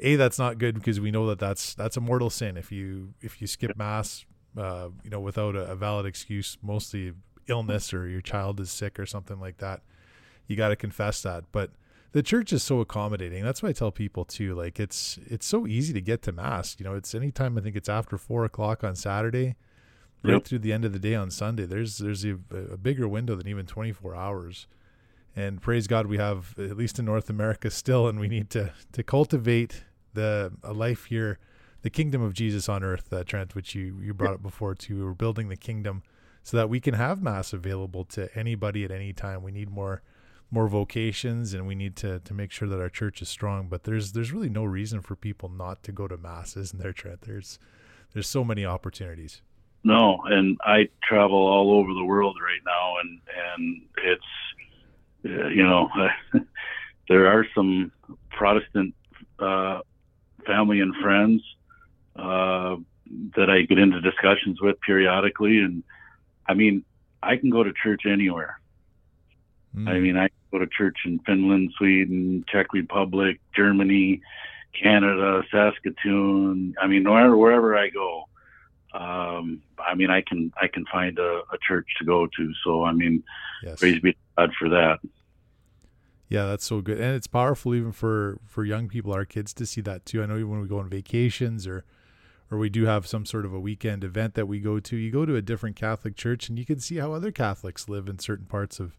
a 0.00 0.16
that's 0.16 0.38
not 0.38 0.58
good 0.58 0.74
because 0.74 0.98
we 0.98 1.12
know 1.12 1.28
that 1.28 1.38
that's 1.38 1.74
that's 1.74 1.96
a 1.96 2.00
mortal 2.00 2.28
sin. 2.28 2.56
If 2.56 2.72
you 2.72 3.14
if 3.20 3.40
you 3.40 3.46
skip 3.46 3.76
mass, 3.76 4.24
uh, 4.58 4.88
you 5.04 5.10
know, 5.10 5.20
without 5.20 5.54
a, 5.54 5.70
a 5.70 5.76
valid 5.76 6.06
excuse, 6.06 6.58
mostly 6.60 7.12
illness 7.48 7.92
or 7.94 8.08
your 8.08 8.20
child 8.20 8.60
is 8.60 8.70
sick 8.70 8.98
or 8.98 9.06
something 9.06 9.40
like 9.40 9.58
that, 9.58 9.82
you 10.46 10.56
got 10.56 10.68
to 10.68 10.76
confess 10.76 11.22
that. 11.22 11.44
But 11.52 11.70
the 12.12 12.22
church 12.22 12.52
is 12.52 12.62
so 12.62 12.80
accommodating. 12.80 13.42
That's 13.42 13.62
why 13.62 13.70
I 13.70 13.72
tell 13.72 13.90
people 13.90 14.24
too. 14.24 14.54
Like 14.54 14.78
it's 14.78 15.18
it's 15.26 15.46
so 15.46 15.66
easy 15.66 15.92
to 15.92 16.00
get 16.00 16.22
to 16.22 16.32
mass. 16.32 16.76
You 16.78 16.84
know, 16.84 16.94
it's 16.94 17.14
anytime 17.14 17.58
I 17.58 17.60
think 17.60 17.76
it's 17.76 17.88
after 17.88 18.16
four 18.16 18.44
o'clock 18.44 18.84
on 18.84 18.94
Saturday, 18.94 19.56
right 20.22 20.34
yep. 20.34 20.44
through 20.44 20.60
the 20.60 20.72
end 20.72 20.84
of 20.84 20.92
the 20.92 20.98
day 20.98 21.14
on 21.14 21.30
Sunday. 21.30 21.66
There's 21.66 21.98
there's 21.98 22.24
a, 22.24 22.36
a 22.52 22.76
bigger 22.76 23.08
window 23.08 23.34
than 23.34 23.48
even 23.48 23.66
24 23.66 24.14
hours. 24.14 24.66
And 25.36 25.60
praise 25.60 25.88
God, 25.88 26.06
we 26.06 26.16
have 26.18 26.54
at 26.58 26.76
least 26.76 27.00
in 27.00 27.04
North 27.04 27.28
America 27.28 27.68
still, 27.70 28.06
and 28.06 28.20
we 28.20 28.28
need 28.28 28.48
to 28.50 28.72
to 28.92 29.02
cultivate 29.02 29.82
the 30.14 30.52
a 30.62 30.72
life 30.72 31.06
here, 31.06 31.38
the 31.82 31.90
kingdom 31.90 32.22
of 32.22 32.32
Jesus 32.32 32.68
on 32.68 32.84
earth. 32.84 33.12
Uh, 33.12 33.24
Trent, 33.24 33.56
which 33.56 33.74
you 33.74 33.98
you 34.00 34.14
brought 34.14 34.34
up 34.34 34.42
before 34.42 34.74
too. 34.74 35.04
We're 35.04 35.14
building 35.14 35.48
the 35.48 35.56
kingdom 35.56 36.04
so 36.44 36.56
that 36.58 36.68
we 36.68 36.78
can 36.78 36.94
have 36.94 37.22
mass 37.22 37.52
available 37.52 38.04
to 38.04 38.28
anybody 38.38 38.84
at 38.84 38.92
any 38.92 39.12
time. 39.12 39.42
We 39.42 39.50
need 39.50 39.70
more 39.70 40.02
more 40.50 40.68
vocations 40.68 41.52
and 41.52 41.66
we 41.66 41.74
need 41.74 41.96
to 41.96 42.20
to 42.20 42.32
make 42.32 42.52
sure 42.52 42.68
that 42.68 42.78
our 42.78 42.88
church 42.88 43.20
is 43.20 43.28
strong 43.28 43.66
but 43.66 43.82
there's 43.82 44.12
there's 44.12 44.30
really 44.30 44.50
no 44.50 44.62
reason 44.62 45.00
for 45.00 45.16
people 45.16 45.48
not 45.48 45.82
to 45.82 45.90
go 45.90 46.06
to 46.06 46.16
mass 46.16 46.56
isn't 46.56 46.80
there 46.80 46.92
Trent 46.92 47.22
there's 47.22 47.58
there's 48.12 48.28
so 48.28 48.44
many 48.44 48.64
opportunities 48.64 49.42
no 49.82 50.20
and 50.26 50.56
I 50.62 50.90
travel 51.02 51.36
all 51.36 51.72
over 51.72 51.92
the 51.92 52.04
world 52.04 52.36
right 52.40 52.60
now 52.64 52.94
and 53.02 53.20
and 53.52 53.82
it's 54.04 54.22
uh, 55.24 55.48
you 55.48 55.64
know 55.64 55.88
there 57.08 57.26
are 57.26 57.46
some 57.52 57.90
Protestant 58.30 58.94
uh, 59.40 59.80
family 60.46 60.78
and 60.80 60.94
friends 61.02 61.42
uh, 62.14 62.76
that 63.36 63.50
I 63.50 63.62
get 63.62 63.78
into 63.78 64.00
discussions 64.00 64.60
with 64.60 64.80
periodically 64.82 65.58
and 65.58 65.82
I 66.46 66.54
mean 66.54 66.84
I 67.22 67.36
can 67.36 67.50
go 67.50 67.62
to 67.62 67.72
church 67.72 68.02
anywhere 68.06 68.58
Mm. 69.76 69.88
I 69.88 69.98
mean, 69.98 70.16
I 70.16 70.28
go 70.52 70.58
to 70.58 70.66
church 70.66 70.98
in 71.04 71.18
Finland, 71.20 71.72
Sweden, 71.76 72.44
Czech 72.48 72.72
Republic, 72.72 73.40
Germany, 73.56 74.20
Canada, 74.80 75.42
Saskatoon. 75.50 76.74
I 76.80 76.86
mean, 76.86 77.02
no 77.02 77.14
matter 77.14 77.36
wherever 77.36 77.76
I 77.76 77.88
go, 77.90 78.28
um, 78.92 79.62
I 79.78 79.94
mean, 79.96 80.10
I 80.10 80.22
can 80.22 80.52
I 80.60 80.68
can 80.68 80.84
find 80.92 81.18
a, 81.18 81.42
a, 81.52 81.58
church 81.66 81.88
to 81.98 82.04
go 82.04 82.26
to. 82.26 82.52
So 82.64 82.84
I 82.84 82.92
mean, 82.92 83.24
yes. 83.64 83.80
praise 83.80 84.00
be 84.00 84.12
to 84.12 84.18
God 84.38 84.50
for 84.56 84.68
that. 84.68 85.00
Yeah, 86.28 86.46
that's 86.46 86.64
so 86.64 86.80
good, 86.80 86.98
and 87.00 87.16
it's 87.16 87.26
powerful 87.26 87.74
even 87.74 87.90
for 87.90 88.38
for 88.46 88.64
young 88.64 88.88
people, 88.88 89.12
our 89.12 89.24
kids, 89.24 89.52
to 89.54 89.66
see 89.66 89.80
that 89.80 90.06
too. 90.06 90.22
I 90.22 90.26
know 90.26 90.36
even 90.36 90.50
when 90.50 90.60
we 90.60 90.68
go 90.68 90.78
on 90.78 90.88
vacations 90.88 91.66
or 91.66 91.84
or 92.54 92.58
we 92.58 92.70
do 92.70 92.86
have 92.86 93.04
some 93.04 93.26
sort 93.26 93.44
of 93.44 93.52
a 93.52 93.58
weekend 93.58 94.04
event 94.04 94.34
that 94.34 94.46
we 94.46 94.60
go 94.60 94.78
to, 94.78 94.96
you 94.96 95.10
go 95.10 95.26
to 95.26 95.34
a 95.34 95.42
different 95.42 95.74
Catholic 95.74 96.14
church, 96.14 96.48
and 96.48 96.56
you 96.56 96.64
can 96.64 96.78
see 96.78 96.98
how 96.98 97.12
other 97.12 97.32
Catholics 97.32 97.88
live 97.88 98.08
in 98.08 98.18
certain 98.18 98.46
parts 98.46 98.78
of 98.78 98.96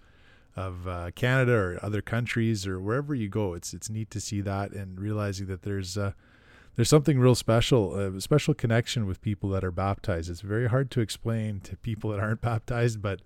of 0.57 0.87
uh, 0.87 1.11
Canada 1.15 1.53
or 1.53 1.79
other 1.81 2.01
countries 2.01 2.65
or 2.65 2.79
wherever 2.79 3.15
you 3.15 3.29
go. 3.29 3.53
It's 3.53 3.73
it's 3.73 3.89
neat 3.89 4.09
to 4.11 4.19
see 4.19 4.41
that 4.41 4.71
and 4.71 4.99
realizing 4.99 5.47
that 5.47 5.61
there's 5.61 5.97
uh, 5.97 6.11
there's 6.75 6.89
something 6.89 7.17
real 7.17 7.35
special, 7.35 7.97
a 7.97 8.19
special 8.19 8.53
connection 8.53 9.05
with 9.05 9.21
people 9.21 9.49
that 9.51 9.63
are 9.63 9.71
baptized. 9.71 10.29
It's 10.29 10.41
very 10.41 10.67
hard 10.67 10.91
to 10.91 10.99
explain 10.99 11.61
to 11.61 11.77
people 11.77 12.09
that 12.11 12.19
aren't 12.19 12.41
baptized, 12.51 13.01
but 13.01 13.21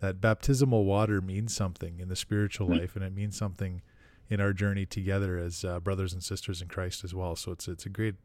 that 0.00 0.20
baptismal 0.20 0.84
water 0.84 1.22
means 1.22 1.54
something 1.54 2.00
in 2.00 2.08
the 2.08 2.16
spiritual 2.16 2.68
mm-hmm. 2.68 2.80
life, 2.80 2.96
and 2.96 3.04
it 3.04 3.14
means 3.14 3.36
something 3.38 3.80
in 4.28 4.42
our 4.42 4.52
journey 4.52 4.84
together 4.84 5.38
as 5.38 5.64
uh, 5.64 5.80
brothers 5.80 6.12
and 6.12 6.22
sisters 6.22 6.60
in 6.60 6.68
Christ 6.68 7.02
as 7.02 7.14
well. 7.14 7.34
So 7.34 7.52
it's 7.52 7.66
it's 7.66 7.86
a 7.86 7.90
great 7.90 8.16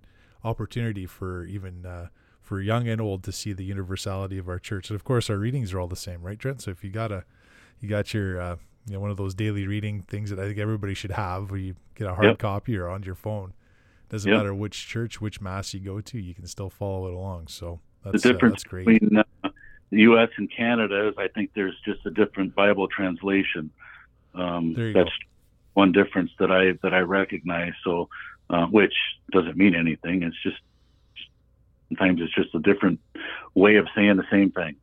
opportunity 0.46 1.06
for 1.06 1.46
even 1.46 1.86
uh, 1.86 2.08
for 2.42 2.62
young 2.62 2.88
and 2.88 3.02
old 3.02 3.24
to 3.24 3.32
see 3.32 3.54
the 3.54 3.64
universality 3.64 4.38
of 4.38 4.48
our 4.48 4.60
church. 4.60 4.90
And 4.90 4.96
of 4.96 5.04
course, 5.04 5.30
our 5.30 5.38
readings 5.38 5.74
are 5.74 5.80
all 5.80 5.88
the 5.88 5.96
same, 5.96 6.22
right, 6.22 6.38
Trent? 6.38 6.62
So 6.62 6.72
if 6.72 6.84
you 6.84 6.92
got 6.92 7.12
a 7.12 7.26
you 7.80 7.90
got 7.90 8.14
your 8.14 8.40
uh, 8.40 8.56
you 8.88 8.94
know 8.94 9.00
one 9.00 9.12
of 9.12 9.18
those 9.18 9.34
daily 9.34 9.68
reading 9.68 10.02
things 10.02 10.30
that 10.30 10.40
I 10.40 10.44
think 10.44 10.60
everybody 10.60 10.94
should 10.94 11.12
have, 11.12 11.52
where 11.52 11.60
you 11.60 11.76
get 11.96 12.08
a 12.08 12.14
hard 12.14 12.28
yep. 12.28 12.40
copy 12.40 12.78
or 12.78 12.88
on 12.90 13.04
your 13.04 13.16
phone. 13.16 13.54
Doesn't 14.10 14.30
yep. 14.30 14.38
matter 14.38 14.54
which 14.54 14.88
church, 14.88 15.20
which 15.20 15.42
mass 15.42 15.74
you 15.74 15.80
go 15.80 16.00
to, 16.00 16.20
you 16.20 16.36
can 16.36 16.46
still 16.46 16.70
follow 16.70 17.08
it 17.08 17.14
along. 17.14 17.48
So 17.48 17.80
that's, 18.04 18.22
the 18.22 18.34
difference 18.34 18.64
uh, 18.64 18.70
that's 18.72 18.86
between 18.86 19.18
uh, 19.18 19.50
the 19.90 20.02
U.S. 20.02 20.30
and 20.38 20.52
Canada 20.56 21.08
is 21.08 21.16
I 21.18 21.28
think 21.28 21.52
there's 21.56 21.76
just 21.84 22.06
a 22.06 22.12
different 22.12 22.54
Bible 22.54 22.88
translation. 22.88 23.72
Um, 24.36 24.74
that's 24.76 25.10
go. 25.10 25.26
one 25.74 25.92
difference 25.92 26.32
that 26.40 26.52
I 26.52 26.78
that 26.84 26.94
I 26.94 27.00
recognize. 27.00 27.74
So, 27.84 28.10
uh, 28.50 28.66
which 28.68 28.94
doesn't 29.32 29.58
mean 29.58 29.76
anything. 29.76 30.24
It's 30.24 30.36
just 30.44 30.58
sometimes 31.90 32.20
it's 32.22 32.34
just 32.34 32.54
a 32.56 32.60
different 32.60 33.00
way 33.54 33.76
of 33.76 33.88
saying 33.96 34.18
the 34.18 34.26
same 34.32 34.52
thing. 34.52 34.76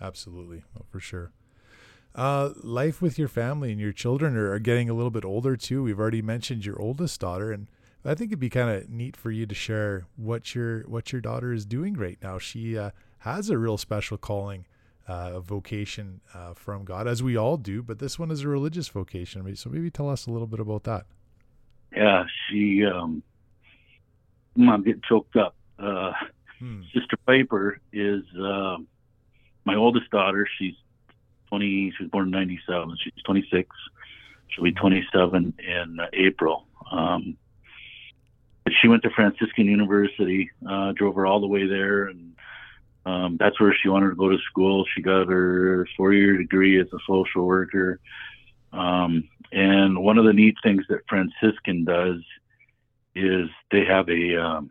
Absolutely, 0.00 0.64
oh, 0.76 0.84
for 0.90 1.00
sure. 1.00 1.32
Uh, 2.14 2.50
life 2.62 3.00
with 3.00 3.18
your 3.18 3.28
family 3.28 3.70
and 3.70 3.80
your 3.80 3.92
children 3.92 4.36
are, 4.36 4.52
are, 4.52 4.58
getting 4.58 4.90
a 4.90 4.94
little 4.94 5.10
bit 5.10 5.24
older 5.24 5.56
too. 5.56 5.82
We've 5.82 5.98
already 5.98 6.20
mentioned 6.20 6.66
your 6.66 6.78
oldest 6.80 7.20
daughter, 7.20 7.52
and 7.52 7.68
I 8.04 8.14
think 8.14 8.30
it'd 8.30 8.38
be 8.38 8.50
kind 8.50 8.68
of 8.68 8.90
neat 8.90 9.16
for 9.16 9.30
you 9.30 9.46
to 9.46 9.54
share 9.54 10.04
what 10.16 10.54
your 10.54 10.82
what 10.82 11.12
your 11.12 11.22
daughter 11.22 11.52
is 11.52 11.64
doing 11.64 11.94
right 11.94 12.18
now. 12.22 12.38
She 12.38 12.76
uh, 12.76 12.90
has 13.20 13.48
a 13.48 13.56
real 13.56 13.78
special 13.78 14.18
calling, 14.18 14.66
uh, 15.08 15.30
a 15.34 15.40
vocation 15.40 16.20
uh, 16.34 16.52
from 16.52 16.84
God, 16.84 17.06
as 17.06 17.22
we 17.22 17.34
all 17.34 17.56
do, 17.56 17.82
but 17.82 17.98
this 17.98 18.18
one 18.18 18.30
is 18.30 18.42
a 18.42 18.48
religious 18.48 18.88
vocation. 18.88 19.56
So 19.56 19.70
maybe 19.70 19.90
tell 19.90 20.10
us 20.10 20.26
a 20.26 20.30
little 20.30 20.48
bit 20.48 20.60
about 20.60 20.84
that. 20.84 21.06
Yeah, 21.94 22.24
she. 22.48 22.84
Um, 22.84 23.22
I'm 24.58 24.82
getting 24.82 25.02
choked 25.08 25.36
up. 25.36 25.54
Uh, 25.78 26.12
hmm. 26.58 26.82
Sister 26.94 27.16
Piper 27.26 27.80
is 27.92 28.22
uh, 28.38 28.76
my 29.64 29.74
oldest 29.74 30.10
daughter. 30.10 30.46
She's 30.58 30.74
20. 31.48 31.92
She 31.96 32.04
was 32.04 32.10
born 32.10 32.26
in 32.26 32.30
97. 32.30 32.96
She's 33.02 33.12
26. 33.24 33.68
She'll 34.48 34.64
be 34.64 34.72
27 34.72 35.54
in 35.58 35.98
April. 36.12 36.66
Um, 36.90 37.36
she 38.80 38.88
went 38.88 39.02
to 39.02 39.10
Franciscan 39.10 39.66
University, 39.66 40.50
uh, 40.68 40.92
drove 40.92 41.14
her 41.16 41.26
all 41.26 41.40
the 41.40 41.46
way 41.46 41.66
there, 41.66 42.04
and 42.04 42.34
um, 43.04 43.36
that's 43.38 43.60
where 43.60 43.74
she 43.82 43.88
wanted 43.88 44.10
to 44.10 44.16
go 44.16 44.28
to 44.28 44.38
school. 44.50 44.84
She 44.94 45.02
got 45.02 45.28
her 45.28 45.88
four-year 45.96 46.38
degree 46.38 46.80
as 46.80 46.86
a 46.92 46.98
social 47.06 47.44
worker. 47.44 47.98
Um, 48.72 49.28
and 49.52 49.98
one 49.98 50.18
of 50.18 50.24
the 50.24 50.32
neat 50.32 50.56
things 50.62 50.84
that 50.88 51.00
Franciscan 51.08 51.84
does 51.84 52.20
is 53.14 53.48
they 53.70 53.84
have 53.84 54.08
a, 54.08 54.36
um, 54.36 54.70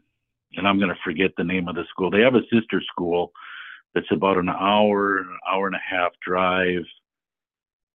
and 0.55 0.67
I'm 0.67 0.79
going 0.79 0.89
to 0.89 0.99
forget 1.03 1.31
the 1.37 1.43
name 1.43 1.67
of 1.67 1.75
the 1.75 1.85
school. 1.89 2.09
They 2.09 2.21
have 2.21 2.35
a 2.35 2.47
sister 2.51 2.81
school 2.91 3.31
that's 3.93 4.11
about 4.11 4.37
an 4.37 4.49
hour, 4.49 5.19
an 5.19 5.37
hour 5.51 5.67
and 5.67 5.75
a 5.75 5.95
half 5.95 6.11
drive 6.25 6.83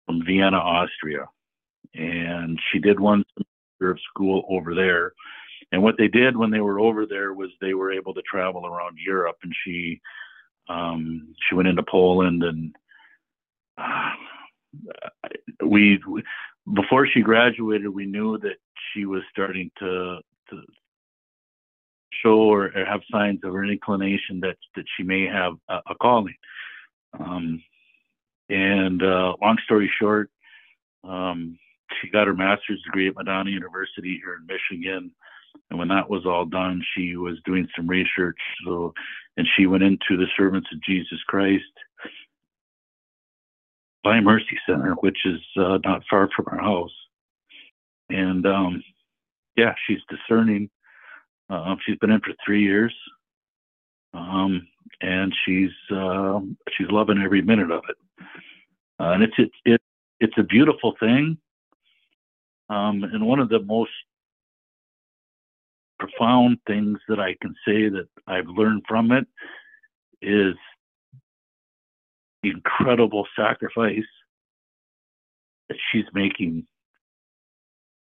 from 0.06 0.24
Vienna, 0.24 0.58
Austria. 0.58 1.26
And 1.94 2.60
she 2.70 2.78
did 2.78 3.00
one 3.00 3.24
semester 3.32 3.92
of 3.92 4.00
school 4.10 4.44
over 4.48 4.74
there. 4.74 5.12
And 5.72 5.82
what 5.82 5.96
they 5.96 6.08
did 6.08 6.36
when 6.36 6.50
they 6.50 6.60
were 6.60 6.80
over 6.80 7.06
there 7.06 7.32
was 7.32 7.50
they 7.60 7.74
were 7.74 7.92
able 7.92 8.12
to 8.14 8.22
travel 8.22 8.66
around 8.66 8.98
Europe. 9.04 9.36
And 9.42 9.54
she 9.64 10.00
um, 10.68 11.34
she 11.48 11.54
went 11.54 11.68
into 11.68 11.82
Poland 11.82 12.42
and 12.42 12.74
uh, 13.76 14.10
we, 15.64 15.98
before 16.74 17.06
she 17.06 17.20
graduated, 17.20 17.88
we 17.88 18.06
knew 18.06 18.38
that 18.38 18.56
she 18.92 19.04
was 19.06 19.22
starting 19.30 19.70
to 19.78 20.18
to 20.50 20.62
show 22.22 22.36
or, 22.36 22.70
or 22.74 22.84
have 22.84 23.00
signs 23.10 23.40
of 23.44 23.54
an 23.54 23.70
inclination 23.70 24.40
that 24.40 24.56
that 24.76 24.84
she 24.96 25.02
may 25.02 25.26
have 25.26 25.54
a, 25.68 25.80
a 25.90 25.94
calling. 26.00 26.34
Um, 27.18 27.62
and 28.48 29.02
uh, 29.02 29.34
long 29.40 29.56
story 29.64 29.90
short, 30.00 30.30
um, 31.02 31.58
she 32.00 32.10
got 32.10 32.26
her 32.26 32.34
master's 32.34 32.82
degree 32.82 33.08
at 33.08 33.14
Madonna 33.14 33.50
University 33.50 34.20
here 34.22 34.34
in 34.34 34.46
Michigan. 34.46 35.10
And 35.70 35.78
when 35.78 35.88
that 35.88 36.10
was 36.10 36.26
all 36.26 36.44
done, 36.44 36.82
she 36.94 37.16
was 37.16 37.38
doing 37.44 37.68
some 37.76 37.86
research. 37.86 38.38
So, 38.66 38.92
and 39.36 39.46
she 39.56 39.66
went 39.66 39.82
into 39.82 40.16
the 40.16 40.26
Servants 40.36 40.68
of 40.72 40.82
Jesus 40.82 41.18
Christ. 41.26 41.62
By 44.04 44.20
Mercy 44.20 44.58
Center, 44.68 44.92
which 45.00 45.18
is 45.24 45.40
uh, 45.56 45.78
not 45.84 46.02
far 46.08 46.28
from 46.36 46.46
our 46.52 46.62
house. 46.62 46.92
And 48.10 48.46
um, 48.46 48.84
yeah, 49.56 49.74
she's 49.86 49.98
discerning. 50.08 50.70
Uh, 51.50 51.74
she's 51.84 51.98
been 51.98 52.10
in 52.10 52.20
for 52.20 52.34
three 52.44 52.62
years, 52.62 52.94
um, 54.12 54.66
and 55.00 55.34
she's 55.44 55.70
uh, 55.90 56.40
she's 56.76 56.90
loving 56.90 57.20
every 57.22 57.42
minute 57.42 57.70
of 57.70 57.82
it. 57.88 57.96
Uh, 59.00 59.10
and 59.12 59.22
it's 59.22 59.34
it's 59.38 59.54
it, 59.64 59.80
it's 60.20 60.38
a 60.38 60.42
beautiful 60.42 60.94
thing. 61.00 61.38
Um, 62.68 63.04
and 63.04 63.26
one 63.26 63.40
of 63.40 63.48
the 63.48 63.60
most 63.60 63.90
profound 65.98 66.58
things 66.66 66.98
that 67.08 67.20
I 67.20 67.36
can 67.40 67.54
say 67.66 67.88
that 67.88 68.08
I've 68.26 68.48
learned 68.48 68.82
from 68.88 69.12
it 69.12 69.26
is 70.22 70.54
the 72.44 72.50
incredible 72.50 73.26
sacrifice 73.36 74.04
that 75.68 75.78
she's 75.90 76.04
making 76.12 76.66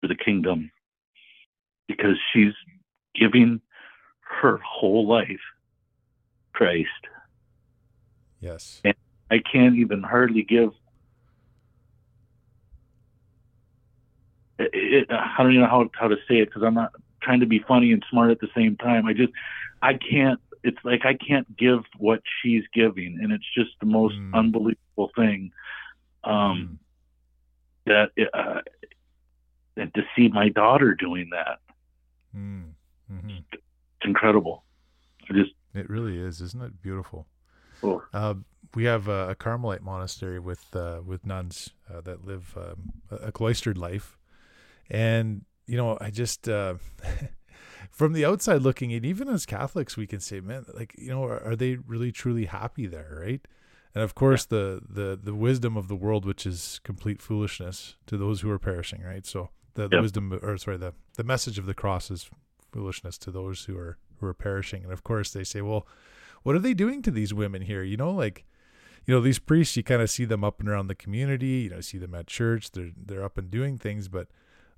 for 0.01 0.07
the 0.07 0.15
kingdom 0.15 0.71
because 1.87 2.15
she's 2.31 2.53
giving 3.15 3.59
her 4.21 4.59
whole 4.63 5.07
life 5.07 5.41
Christ. 6.53 6.89
Yes. 8.39 8.81
And 8.83 8.93
I 9.31 9.39
can't 9.39 9.75
even 9.75 10.03
hardly 10.03 10.43
give 10.43 10.71
it, 14.59 14.69
it, 14.73 15.07
I 15.09 15.35
don't 15.37 15.51
even 15.51 15.61
know 15.61 15.67
how, 15.67 15.89
how 15.93 16.07
to 16.07 16.17
say 16.27 16.39
it 16.39 16.45
because 16.45 16.63
I'm 16.63 16.73
not 16.73 16.91
trying 17.21 17.39
to 17.39 17.45
be 17.45 17.63
funny 17.67 17.91
and 17.91 18.03
smart 18.09 18.31
at 18.31 18.39
the 18.39 18.49
same 18.55 18.75
time. 18.77 19.05
I 19.05 19.13
just 19.13 19.31
I 19.81 19.93
can't 19.93 20.39
it's 20.63 20.77
like 20.83 21.05
I 21.05 21.13
can't 21.15 21.55
give 21.57 21.79
what 21.97 22.21
she's 22.41 22.63
giving, 22.73 23.19
and 23.21 23.31
it's 23.31 23.45
just 23.55 23.71
the 23.79 23.85
most 23.85 24.15
mm. 24.15 24.33
unbelievable 24.33 25.11
thing. 25.15 25.51
Um, 26.23 26.79
mm. 27.87 28.11
that 28.15 28.29
uh, 28.33 28.61
and 29.77 29.93
to 29.93 30.01
see 30.15 30.27
my 30.27 30.49
daughter 30.49 30.93
doing 30.93 31.29
that, 31.31 31.59
mm. 32.35 32.71
mm-hmm. 33.11 33.29
it's 33.29 33.63
incredible. 34.03 34.63
I 35.29 35.33
just 35.33 35.51
it 35.73 35.89
really 35.89 36.17
is, 36.17 36.41
isn't 36.41 36.61
it 36.61 36.81
beautiful? 36.81 37.27
Cool. 37.81 38.03
Uh, 38.13 38.35
we 38.75 38.83
have 38.83 39.07
a, 39.07 39.29
a, 39.29 39.35
Carmelite 39.35 39.81
monastery 39.81 40.39
with 40.39 40.75
uh, 40.75 40.99
with 41.05 41.25
nuns 41.25 41.69
uh, 41.91 42.01
that 42.01 42.25
live 42.25 42.57
um, 42.57 42.93
a 43.09 43.31
cloistered 43.31 43.77
life, 43.77 44.17
and 44.89 45.45
you 45.65 45.77
know, 45.77 45.97
I 46.01 46.09
just 46.09 46.49
uh, 46.49 46.75
from 47.89 48.13
the 48.13 48.25
outside 48.25 48.61
looking 48.61 48.91
in, 48.91 49.03
even 49.03 49.27
as 49.27 49.45
Catholics, 49.45 49.97
we 49.97 50.07
can 50.07 50.19
say, 50.19 50.39
man, 50.39 50.65
like, 50.73 50.95
you 50.97 51.09
know, 51.09 51.23
are, 51.23 51.43
are 51.43 51.55
they 51.55 51.75
really 51.75 52.11
truly 52.11 52.45
happy 52.45 52.87
there, 52.87 53.19
right? 53.21 53.41
And 53.95 54.03
of 54.03 54.15
course, 54.15 54.47
yeah. 54.49 54.57
the 54.57 54.81
the 54.87 55.19
the 55.21 55.33
wisdom 55.33 55.75
of 55.75 55.87
the 55.87 55.95
world, 55.95 56.25
which 56.25 56.45
is 56.45 56.79
complete 56.83 57.21
foolishness 57.21 57.95
to 58.05 58.17
those 58.17 58.41
who 58.41 58.51
are 58.51 58.59
perishing, 58.59 59.01
right? 59.01 59.25
So 59.25 59.49
the, 59.73 59.87
the 59.87 60.01
wisdom, 60.01 60.39
or 60.41 60.57
sorry, 60.57 60.77
the 60.77 60.93
the 61.15 61.23
message 61.23 61.57
of 61.57 61.65
the 61.65 61.73
cross 61.73 62.11
is 62.11 62.29
foolishness 62.71 63.17
to 63.19 63.31
those 63.31 63.65
who 63.65 63.77
are 63.77 63.97
who 64.19 64.27
are 64.27 64.33
perishing. 64.33 64.83
And 64.83 64.93
of 64.93 65.03
course, 65.03 65.31
they 65.31 65.43
say, 65.43 65.61
well, 65.61 65.87
what 66.43 66.55
are 66.55 66.59
they 66.59 66.73
doing 66.73 67.01
to 67.01 67.11
these 67.11 67.33
women 67.33 67.63
here? 67.63 67.83
You 67.83 67.97
know, 67.97 68.11
like, 68.11 68.45
you 69.05 69.13
know, 69.13 69.21
these 69.21 69.39
priests, 69.39 69.75
you 69.75 69.83
kind 69.83 70.01
of 70.01 70.09
see 70.09 70.25
them 70.25 70.43
up 70.43 70.59
and 70.59 70.69
around 70.69 70.87
the 70.87 70.95
community. 70.95 71.61
You 71.63 71.71
know, 71.71 71.81
see 71.81 71.97
them 71.97 72.13
at 72.13 72.27
church. 72.27 72.71
They're 72.71 72.91
they're 72.95 73.23
up 73.23 73.37
and 73.37 73.49
doing 73.49 73.77
things, 73.77 74.07
but 74.07 74.27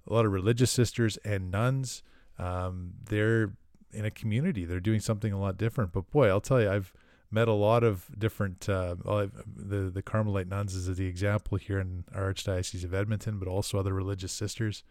a 0.07 0.13
lot 0.13 0.25
of 0.25 0.31
religious 0.31 0.71
sisters 0.71 1.17
and 1.17 1.51
nuns 1.51 2.01
um, 2.37 2.93
they're 3.05 3.53
in 3.93 4.05
a 4.05 4.11
community. 4.11 4.65
They're 4.65 4.79
doing 4.79 4.99
something 4.99 5.33
a 5.33 5.39
lot 5.39 5.57
different. 5.57 5.91
But 5.91 6.09
boy, 6.11 6.29
I'll 6.29 6.41
tell 6.41 6.61
you, 6.61 6.69
I've 6.69 6.93
met 7.29 7.47
a 7.47 7.53
lot 7.53 7.83
of 7.83 8.07
different. 8.17 8.67
Uh, 8.67 8.95
the 9.03 9.91
the 9.93 10.03
Carmelite 10.03 10.47
nuns 10.47 10.75
is 10.75 10.95
the 10.95 11.05
example 11.05 11.57
here 11.57 11.79
in 11.79 12.05
our 12.13 12.33
archdiocese 12.33 12.83
of 12.83 12.93
Edmonton, 12.93 13.39
but 13.39 13.47
also 13.47 13.79
other 13.79 13.93
religious 13.93 14.31
sisters. 14.31 14.83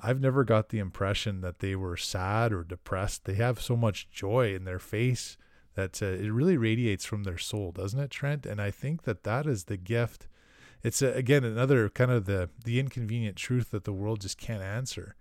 I've 0.00 0.20
never 0.20 0.44
got 0.44 0.68
the 0.68 0.78
impression 0.78 1.40
that 1.40 1.58
they 1.58 1.74
were 1.74 1.96
sad 1.96 2.52
or 2.52 2.62
depressed. 2.62 3.24
They 3.24 3.34
have 3.34 3.60
so 3.60 3.76
much 3.76 4.08
joy 4.10 4.54
in 4.54 4.64
their 4.64 4.78
face 4.78 5.36
that 5.74 6.00
uh, 6.02 6.06
it 6.06 6.32
really 6.32 6.56
radiates 6.56 7.04
from 7.04 7.24
their 7.24 7.38
soul, 7.38 7.72
doesn't 7.72 7.98
it, 7.98 8.10
Trent? 8.10 8.46
And 8.46 8.60
I 8.60 8.70
think 8.70 9.02
that 9.02 9.24
that 9.24 9.46
is 9.46 9.64
the 9.64 9.76
gift. 9.76 10.28
It's 10.82 11.02
uh, 11.02 11.12
again 11.14 11.44
another 11.44 11.88
kind 11.88 12.10
of 12.10 12.26
the 12.26 12.50
the 12.64 12.78
inconvenient 12.78 13.36
truth 13.36 13.70
that 13.72 13.84
the 13.84 13.92
world 13.92 14.20
just 14.20 14.38
can't 14.38 14.62
answer 14.62 15.16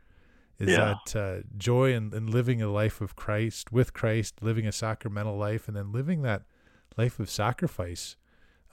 is 0.60 0.70
yeah. 0.70 0.96
that 1.06 1.16
uh, 1.16 1.42
joy 1.58 1.94
in, 1.94 2.14
in 2.14 2.28
living 2.28 2.62
a 2.62 2.70
life 2.70 3.02
of 3.02 3.16
Christ 3.16 3.72
with 3.72 3.94
Christ, 3.94 4.42
living 4.42 4.66
a 4.66 4.72
sacramental 4.72 5.38
life, 5.38 5.68
and 5.68 5.78
then 5.78 5.92
living 5.92 6.22
that 6.24 6.44
life 6.98 7.20
of 7.20 7.30
sacrifice, 7.30 8.16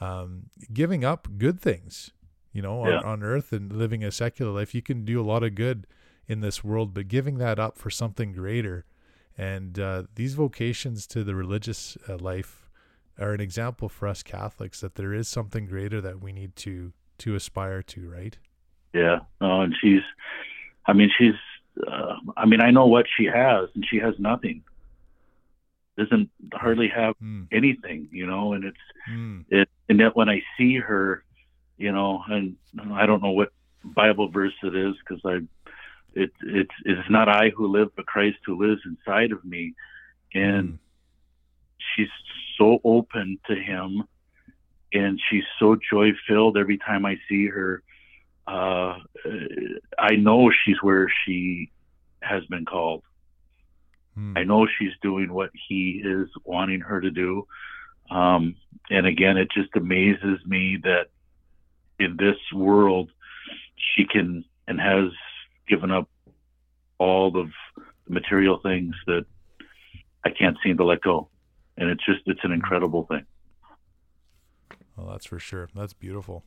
um, 0.01 0.45
giving 0.73 1.05
up 1.05 1.29
good 1.37 1.61
things, 1.61 2.11
you 2.53 2.63
know, 2.63 2.87
yeah. 2.87 2.99
on, 2.99 3.05
on 3.05 3.23
earth 3.23 3.53
and 3.53 3.73
living 3.73 4.03
a 4.03 4.11
secular 4.11 4.51
life. 4.51 4.75
You 4.75 4.83
can 4.83 5.05
do 5.05 5.21
a 5.21 5.23
lot 5.25 5.43
of 5.43 5.55
good 5.55 5.87
in 6.27 6.41
this 6.41 6.65
world, 6.65 6.95
but 6.95 7.09
giving 7.09 7.39
that 7.39 7.59
up 7.59 7.77
for 7.77 7.91
something 7.91 8.33
greater. 8.33 8.87
And 9.37 9.79
uh, 9.79 10.05
these 10.15 10.35
vocations 10.35 11.07
to 11.09 11.25
the 11.25 11.35
religious 11.35 11.99
uh, 12.09 12.17
life 12.17 12.71
are 13.19 13.33
an 13.33 13.41
example 13.41 13.89
for 13.89 14.09
us 14.09 14.23
Catholics 14.23 14.81
that 14.81 14.95
there 14.95 15.13
is 15.13 15.29
something 15.29 15.67
greater 15.67 16.01
that 16.01 16.23
we 16.23 16.33
need 16.33 16.57
to 16.57 16.93
to 17.19 17.37
aspire 17.37 17.81
to, 17.81 18.09
right? 18.09 18.37
Yeah. 18.93 19.21
Oh, 19.41 19.61
and 19.61 19.75
she's, 19.81 20.03
I 20.87 20.93
mean, 20.93 21.11
she's 21.17 21.35
uh, 21.87 22.17
I 22.37 22.47
mean, 22.47 22.61
I 22.61 22.71
know 22.71 22.87
what 22.87 23.07
she 23.17 23.25
has, 23.25 23.69
and 23.75 23.85
she 23.89 23.99
has 23.99 24.15
nothing. 24.19 24.63
Doesn't 25.97 26.31
hardly 26.53 26.89
have 26.89 27.15
mm. 27.23 27.47
anything, 27.53 28.09
you 28.11 28.27
know. 28.27 28.53
And 28.53 28.65
it's 28.65 28.77
mm. 29.11 29.45
it, 29.49 29.69
and 29.89 29.99
yet 29.99 30.17
when 30.17 30.29
I 30.29 30.43
see 30.59 30.77
her, 30.77 31.25
you 31.77 31.93
know, 31.93 32.23
and 32.29 32.57
I 32.93 33.07
don't 33.07 33.23
know 33.23 33.31
what 33.31 33.53
Bible 33.85 34.29
verse 34.29 34.55
it 34.63 34.75
is 34.75 34.95
because 34.99 35.23
I, 35.25 35.41
it 36.15 36.33
it's 36.43 36.75
it's 36.85 37.11
not 37.11 37.29
I 37.29 37.51
who 37.51 37.69
live, 37.69 37.95
but 37.97 38.07
Christ 38.07 38.39
who 38.45 38.61
lives 38.61 38.83
inside 38.87 39.33
of 39.33 39.45
me, 39.45 39.75
and 40.33 40.75
mm. 40.75 40.79
she's 41.95 42.09
so 42.59 42.79
open 42.85 43.39
to 43.47 43.55
Him, 43.55 44.05
and 44.93 45.21
she's 45.31 45.45
so 45.59 45.77
joy 45.91 46.11
filled 46.27 46.57
every 46.57 46.79
time 46.79 47.07
I 47.07 47.19
see 47.29 47.47
her 47.47 47.83
uh, 48.47 48.99
I 49.99 50.17
know 50.17 50.51
she's 50.65 50.77
where 50.83 51.11
she 51.25 51.71
has 52.21 52.45
been 52.47 52.65
called. 52.65 53.03
Hmm. 54.15 54.37
I 54.37 54.45
know 54.45 54.67
she's 54.67 54.93
doing 55.03 55.33
what 55.33 55.51
he 55.69 56.03
is 56.05 56.29
wanting 56.45 56.81
her 56.81 57.01
to 57.01 57.11
do. 57.11 57.47
Um, 58.11 58.57
and 58.91 59.07
again, 59.07 59.37
it 59.37 59.49
just 59.51 59.71
amazes 59.75 60.39
me 60.47 60.79
that 60.83 61.07
in 61.99 62.17
this 62.19 62.37
world, 62.55 63.11
she 63.77 64.05
can 64.07 64.45
and 64.69 64.81
has 64.81 65.11
given 65.69 65.91
up 65.91 66.09
all 66.99 67.29
of 67.29 67.33
the 67.35 68.13
material 68.13 68.59
things 68.63 68.95
that 69.07 69.25
I 70.25 70.31
can't 70.31 70.57
seem 70.63 70.77
to 70.79 70.85
let 70.85 71.01
go. 71.01 71.29
And 71.77 71.91
it's 71.91 72.05
just, 72.05 72.21
it's 72.27 72.41
an 72.45 72.53
incredible 72.53 73.07
thing. 73.07 73.25
Well, 74.97 75.09
that's 75.11 75.27
for 75.27 75.39
sure. 75.39 75.69
That's 75.75 75.93
beautiful 75.93 76.45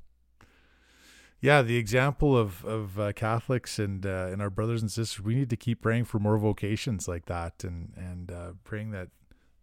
yeah, 1.40 1.62
the 1.62 1.78
example 1.78 2.38
of 2.38 2.66
of 2.66 3.00
uh, 3.00 3.14
Catholics 3.14 3.80
and 3.80 4.06
uh, 4.06 4.30
and 4.32 4.42
our 4.42 4.50
brothers 4.50 4.82
and 4.82 4.92
sisters, 4.92 5.24
we 5.24 5.36
need 5.36 5.50
to 5.50 5.58
keep 5.58 5.82
praying 5.82 6.06
for 6.06 6.20
more 6.20 6.38
vocations 6.38 7.08
like 7.08 7.26
that, 7.26 7.64
and 7.64 7.94
and 7.96 8.32
uh, 8.32 8.52
praying 8.64 8.92
that 8.92 9.10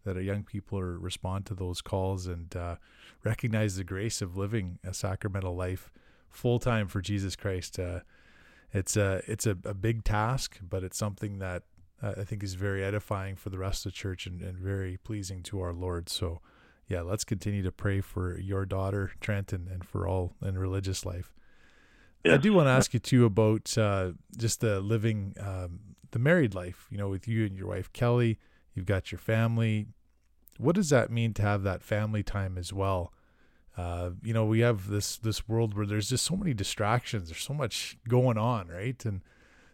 that 0.03 0.15
our 0.15 0.21
young 0.21 0.43
people 0.43 0.79
are, 0.79 0.97
respond 0.97 1.45
to 1.47 1.55
those 1.55 1.81
calls 1.81 2.27
and 2.27 2.55
uh, 2.55 2.75
recognize 3.23 3.75
the 3.75 3.83
grace 3.83 4.21
of 4.21 4.37
living 4.37 4.77
a 4.83 4.93
sacramental 4.93 5.55
life 5.55 5.91
full 6.29 6.59
time 6.59 6.87
for 6.87 7.01
Jesus 7.01 7.35
Christ. 7.35 7.79
Uh, 7.79 8.01
it's 8.71 8.95
a 8.95 9.21
it's 9.27 9.45
a, 9.45 9.57
a 9.65 9.73
big 9.73 10.03
task, 10.03 10.59
but 10.61 10.83
it's 10.83 10.97
something 10.97 11.39
that 11.39 11.63
I 12.01 12.23
think 12.23 12.43
is 12.43 12.53
very 12.55 12.83
edifying 12.83 13.35
for 13.35 13.49
the 13.49 13.57
rest 13.57 13.85
of 13.85 13.91
the 13.91 13.97
church 13.97 14.27
and, 14.27 14.41
and 14.41 14.57
very 14.57 14.97
pleasing 14.97 15.41
to 15.43 15.61
our 15.61 15.73
Lord. 15.73 16.09
So, 16.09 16.41
yeah, 16.87 17.01
let's 17.01 17.23
continue 17.23 17.63
to 17.63 17.71
pray 17.71 18.01
for 18.01 18.37
your 18.37 18.65
daughter 18.65 19.11
Trenton 19.21 19.69
and 19.71 19.83
for 19.83 20.07
all 20.07 20.35
in 20.41 20.57
religious 20.57 21.05
life. 21.05 21.33
I 22.31 22.37
do 22.37 22.53
want 22.53 22.67
to 22.67 22.71
ask 22.71 22.93
you 22.93 22.99
too 22.99 23.25
about 23.25 23.77
uh, 23.77 24.11
just 24.37 24.61
the 24.61 24.79
living, 24.79 25.35
um, 25.39 25.79
the 26.11 26.19
married 26.19 26.55
life. 26.55 26.87
You 26.89 26.97
know, 26.97 27.09
with 27.09 27.27
you 27.27 27.45
and 27.45 27.57
your 27.57 27.67
wife 27.67 27.91
Kelly, 27.93 28.39
you've 28.73 28.85
got 28.85 29.11
your 29.11 29.19
family. 29.19 29.87
What 30.57 30.75
does 30.75 30.89
that 30.89 31.11
mean 31.11 31.33
to 31.35 31.41
have 31.41 31.63
that 31.63 31.83
family 31.83 32.23
time 32.23 32.57
as 32.57 32.71
well? 32.71 33.13
Uh, 33.77 34.11
you 34.23 34.33
know, 34.33 34.45
we 34.45 34.61
have 34.61 34.87
this 34.87 35.17
this 35.17 35.47
world 35.47 35.75
where 35.75 35.85
there's 35.85 36.09
just 36.09 36.25
so 36.25 36.35
many 36.35 36.53
distractions. 36.53 37.29
There's 37.29 37.43
so 37.43 37.53
much 37.53 37.97
going 38.07 38.37
on, 38.37 38.69
right? 38.69 39.03
And 39.05 39.21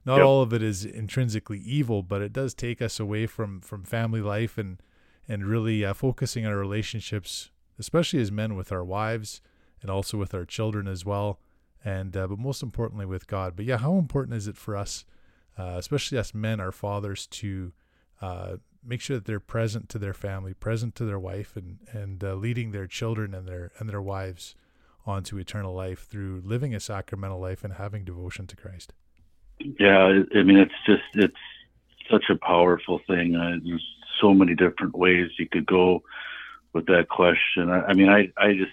not 0.06 0.18
yep. 0.18 0.26
all 0.26 0.42
of 0.42 0.54
it 0.54 0.64
is 0.64 0.84
intrinsically 0.84 1.60
evil, 1.60 2.02
but 2.02 2.22
it 2.22 2.34
does 2.34 2.54
take 2.54 2.82
us 2.82 3.00
away 3.00 3.28
from 3.28 3.62
from 3.62 3.84
family 3.84 4.22
life 4.22 4.58
and 4.58 4.82
and 5.28 5.46
really 5.46 5.86
uh, 5.86 5.94
focusing 5.94 6.46
on 6.46 6.52
our 6.52 6.58
relationships, 6.58 7.52
especially 7.78 8.20
as 8.20 8.32
men 8.32 8.56
with 8.56 8.72
our 8.72 8.84
wives 8.84 9.42
and 9.82 9.92
also 9.92 10.18
with 10.18 10.34
our 10.34 10.46
children 10.46 10.88
as 10.88 11.06
well 11.06 11.40
and 11.84 12.16
uh, 12.16 12.28
but 12.28 12.40
most 12.40 12.64
importantly 12.64 13.06
with 13.06 13.28
God. 13.28 13.56
But 13.56 13.66
yeah, 13.66 13.78
how 13.78 13.98
important 13.98 14.38
is 14.38 14.48
it 14.48 14.58
for 14.58 14.76
us, 14.76 15.06
uh, 15.58 15.76
especially 15.78 16.18
us 16.18 16.34
men, 16.34 16.60
our 16.60 16.72
fathers, 16.72 17.28
to 17.28 17.74
uh, 18.22 18.58
make 18.86 19.02
sure 19.02 19.18
that 19.18 19.26
they're 19.26 19.40
present 19.40 19.90
to 19.90 20.00
their 20.00 20.14
family, 20.14 20.54
present 20.54 20.96
to 20.96 21.06
their 21.06 21.20
wife, 21.20 21.56
and 21.56 21.80
and 21.92 22.24
uh, 22.24 22.36
leading 22.36 22.72
their 22.72 22.88
children 22.88 23.34
and 23.34 23.48
their 23.48 23.72
and 23.80 23.90
their 23.90 24.02
wives 24.02 24.56
onto 25.06 25.38
eternal 25.38 25.74
life 25.74 26.08
through 26.08 26.42
living 26.46 26.76
a 26.76 26.80
sacramental 26.80 27.40
life 27.40 27.64
and 27.64 27.74
having 27.74 28.04
devotion 28.04 28.46
to 28.48 28.56
Christ. 28.56 28.94
Yeah, 29.80 30.22
I 30.36 30.44
mean, 30.44 30.58
it's 30.58 30.74
just 30.86 31.04
it's 31.16 31.34
such 32.10 32.26
a 32.30 32.36
powerful 32.36 33.00
thing. 33.08 33.36
Uh, 33.36 33.58
there's 33.64 33.86
so 34.20 34.34
many 34.34 34.56
different 34.56 34.96
ways 34.96 35.30
you 35.40 35.48
could 35.48 35.66
go 35.66 36.04
with 36.74 36.86
that 36.88 37.10
question. 37.10 37.70
I, 37.70 37.82
I 37.88 37.94
mean, 37.94 38.10
I 38.10 38.32
I 38.38 38.54
just 38.54 38.72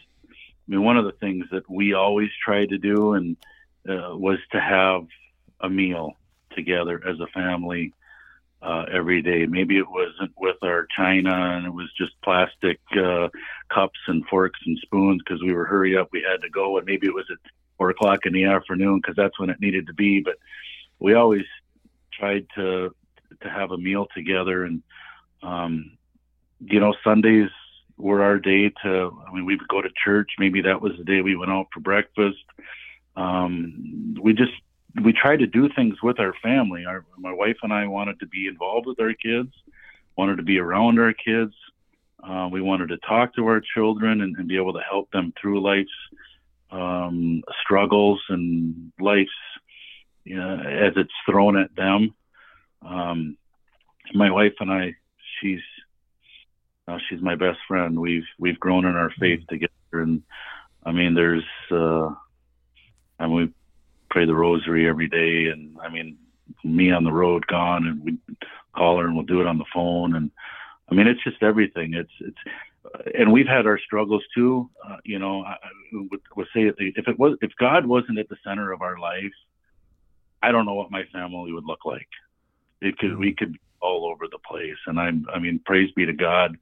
I 0.68 0.70
mean, 0.70 0.82
one 0.82 0.98
of 0.98 1.04
the 1.06 1.12
things 1.12 1.46
that 1.50 1.68
we 1.68 1.94
always 1.94 2.28
tried 2.44 2.70
to 2.70 2.78
do 2.78 3.14
and 3.14 3.36
uh, 3.88 4.14
was 4.14 4.38
to 4.52 4.60
have 4.60 5.06
a 5.60 5.70
meal 5.70 6.12
together 6.54 7.00
as 7.08 7.18
a 7.20 7.26
family 7.28 7.94
uh, 8.60 8.84
every 8.92 9.22
day. 9.22 9.46
Maybe 9.46 9.78
it 9.78 9.88
wasn't 9.88 10.32
with 10.36 10.56
our 10.62 10.86
china 10.94 11.32
and 11.32 11.64
it 11.64 11.72
was 11.72 11.90
just 11.96 12.20
plastic 12.22 12.80
uh, 12.96 13.28
cups 13.72 13.98
and 14.08 14.26
forks 14.26 14.60
and 14.66 14.78
spoons 14.82 15.22
because 15.24 15.42
we 15.42 15.54
were 15.54 15.64
hurry 15.64 15.96
up. 15.96 16.08
We 16.12 16.22
had 16.28 16.42
to 16.42 16.50
go, 16.50 16.76
and 16.76 16.86
maybe 16.86 17.06
it 17.06 17.14
was 17.14 17.26
at 17.30 17.38
four 17.78 17.90
o'clock 17.90 18.26
in 18.26 18.32
the 18.32 18.44
afternoon 18.44 19.00
because 19.00 19.16
that's 19.16 19.38
when 19.38 19.50
it 19.50 19.60
needed 19.60 19.86
to 19.86 19.94
be. 19.94 20.20
But 20.20 20.36
we 20.98 21.14
always 21.14 21.46
tried 22.12 22.46
to 22.56 22.94
to 23.42 23.48
have 23.48 23.70
a 23.70 23.78
meal 23.78 24.06
together, 24.14 24.64
and 24.64 24.82
um, 25.42 25.96
you 26.60 26.80
know, 26.80 26.94
Sundays 27.04 27.50
were 27.98 28.22
our 28.22 28.38
day 28.38 28.70
to. 28.82 29.22
I 29.28 29.32
mean, 29.32 29.44
we 29.44 29.56
would 29.56 29.68
go 29.68 29.82
to 29.82 29.88
church. 30.02 30.30
Maybe 30.38 30.62
that 30.62 30.80
was 30.80 30.92
the 30.96 31.04
day 31.04 31.20
we 31.20 31.36
went 31.36 31.50
out 31.50 31.66
for 31.72 31.80
breakfast. 31.80 32.38
Um, 33.16 34.14
we 34.20 34.32
just 34.32 34.52
we 35.02 35.12
tried 35.12 35.40
to 35.40 35.46
do 35.46 35.68
things 35.74 35.96
with 36.02 36.18
our 36.18 36.32
family. 36.42 36.84
Our, 36.86 37.04
my 37.18 37.32
wife 37.32 37.58
and 37.62 37.72
I 37.72 37.86
wanted 37.86 38.20
to 38.20 38.26
be 38.26 38.46
involved 38.46 38.86
with 38.86 39.00
our 39.00 39.12
kids, 39.12 39.52
wanted 40.16 40.36
to 40.36 40.42
be 40.42 40.58
around 40.58 40.98
our 40.98 41.12
kids. 41.12 41.52
Uh, 42.22 42.48
we 42.50 42.60
wanted 42.60 42.88
to 42.88 42.96
talk 42.98 43.34
to 43.36 43.46
our 43.46 43.60
children 43.74 44.22
and, 44.22 44.36
and, 44.36 44.48
be 44.48 44.56
able 44.56 44.72
to 44.72 44.80
help 44.80 45.08
them 45.12 45.32
through 45.40 45.62
life's 45.62 45.90
um, 46.72 47.42
struggles 47.62 48.20
and 48.28 48.92
life's 48.98 49.30
you 50.24 50.36
know, 50.36 50.58
as 50.58 50.92
it's 50.96 51.12
thrown 51.24 51.56
at 51.56 51.74
them. 51.76 52.14
Um, 52.82 53.38
my 54.14 54.30
wife 54.30 54.54
and 54.60 54.70
I, 54.70 54.94
she's 55.40 55.60
uh, 56.88 56.98
she's 57.08 57.20
my 57.20 57.34
best 57.34 57.58
friend. 57.68 58.00
We've 58.00 58.26
we've 58.38 58.58
grown 58.58 58.86
in 58.86 58.96
our 58.96 59.10
faith 59.20 59.40
together, 59.48 59.72
and 59.92 60.22
I 60.84 60.92
mean, 60.92 61.14
there's 61.14 61.44
uh, 61.70 62.14
I 63.18 63.26
mean, 63.26 63.34
we 63.34 63.52
pray 64.10 64.24
the 64.24 64.34
rosary 64.34 64.88
every 64.88 65.08
day, 65.08 65.50
and 65.50 65.76
I 65.80 65.90
mean, 65.90 66.16
me 66.64 66.90
on 66.90 67.04
the 67.04 67.12
road, 67.12 67.46
gone, 67.46 67.86
and 67.86 68.02
we 68.02 68.18
call 68.74 68.98
her, 68.98 69.06
and 69.06 69.14
we'll 69.14 69.26
do 69.26 69.40
it 69.40 69.46
on 69.46 69.58
the 69.58 69.64
phone, 69.72 70.14
and 70.14 70.30
I 70.90 70.94
mean, 70.94 71.06
it's 71.06 71.22
just 71.22 71.42
everything. 71.42 71.94
It's 71.94 72.10
it's, 72.20 72.38
and 73.14 73.32
we've 73.32 73.46
had 73.46 73.66
our 73.66 73.78
struggles 73.78 74.22
too. 74.34 74.70
Uh, 74.82 74.96
you 75.04 75.18
know, 75.18 75.44
I 75.44 75.56
would, 75.92 76.20
would 76.36 76.46
say 76.54 76.72
if 76.78 77.06
it 77.06 77.18
was 77.18 77.36
if 77.42 77.50
God 77.60 77.84
wasn't 77.84 78.18
at 78.18 78.30
the 78.30 78.36
center 78.42 78.72
of 78.72 78.80
our 78.80 78.98
life, 78.98 79.34
I 80.42 80.52
don't 80.52 80.64
know 80.64 80.74
what 80.74 80.90
my 80.90 81.04
family 81.12 81.52
would 81.52 81.66
look 81.66 81.84
like. 81.84 82.08
It 82.80 82.96
could 82.96 83.18
we 83.18 83.34
could 83.34 83.52
be 83.52 83.58
all 83.80 84.06
over 84.06 84.26
the 84.30 84.38
place, 84.48 84.76
and 84.86 84.98
I'm 84.98 85.26
I 85.32 85.38
mean, 85.38 85.60
praise 85.64 85.90
be 85.92 86.06
to 86.06 86.12
God 86.12 86.56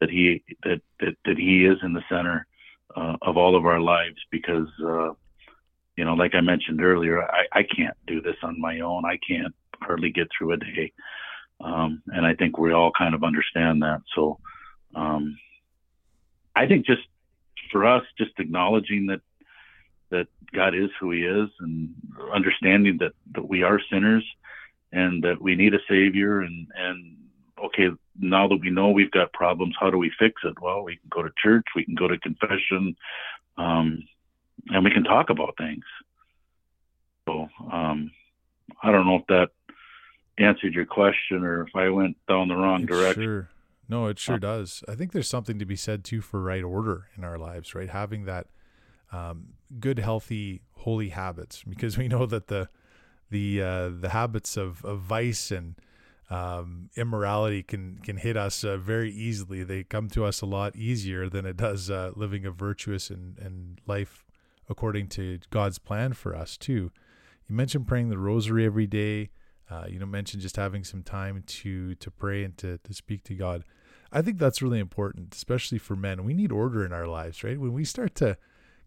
that 0.00 0.10
he 0.10 0.42
that 0.64 0.80
that, 1.00 1.16
that 1.24 1.38
he 1.38 1.64
is 1.64 1.78
in 1.82 1.92
the 1.92 2.02
center 2.08 2.46
uh, 2.96 3.16
of 3.22 3.36
all 3.36 3.56
of 3.56 3.66
our 3.66 3.80
lives 3.80 4.18
because. 4.30 4.68
Uh, 4.84 5.10
you 5.94 6.06
know, 6.06 6.14
like 6.14 6.34
I 6.34 6.40
mentioned 6.40 6.82
earlier, 6.82 7.22
I, 7.22 7.44
I 7.52 7.62
can't 7.64 7.96
do 8.06 8.22
this 8.22 8.36
on 8.42 8.58
my 8.58 8.80
own. 8.80 9.04
I 9.04 9.18
can't 9.28 9.54
hardly 9.82 10.10
get 10.10 10.28
through 10.36 10.52
a 10.52 10.56
day. 10.56 10.92
Um, 11.60 12.02
and 12.08 12.26
I 12.26 12.34
think 12.34 12.58
we 12.58 12.72
all 12.72 12.90
kind 12.96 13.14
of 13.14 13.22
understand 13.22 13.82
that. 13.82 14.00
So 14.14 14.38
um, 14.94 15.36
I 16.56 16.66
think 16.66 16.86
just 16.86 17.02
for 17.70 17.86
us, 17.86 18.02
just 18.18 18.32
acknowledging 18.38 19.06
that 19.06 19.20
that 20.10 20.26
God 20.52 20.74
is 20.74 20.90
who 21.00 21.10
He 21.10 21.20
is, 21.20 21.48
and 21.60 21.90
understanding 22.34 22.98
that 22.98 23.12
that 23.34 23.48
we 23.48 23.62
are 23.62 23.80
sinners, 23.90 24.24
and 24.92 25.22
that 25.24 25.40
we 25.40 25.54
need 25.54 25.74
a 25.74 25.78
Savior, 25.88 26.40
and 26.40 26.68
and 26.76 27.16
okay, 27.64 27.88
now 28.18 28.48
that 28.48 28.60
we 28.60 28.70
know 28.70 28.90
we've 28.90 29.10
got 29.10 29.32
problems, 29.32 29.74
how 29.78 29.90
do 29.90 29.98
we 29.98 30.10
fix 30.18 30.42
it? 30.44 30.60
Well, 30.60 30.82
we 30.82 30.96
can 30.96 31.08
go 31.10 31.22
to 31.22 31.30
church, 31.42 31.64
we 31.74 31.84
can 31.84 31.94
go 31.94 32.08
to 32.08 32.18
confession, 32.18 32.96
um, 33.56 34.02
and 34.68 34.84
we 34.84 34.90
can 34.90 35.04
talk 35.04 35.30
about 35.30 35.56
things. 35.56 35.84
So 37.28 37.48
um, 37.72 38.10
I 38.82 38.90
don't 38.90 39.06
know 39.06 39.16
if 39.16 39.26
that 39.28 39.50
answered 40.38 40.74
your 40.74 40.86
question 40.86 41.44
or 41.44 41.62
if 41.62 41.74
I 41.74 41.88
went 41.90 42.16
down 42.28 42.48
the 42.48 42.56
wrong 42.56 42.86
direction. 42.86 43.22
Sure. 43.22 43.48
No, 43.88 44.06
it 44.06 44.18
sure 44.18 44.36
uh, 44.36 44.38
does. 44.38 44.82
I 44.88 44.94
think 44.94 45.12
there's 45.12 45.28
something 45.28 45.58
to 45.58 45.66
be 45.66 45.76
said 45.76 46.04
too 46.04 46.20
for 46.20 46.40
right 46.42 46.64
order 46.64 47.08
in 47.16 47.24
our 47.24 47.38
lives, 47.38 47.74
right? 47.74 47.90
Having 47.90 48.24
that 48.24 48.46
um, 49.12 49.54
good, 49.78 49.98
healthy, 49.98 50.62
holy 50.78 51.10
habits, 51.10 51.62
because 51.62 51.98
we 51.98 52.08
know 52.08 52.26
that 52.26 52.48
the 52.48 52.68
the 53.32 53.60
uh, 53.60 53.88
the 53.88 54.10
habits 54.10 54.56
of, 54.56 54.84
of 54.84 55.00
vice 55.00 55.50
and 55.50 55.74
um, 56.30 56.90
immorality 56.96 57.62
can 57.62 57.98
can 57.98 58.18
hit 58.18 58.36
us 58.36 58.62
uh, 58.62 58.76
very 58.76 59.10
easily. 59.10 59.64
They 59.64 59.82
come 59.82 60.08
to 60.10 60.24
us 60.24 60.40
a 60.40 60.46
lot 60.46 60.76
easier 60.76 61.28
than 61.28 61.44
it 61.44 61.56
does 61.56 61.90
uh, 61.90 62.12
living 62.14 62.46
a 62.46 62.52
virtuous 62.52 63.10
and, 63.10 63.38
and 63.38 63.80
life 63.86 64.24
according 64.68 65.08
to 65.08 65.40
God's 65.50 65.78
plan 65.78 66.12
for 66.12 66.36
us 66.36 66.56
too. 66.56 66.92
You 67.48 67.56
mentioned 67.56 67.88
praying 67.88 68.10
the 68.10 68.18
rosary 68.18 68.64
every 68.64 68.86
day. 68.86 69.30
Uh, 69.70 69.86
you 69.88 69.98
know, 69.98 70.06
mentioned 70.06 70.42
just 70.42 70.56
having 70.56 70.84
some 70.84 71.02
time 71.02 71.42
to 71.46 71.94
to 71.96 72.10
pray 72.10 72.44
and 72.44 72.56
to 72.58 72.78
to 72.78 72.94
speak 72.94 73.24
to 73.24 73.34
God. 73.34 73.64
I 74.14 74.20
think 74.20 74.38
that's 74.38 74.60
really 74.60 74.78
important, 74.78 75.34
especially 75.34 75.78
for 75.78 75.96
men. 75.96 76.24
We 76.24 76.34
need 76.34 76.52
order 76.52 76.84
in 76.84 76.92
our 76.92 77.06
lives, 77.06 77.42
right? 77.42 77.58
When 77.58 77.72
we 77.72 77.84
start 77.84 78.14
to 78.16 78.36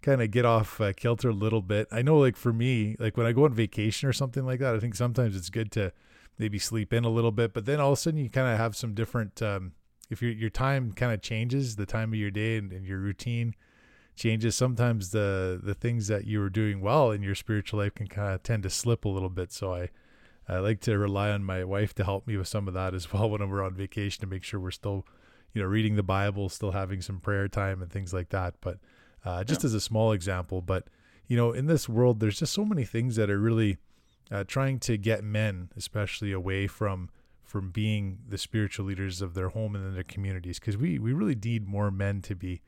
kind 0.05 0.21
of 0.21 0.29
get 0.29 0.45
off 0.45 0.79
uh, 0.79 0.93
kilter 0.93 1.29
a 1.29 1.33
little 1.33 1.63
bit, 1.63 1.87
I 1.91 2.03
know, 2.03 2.19
like 2.19 2.35
for 2.35 2.53
me, 2.53 2.95
like 2.99 3.17
when 3.17 3.25
I 3.25 3.31
go 3.31 3.45
on 3.45 3.53
vacation 3.53 4.07
or 4.07 4.13
something 4.13 4.45
like 4.45 4.59
that, 4.59 4.75
I 4.75 4.79
think 4.79 4.93
sometimes 4.93 5.35
it's 5.35 5.49
good 5.49 5.71
to 5.71 5.91
maybe 6.37 6.59
sleep 6.59 6.93
in 6.93 7.03
a 7.03 7.09
little 7.09 7.31
bit, 7.31 7.53
but 7.53 7.65
then 7.65 7.79
all 7.79 7.93
of 7.93 7.97
a 7.97 8.01
sudden 8.01 8.19
you 8.19 8.29
kind 8.29 8.47
of 8.47 8.57
have 8.57 8.75
some 8.75 8.93
different. 8.93 9.41
Um, 9.41 9.73
if 10.11 10.21
your 10.21 10.31
your 10.31 10.51
time 10.51 10.91
kind 10.91 11.11
of 11.11 11.21
changes, 11.21 11.75
the 11.75 11.87
time 11.87 12.13
of 12.13 12.19
your 12.19 12.29
day 12.29 12.57
and, 12.57 12.71
and 12.71 12.85
your 12.85 12.99
routine 12.99 13.55
changes, 14.15 14.55
sometimes 14.55 15.09
the 15.09 15.59
the 15.61 15.73
things 15.73 16.07
that 16.07 16.25
you 16.25 16.39
were 16.39 16.51
doing 16.51 16.81
well 16.81 17.09
in 17.09 17.23
your 17.23 17.33
spiritual 17.33 17.79
life 17.79 17.95
can 17.95 18.07
kind 18.07 18.35
of 18.35 18.43
tend 18.43 18.61
to 18.63 18.69
slip 18.69 19.05
a 19.05 19.09
little 19.09 19.29
bit. 19.29 19.51
So 19.51 19.73
I 19.73 19.89
I 20.47 20.59
like 20.59 20.81
to 20.81 20.99
rely 20.99 21.31
on 21.31 21.43
my 21.43 21.63
wife 21.63 21.95
to 21.95 22.03
help 22.03 22.27
me 22.27 22.37
with 22.37 22.47
some 22.47 22.67
of 22.67 22.75
that 22.75 22.93
as 22.93 23.11
well 23.13 23.27
when 23.27 23.49
we're 23.49 23.65
on 23.65 23.73
vacation 23.73 24.21
to 24.21 24.27
make 24.27 24.43
sure 24.43 24.59
we're 24.59 24.69
still, 24.69 25.07
you 25.55 25.63
know, 25.63 25.67
reading 25.67 25.95
the 25.95 26.03
Bible, 26.03 26.49
still 26.49 26.73
having 26.73 27.01
some 27.01 27.19
prayer 27.19 27.47
time 27.47 27.81
and 27.81 27.91
things 27.91 28.13
like 28.13 28.29
that. 28.29 28.53
But 28.61 28.77
uh, 29.25 29.43
just 29.43 29.63
yeah. 29.63 29.67
as 29.67 29.73
a 29.73 29.81
small 29.81 30.11
example, 30.11 30.61
but 30.61 30.87
you 31.27 31.35
know, 31.35 31.51
in 31.51 31.65
this 31.65 31.89
world, 31.89 32.19
there's 32.19 32.39
just 32.39 32.53
so 32.53 32.63
many 32.63 32.83
things 32.83 33.15
that 33.15 33.29
are 33.29 33.39
really 33.39 33.77
uh, 34.31 34.43
trying 34.43 34.79
to 34.79 34.97
get 34.97 35.23
men, 35.23 35.69
especially 35.75 36.31
away 36.31 36.67
from 36.67 37.09
from 37.43 37.69
being 37.69 38.19
the 38.27 38.37
spiritual 38.37 38.85
leaders 38.85 39.21
of 39.21 39.33
their 39.33 39.49
home 39.49 39.75
and 39.75 39.85
in 39.85 39.93
their 39.93 40.03
communities, 40.03 40.59
because 40.59 40.77
we 40.77 40.99
we 40.99 41.13
really 41.13 41.35
need 41.35 41.67
more 41.67 41.89
men 41.89 42.21
to 42.21 42.35
be 42.35 42.61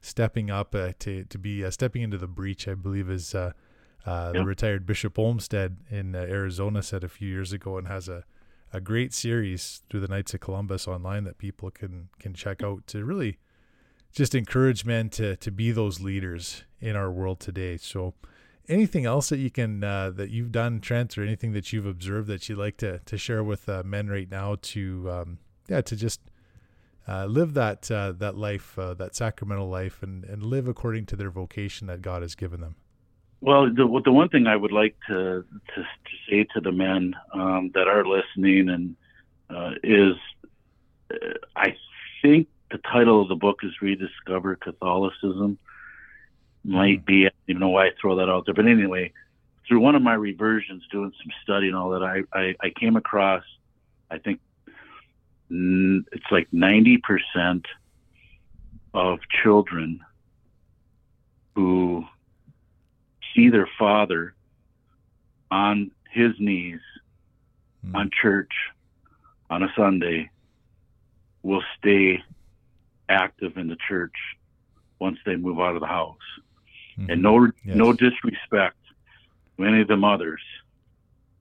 stepping 0.00 0.50
up 0.50 0.74
uh, 0.74 0.92
to 1.00 1.24
to 1.24 1.38
be 1.38 1.64
uh, 1.64 1.70
stepping 1.70 2.02
into 2.02 2.18
the 2.18 2.28
breach. 2.28 2.68
I 2.68 2.74
believe 2.74 3.10
is 3.10 3.34
uh, 3.34 3.52
uh 4.06 4.32
the 4.32 4.44
retired 4.44 4.86
Bishop 4.86 5.18
Olmsted 5.18 5.78
in 5.90 6.14
uh, 6.14 6.20
Arizona 6.20 6.82
said 6.82 7.02
a 7.02 7.08
few 7.08 7.28
years 7.28 7.52
ago, 7.52 7.78
and 7.78 7.88
has 7.88 8.08
a 8.08 8.24
a 8.72 8.80
great 8.80 9.14
series 9.14 9.82
through 9.88 10.00
the 10.00 10.08
Knights 10.08 10.34
of 10.34 10.40
Columbus 10.40 10.86
online 10.88 11.24
that 11.24 11.38
people 11.38 11.70
can 11.70 12.08
can 12.18 12.34
check 12.34 12.62
out 12.62 12.86
to 12.88 13.04
really 13.04 13.38
just 14.14 14.34
encourage 14.34 14.84
men 14.84 15.10
to 15.10 15.36
to 15.36 15.50
be 15.50 15.72
those 15.72 16.00
leaders 16.00 16.64
in 16.80 16.96
our 16.96 17.10
world 17.10 17.40
today. 17.40 17.76
So 17.76 18.14
anything 18.68 19.04
else 19.04 19.28
that 19.28 19.38
you 19.38 19.50
can 19.50 19.84
uh, 19.84 20.10
that 20.10 20.30
you've 20.30 20.52
done 20.52 20.80
trent 20.80 21.18
or 21.18 21.22
anything 21.22 21.52
that 21.52 21.72
you've 21.72 21.86
observed 21.86 22.28
that 22.28 22.48
you'd 22.48 22.58
like 22.58 22.76
to 22.78 23.00
to 23.00 23.18
share 23.18 23.44
with 23.44 23.68
uh, 23.68 23.82
men 23.84 24.08
right 24.08 24.30
now 24.30 24.56
to 24.62 25.10
um, 25.10 25.38
yeah 25.68 25.80
to 25.82 25.96
just 25.96 26.20
uh, 27.06 27.26
live 27.26 27.52
that 27.54 27.90
uh, 27.90 28.12
that 28.12 28.36
life, 28.36 28.78
uh, 28.78 28.94
that 28.94 29.14
sacramental 29.14 29.68
life, 29.68 30.02
and 30.02 30.24
and 30.24 30.42
live 30.42 30.68
according 30.68 31.06
to 31.06 31.16
their 31.16 31.30
vocation 31.30 31.86
that 31.88 32.00
God 32.00 32.22
has 32.22 32.34
given 32.34 32.60
them. 32.60 32.76
Well, 33.40 33.66
the 33.66 34.00
the 34.04 34.12
one 34.12 34.30
thing 34.30 34.46
I 34.46 34.56
would 34.56 34.72
like 34.72 34.96
to 35.08 35.44
to, 35.74 35.82
to 35.82 35.84
say 36.30 36.46
to 36.54 36.60
the 36.60 36.72
men 36.72 37.14
um, 37.32 37.72
that 37.74 37.88
are 37.88 38.06
listening 38.06 38.70
and 38.70 38.96
uh, 39.50 39.72
is, 39.82 40.14
I 41.54 41.76
think 42.22 42.48
the 42.74 42.80
title 42.92 43.22
of 43.22 43.28
the 43.28 43.36
book 43.36 43.60
is 43.62 43.70
"Rediscover 43.80 44.56
Catholicism." 44.56 45.58
Might 46.64 47.06
be 47.06 47.26
I 47.26 47.28
don't 47.28 47.34
even 47.46 47.60
know 47.60 47.68
why 47.68 47.86
I 47.86 47.90
throw 48.00 48.16
that 48.16 48.28
out 48.28 48.46
there, 48.46 48.54
but 48.54 48.66
anyway, 48.66 49.12
through 49.68 49.78
one 49.78 49.94
of 49.94 50.02
my 50.02 50.14
reversions, 50.14 50.82
doing 50.90 51.12
some 51.22 51.30
study 51.44 51.68
and 51.68 51.76
all 51.76 51.90
that, 51.90 52.02
I 52.02 52.22
I, 52.36 52.54
I 52.60 52.70
came 52.70 52.96
across, 52.96 53.44
I 54.10 54.18
think 54.18 54.40
it's 55.50 56.30
like 56.32 56.50
90% 56.50 57.64
of 58.92 59.20
children 59.44 60.00
who 61.54 62.04
see 63.36 63.50
their 63.50 63.68
father 63.78 64.34
on 65.52 65.92
his 66.10 66.32
knees 66.40 66.80
mm. 67.86 67.94
on 67.94 68.10
church 68.20 68.50
on 69.48 69.62
a 69.62 69.72
Sunday 69.76 70.30
will 71.44 71.62
stay 71.78 72.20
active 73.08 73.56
in 73.56 73.68
the 73.68 73.76
church 73.88 74.14
once 74.98 75.18
they 75.26 75.36
move 75.36 75.58
out 75.60 75.74
of 75.74 75.80
the 75.80 75.86
house. 75.86 76.16
mm-hmm. 76.98 77.10
and 77.10 77.22
no 77.22 77.50
yes. 77.64 77.76
no 77.76 77.92
disrespect 77.92 78.76
to 79.56 79.64
any 79.64 79.82
of 79.82 79.88
the 79.88 79.96
mothers. 79.96 80.42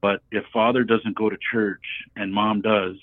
But 0.01 0.22
if 0.32 0.43
father 0.51 0.84
doesn't 0.84 1.16
go 1.16 1.30
to 1.30 1.38
church 1.51 1.86
and 2.16 2.34
mom 2.34 2.61
does, 2.61 2.97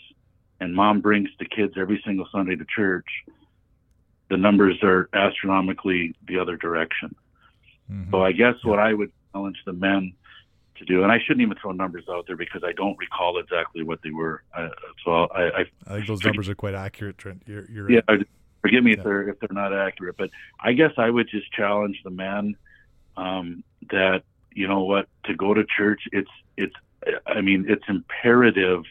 and 0.60 0.74
mom 0.74 1.00
brings 1.00 1.30
the 1.38 1.46
kids 1.46 1.74
every 1.78 2.02
single 2.04 2.28
Sunday 2.30 2.56
to 2.56 2.66
church, 2.76 3.06
the 4.28 4.36
numbers 4.36 4.78
are 4.82 5.08
astronomically 5.14 6.14
the 6.28 6.38
other 6.38 6.56
direction. 6.56 7.14
Mm-hmm. 7.90 8.10
So 8.10 8.22
I 8.22 8.32
guess 8.32 8.54
yeah. 8.62 8.70
what 8.70 8.78
I 8.78 8.92
would 8.92 9.10
challenge 9.32 9.56
the 9.64 9.72
men 9.72 10.12
to 10.76 10.84
do, 10.84 11.02
and 11.02 11.10
I 11.10 11.18
shouldn't 11.18 11.42
even 11.42 11.56
throw 11.60 11.72
numbers 11.72 12.04
out 12.10 12.26
there 12.26 12.36
because 12.36 12.62
I 12.64 12.72
don't 12.72 12.96
recall 12.98 13.38
exactly 13.38 13.82
what 13.82 14.00
they 14.02 14.10
were. 14.10 14.42
Uh, 14.56 14.68
so 15.04 15.12
I, 15.12 15.42
I, 15.42 15.60
I, 15.86 15.94
think 15.94 16.06
those 16.06 16.24
numbers 16.24 16.48
are 16.48 16.54
quite 16.54 16.74
accurate, 16.74 17.18
Trent. 17.18 17.42
You're, 17.46 17.70
you're 17.70 17.90
yeah. 17.90 18.00
Forgive 18.62 18.84
me 18.84 18.92
yeah. 18.92 18.98
if 18.98 19.04
they're 19.04 19.28
if 19.28 19.40
they're 19.40 19.48
not 19.50 19.72
accurate, 19.72 20.16
but 20.16 20.30
I 20.60 20.72
guess 20.72 20.92
I 20.98 21.10
would 21.10 21.28
just 21.28 21.50
challenge 21.52 22.00
the 22.04 22.10
men 22.10 22.56
um, 23.16 23.64
that 23.90 24.22
you 24.52 24.68
know 24.68 24.82
what 24.82 25.08
to 25.24 25.34
go 25.34 25.54
to 25.54 25.64
church. 25.64 26.02
It's 26.12 26.30
it's 26.56 26.74
I 27.26 27.40
mean 27.40 27.66
it's 27.68 27.84
imperative 27.88 28.82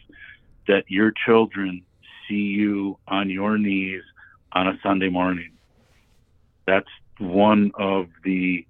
that 0.67 0.85
your 0.87 1.11
children 1.25 1.83
see 2.27 2.35
you 2.35 2.97
on 3.07 3.29
your 3.29 3.57
knees 3.57 4.03
on 4.51 4.67
a 4.67 4.79
Sunday 4.81 5.09
morning. 5.09 5.51
That's 6.65 6.89
one 7.19 7.71
of 7.75 8.07
the 8.23 8.65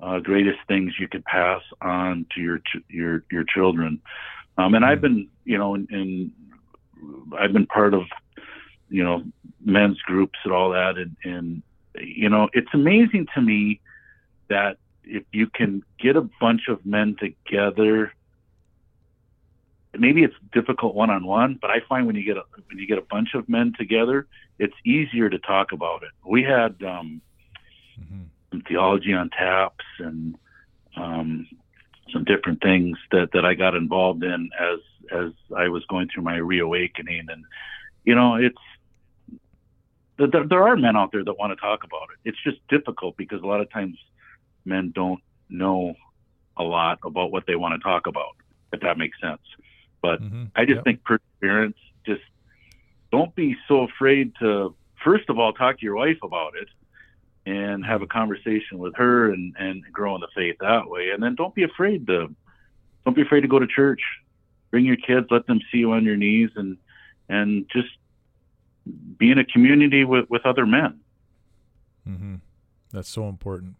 uh, 0.00 0.18
greatest 0.18 0.58
things 0.68 0.92
you 0.98 1.08
could 1.08 1.24
pass 1.24 1.62
on 1.80 2.26
to 2.34 2.40
your 2.40 2.58
ch- 2.58 2.84
your 2.88 3.24
your 3.30 3.44
children. 3.44 4.00
Um, 4.58 4.74
and 4.74 4.84
I've 4.84 4.98
mm-hmm. 4.98 5.14
been, 5.14 5.28
you 5.44 5.58
know, 5.58 5.74
in, 5.74 5.86
in, 5.90 6.32
I've 7.38 7.52
been 7.52 7.66
part 7.66 7.94
of, 7.94 8.02
you 8.94 9.04
know, 9.04 9.22
men's 9.64 9.98
groups 10.00 10.38
and 10.44 10.52
all 10.52 10.70
that, 10.70 10.96
and, 10.96 11.16
and 11.24 11.62
you 11.98 12.28
know, 12.28 12.48
it's 12.52 12.72
amazing 12.72 13.26
to 13.34 13.40
me 13.40 13.80
that 14.48 14.76
if 15.04 15.24
you 15.32 15.46
can 15.46 15.82
get 15.98 16.16
a 16.16 16.28
bunch 16.40 16.62
of 16.68 16.84
men 16.86 17.16
together 17.18 18.12
maybe 19.98 20.22
it's 20.22 20.34
difficult 20.52 20.94
one 20.94 21.10
on 21.10 21.26
one, 21.26 21.58
but 21.60 21.70
I 21.70 21.80
find 21.88 22.06
when 22.06 22.16
you 22.16 22.24
get 22.24 22.36
a, 22.36 22.42
when 22.68 22.78
you 22.78 22.86
get 22.86 22.98
a 22.98 23.06
bunch 23.10 23.34
of 23.34 23.48
men 23.48 23.72
together, 23.78 24.26
it's 24.58 24.74
easier 24.84 25.28
to 25.28 25.38
talk 25.38 25.72
about 25.72 26.02
it. 26.02 26.10
We 26.26 26.42
had 26.42 26.82
um, 26.82 27.20
mm-hmm. 28.00 28.22
some 28.50 28.62
theology 28.62 29.12
on 29.12 29.30
taps 29.30 29.84
and 29.98 30.36
um, 30.96 31.48
some 32.12 32.24
different 32.24 32.62
things 32.62 32.98
that 33.12 33.30
that 33.32 33.44
I 33.44 33.54
got 33.54 33.74
involved 33.74 34.22
in 34.22 34.50
as 34.58 34.80
as 35.12 35.32
I 35.56 35.68
was 35.68 35.84
going 35.86 36.08
through 36.08 36.22
my 36.22 36.36
reawakening, 36.36 37.26
and 37.28 37.44
you 38.04 38.14
know, 38.14 38.36
it's 38.36 38.56
there, 40.18 40.46
there 40.48 40.66
are 40.66 40.76
men 40.76 40.96
out 40.96 41.10
there 41.12 41.24
that 41.24 41.38
want 41.38 41.52
to 41.52 41.56
talk 41.56 41.84
about 41.84 42.08
it. 42.12 42.28
It's 42.28 42.42
just 42.42 42.58
difficult 42.68 43.16
because 43.16 43.42
a 43.42 43.46
lot 43.46 43.60
of 43.60 43.70
times 43.70 43.96
men 44.64 44.92
don't 44.94 45.20
know 45.48 45.94
a 46.56 46.62
lot 46.62 46.98
about 47.04 47.32
what 47.32 47.46
they 47.46 47.56
want 47.56 47.74
to 47.74 47.84
talk 47.84 48.06
about. 48.06 48.36
If 48.72 48.80
that 48.80 48.98
makes 48.98 49.20
sense. 49.20 49.40
But 50.02 50.20
mm-hmm. 50.20 50.44
I 50.56 50.64
just 50.64 50.76
yep. 50.76 50.84
think 50.84 51.04
perseverance, 51.04 51.76
just 52.04 52.22
don't 53.12 53.34
be 53.34 53.56
so 53.68 53.82
afraid 53.82 54.32
to, 54.40 54.74
first 55.02 55.30
of 55.30 55.38
all, 55.38 55.52
talk 55.52 55.78
to 55.78 55.84
your 55.84 55.94
wife 55.94 56.18
about 56.22 56.54
it 56.56 56.68
and 57.46 57.84
have 57.86 58.02
a 58.02 58.06
conversation 58.06 58.78
with 58.78 58.94
her 58.96 59.30
and, 59.32 59.54
and 59.58 59.82
grow 59.92 60.14
in 60.16 60.20
the 60.20 60.28
faith 60.34 60.56
that 60.60 60.90
way. 60.90 61.10
And 61.10 61.22
then 61.22 61.36
don't 61.36 61.54
be 61.54 61.62
afraid 61.62 62.06
to, 62.08 62.34
don't 63.04 63.14
be 63.14 63.22
afraid 63.22 63.42
to 63.42 63.48
go 63.48 63.58
to 63.58 63.66
church. 63.66 64.00
Bring 64.70 64.84
your 64.84 64.96
kids, 64.96 65.28
let 65.30 65.46
them 65.46 65.60
see 65.70 65.78
you 65.78 65.92
on 65.92 66.04
your 66.04 66.16
knees 66.16 66.50
and, 66.56 66.76
and 67.28 67.66
just 67.70 67.90
be 69.16 69.30
in 69.30 69.38
a 69.38 69.44
community 69.44 70.04
with, 70.04 70.28
with 70.28 70.44
other 70.44 70.66
men. 70.66 71.00
Mm-hmm. 72.08 72.34
That's 72.92 73.08
so 73.08 73.28
important. 73.28 73.76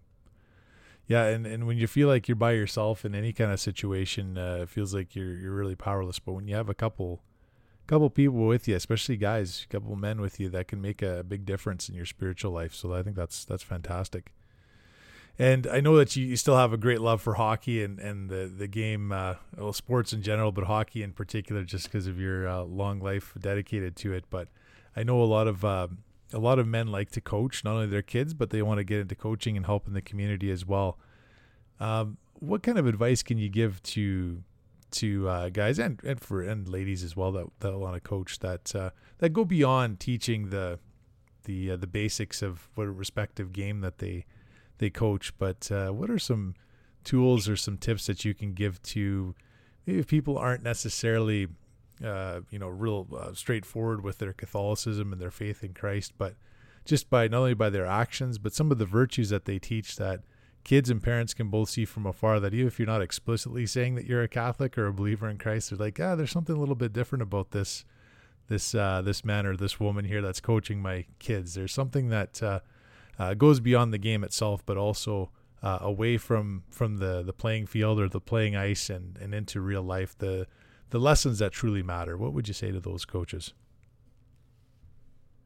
Yeah, 1.06 1.24
and, 1.26 1.46
and 1.46 1.66
when 1.66 1.76
you 1.76 1.86
feel 1.86 2.08
like 2.08 2.28
you're 2.28 2.34
by 2.36 2.52
yourself 2.52 3.04
in 3.04 3.14
any 3.14 3.32
kind 3.32 3.52
of 3.52 3.60
situation, 3.60 4.38
uh, 4.38 4.60
it 4.62 4.70
feels 4.70 4.94
like 4.94 5.14
you're 5.14 5.34
you're 5.34 5.52
really 5.52 5.74
powerless. 5.74 6.18
But 6.18 6.32
when 6.32 6.48
you 6.48 6.56
have 6.56 6.70
a 6.70 6.74
couple 6.74 7.20
couple 7.86 8.08
people 8.08 8.46
with 8.46 8.66
you, 8.66 8.74
especially 8.74 9.18
guys, 9.18 9.66
a 9.68 9.72
couple 9.72 9.94
men 9.96 10.20
with 10.20 10.40
you, 10.40 10.48
that 10.48 10.66
can 10.68 10.80
make 10.80 11.02
a 11.02 11.22
big 11.22 11.44
difference 11.44 11.90
in 11.90 11.94
your 11.94 12.06
spiritual 12.06 12.52
life. 12.52 12.74
So 12.74 12.94
I 12.94 13.02
think 13.02 13.16
that's 13.16 13.44
that's 13.44 13.62
fantastic. 13.62 14.32
And 15.38 15.66
I 15.66 15.80
know 15.80 15.96
that 15.96 16.14
you, 16.14 16.24
you 16.24 16.36
still 16.36 16.56
have 16.56 16.72
a 16.72 16.76
great 16.76 17.00
love 17.00 17.20
for 17.20 17.34
hockey 17.34 17.82
and, 17.82 17.98
and 17.98 18.30
the, 18.30 18.46
the 18.46 18.68
game, 18.68 19.10
uh, 19.10 19.34
well, 19.56 19.72
sports 19.72 20.12
in 20.12 20.22
general, 20.22 20.52
but 20.52 20.64
hockey 20.64 21.02
in 21.02 21.12
particular, 21.12 21.64
just 21.64 21.90
because 21.90 22.06
of 22.06 22.20
your 22.20 22.48
uh, 22.48 22.62
long 22.62 23.00
life 23.00 23.34
dedicated 23.40 23.96
to 23.96 24.12
it. 24.12 24.26
But 24.30 24.46
I 24.96 25.02
know 25.02 25.22
a 25.22 25.24
lot 25.24 25.46
of 25.46 25.64
uh, 25.64 25.88
a 26.32 26.38
lot 26.38 26.58
of 26.58 26.66
men 26.66 26.88
like 26.88 27.10
to 27.12 27.20
coach, 27.20 27.64
not 27.64 27.74
only 27.74 27.86
their 27.86 28.02
kids, 28.02 28.34
but 28.34 28.50
they 28.50 28.62
want 28.62 28.78
to 28.78 28.84
get 28.84 29.00
into 29.00 29.14
coaching 29.14 29.56
and 29.56 29.66
help 29.66 29.86
in 29.86 29.94
the 29.94 30.02
community 30.02 30.50
as 30.50 30.66
well. 30.66 30.98
Um, 31.80 32.18
what 32.34 32.62
kind 32.62 32.78
of 32.78 32.86
advice 32.86 33.22
can 33.22 33.38
you 33.38 33.48
give 33.48 33.82
to 33.84 34.42
to 34.92 35.28
uh, 35.28 35.48
guys 35.48 35.78
and, 35.80 36.00
and 36.04 36.20
for 36.20 36.40
and 36.42 36.68
ladies 36.68 37.02
as 37.02 37.16
well 37.16 37.32
that 37.32 37.46
that 37.60 37.76
want 37.76 37.94
to 37.94 38.00
coach 38.00 38.38
that 38.40 38.74
uh, 38.74 38.90
that 39.18 39.30
go 39.30 39.44
beyond 39.44 39.98
teaching 40.00 40.50
the 40.50 40.78
the 41.44 41.72
uh, 41.72 41.76
the 41.76 41.86
basics 41.86 42.42
of 42.42 42.68
what 42.74 42.84
respective 42.84 43.52
game 43.52 43.80
that 43.80 43.98
they 43.98 44.24
they 44.78 44.90
coach, 44.90 45.32
but 45.38 45.70
uh, 45.70 45.90
what 45.90 46.10
are 46.10 46.18
some 46.18 46.54
tools 47.04 47.48
or 47.48 47.56
some 47.56 47.76
tips 47.76 48.06
that 48.06 48.24
you 48.24 48.34
can 48.34 48.54
give 48.54 48.82
to 48.82 49.34
if 49.86 50.06
people 50.06 50.38
aren't 50.38 50.62
necessarily 50.62 51.48
uh, 52.02 52.40
you 52.50 52.58
know, 52.58 52.68
real 52.68 53.06
uh, 53.16 53.34
straightforward 53.34 54.02
with 54.02 54.18
their 54.18 54.32
Catholicism 54.32 55.12
and 55.12 55.20
their 55.20 55.30
faith 55.30 55.62
in 55.62 55.74
Christ, 55.74 56.14
but 56.16 56.34
just 56.84 57.08
by 57.08 57.28
not 57.28 57.38
only 57.38 57.54
by 57.54 57.70
their 57.70 57.86
actions, 57.86 58.38
but 58.38 58.54
some 58.54 58.70
of 58.70 58.78
the 58.78 58.86
virtues 58.86 59.30
that 59.30 59.44
they 59.44 59.58
teach 59.58 59.96
that 59.96 60.20
kids 60.64 60.88
and 60.88 61.02
parents 61.02 61.34
can 61.34 61.48
both 61.48 61.68
see 61.68 61.84
from 61.84 62.06
afar 62.06 62.40
that 62.40 62.54
even 62.54 62.66
if 62.66 62.78
you're 62.78 62.86
not 62.86 63.02
explicitly 63.02 63.66
saying 63.66 63.94
that 63.94 64.06
you're 64.06 64.22
a 64.22 64.28
Catholic 64.28 64.76
or 64.78 64.86
a 64.86 64.92
believer 64.92 65.28
in 65.28 65.38
Christ, 65.38 65.70
they're 65.70 65.78
like, 65.78 66.00
ah, 66.00 66.14
there's 66.14 66.30
something 66.30 66.56
a 66.56 66.58
little 66.58 66.74
bit 66.74 66.92
different 66.92 67.22
about 67.22 67.50
this, 67.50 67.84
this, 68.48 68.74
uh, 68.74 69.02
this 69.02 69.24
man 69.24 69.46
or 69.46 69.56
this 69.56 69.78
woman 69.78 70.06
here 70.06 70.22
that's 70.22 70.40
coaching 70.40 70.80
my 70.80 71.04
kids. 71.18 71.54
There's 71.54 71.72
something 71.72 72.08
that 72.08 72.42
uh, 72.42 72.60
uh, 73.18 73.34
goes 73.34 73.60
beyond 73.60 73.92
the 73.92 73.98
game 73.98 74.24
itself, 74.24 74.64
but 74.64 74.76
also 74.76 75.30
uh, 75.62 75.78
away 75.80 76.18
from 76.18 76.62
from 76.70 76.98
the 76.98 77.22
the 77.22 77.32
playing 77.32 77.66
field 77.66 77.98
or 77.98 78.06
the 78.06 78.20
playing 78.20 78.54
ice 78.54 78.90
and 78.90 79.16
and 79.16 79.34
into 79.34 79.62
real 79.62 79.82
life. 79.82 80.16
The 80.18 80.46
the 80.90 80.98
lessons 80.98 81.38
that 81.38 81.52
truly 81.52 81.82
matter. 81.82 82.16
What 82.16 82.32
would 82.32 82.48
you 82.48 82.54
say 82.54 82.70
to 82.70 82.80
those 82.80 83.04
coaches? 83.04 83.52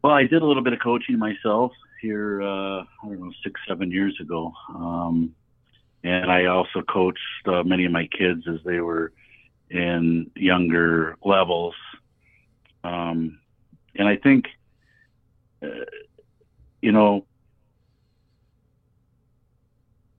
Well, 0.03 0.13
I 0.13 0.23
did 0.23 0.43
a 0.43 0.47
little 0.47 0.63
bit 0.63 0.73
of 0.73 0.81
coaching 0.81 1.19
myself 1.19 1.73
here, 2.01 2.41
uh, 2.43 2.81
I 2.83 2.87
don't 3.05 3.21
know, 3.21 3.33
six, 3.43 3.61
seven 3.67 3.91
years 3.91 4.17
ago. 4.21 4.53
Um, 4.69 5.35
and 6.05 6.31
I 6.31 6.47
also 6.47 6.83
coached 6.83 7.19
uh, 7.47 7.65
many 7.65 7.85
of 7.85 7.93
my 7.93 8.07
kids 8.07 8.47
as 8.47 8.61
they 8.65 8.81
were 8.81 9.13
in 9.71 10.31
younger 10.37 11.17
levels. 11.25 11.75
Um, 12.85 13.41
and 13.97 14.07
I 14.07 14.17
think, 14.17 14.47
uh, 15.63 15.85
you 16.81 16.93
know, 16.93 17.27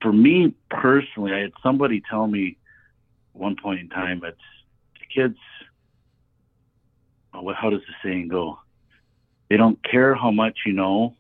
for 0.02 0.12
me 0.12 0.54
personally, 0.70 1.34
I 1.34 1.40
had 1.40 1.52
somebody 1.64 2.02
tell 2.10 2.28
me 2.28 2.58
one 3.34 3.56
point 3.56 3.80
in 3.80 3.90
time, 3.90 4.22
it's 4.24 4.38
kids, 5.14 5.38
oh, 7.34 7.54
how 7.54 7.70
does 7.70 7.82
the 7.82 7.94
saying 8.04 8.28
go? 8.28 8.60
They 9.50 9.58
don't 9.58 9.82
care 9.84 10.16
how 10.16 10.32
much 10.32 10.60
you 10.66 10.74
know 10.74 11.16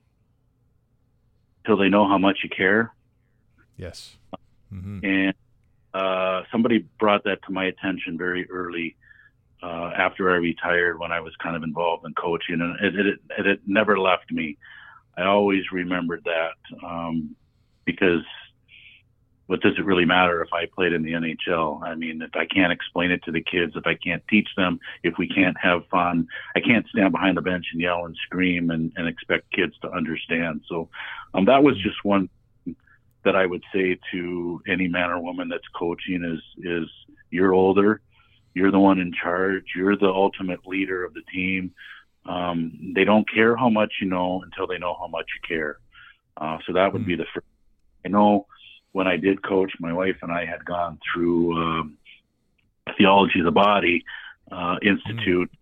till 1.65 1.77
they 1.77 1.89
know 1.89 2.07
how 2.07 2.17
much 2.17 2.39
you 2.43 2.49
care. 2.49 2.93
Yes. 3.77 4.17
Mm-hmm. 4.73 4.99
And 5.03 5.33
uh, 5.93 6.43
somebody 6.51 6.85
brought 6.99 7.23
that 7.23 7.39
to 7.45 7.51
my 7.51 7.65
attention 7.65 8.17
very 8.17 8.49
early 8.49 8.95
uh, 9.61 9.91
after 9.95 10.31
I 10.31 10.35
retired 10.35 10.99
when 10.99 11.11
I 11.11 11.19
was 11.19 11.33
kind 11.41 11.55
of 11.55 11.63
involved 11.63 12.05
in 12.05 12.13
coaching, 12.13 12.61
and 12.61 12.75
it, 12.79 12.95
it, 12.95 13.19
it, 13.37 13.47
it 13.47 13.59
never 13.65 13.99
left 13.99 14.31
me. 14.31 14.57
I 15.17 15.25
always 15.25 15.63
remembered 15.71 16.23
that 16.25 16.85
um, 16.85 17.35
because 17.85 18.23
what 19.49 19.61
does 19.61 19.73
it 19.79 19.85
really 19.85 20.05
matter 20.05 20.43
if 20.43 20.53
I 20.53 20.67
played 20.67 20.93
in 20.93 21.01
the 21.01 21.13
NHL? 21.13 21.81
I 21.81 21.95
mean, 21.95 22.21
if 22.21 22.29
I 22.35 22.45
can't 22.45 22.71
explain 22.71 23.09
it 23.09 23.23
to 23.23 23.31
the 23.31 23.41
kids, 23.41 23.73
if 23.75 23.87
I 23.87 23.95
can't 23.95 24.21
teach 24.29 24.47
them, 24.55 24.79
if 25.01 25.15
we 25.17 25.27
can't 25.27 25.57
have 25.59 25.87
fun, 25.89 26.27
I 26.55 26.59
can't 26.59 26.87
stand 26.89 27.11
behind 27.11 27.35
the 27.35 27.41
bench 27.41 27.65
and 27.73 27.81
yell 27.81 28.05
and 28.05 28.15
scream 28.27 28.69
and, 28.69 28.93
and 28.95 29.07
expect 29.07 29.51
kids 29.51 29.73
to 29.81 29.89
understand. 29.89 30.61
So 30.69 30.89
um, 31.33 31.45
that 31.45 31.63
was 31.63 31.75
just 31.81 31.95
one 32.03 32.29
that 33.25 33.35
I 33.35 33.47
would 33.47 33.63
say 33.73 33.97
to 34.11 34.61
any 34.67 34.87
man 34.87 35.09
or 35.09 35.19
woman 35.19 35.49
that's 35.49 35.67
coaching 35.75 36.23
is 36.23 36.63
is 36.63 36.87
you're 37.31 37.55
older, 37.55 38.01
you're 38.53 38.71
the 38.71 38.77
one 38.77 38.99
in 38.99 39.11
charge, 39.11 39.65
you're 39.75 39.97
the 39.97 40.09
ultimate 40.09 40.67
leader 40.67 41.03
of 41.03 41.15
the 41.15 41.23
team. 41.33 41.73
Um, 42.27 42.93
they 42.93 43.03
don't 43.03 43.27
care 43.27 43.57
how 43.57 43.69
much 43.69 43.93
you 43.99 44.07
know 44.07 44.43
until 44.43 44.67
they 44.67 44.77
know 44.77 44.95
how 44.99 45.07
much 45.07 45.25
you 45.33 45.57
care. 45.57 45.79
Uh, 46.37 46.59
so 46.67 46.73
that 46.73 46.93
would 46.93 47.07
be 47.07 47.15
hmm. 47.15 47.21
the 47.21 47.27
first. 47.33 47.47
I 48.05 48.09
know 48.09 48.45
when 48.91 49.07
I 49.07 49.17
did 49.17 49.43
coach, 49.43 49.71
my 49.79 49.93
wife 49.93 50.17
and 50.21 50.31
I 50.31 50.45
had 50.45 50.65
gone 50.65 50.99
through 51.13 51.55
um, 51.57 51.97
Theology 52.97 53.39
of 53.39 53.45
the 53.45 53.51
Body 53.51 54.03
uh, 54.51 54.77
Institute. 54.81 55.49
Mm. 55.51 55.55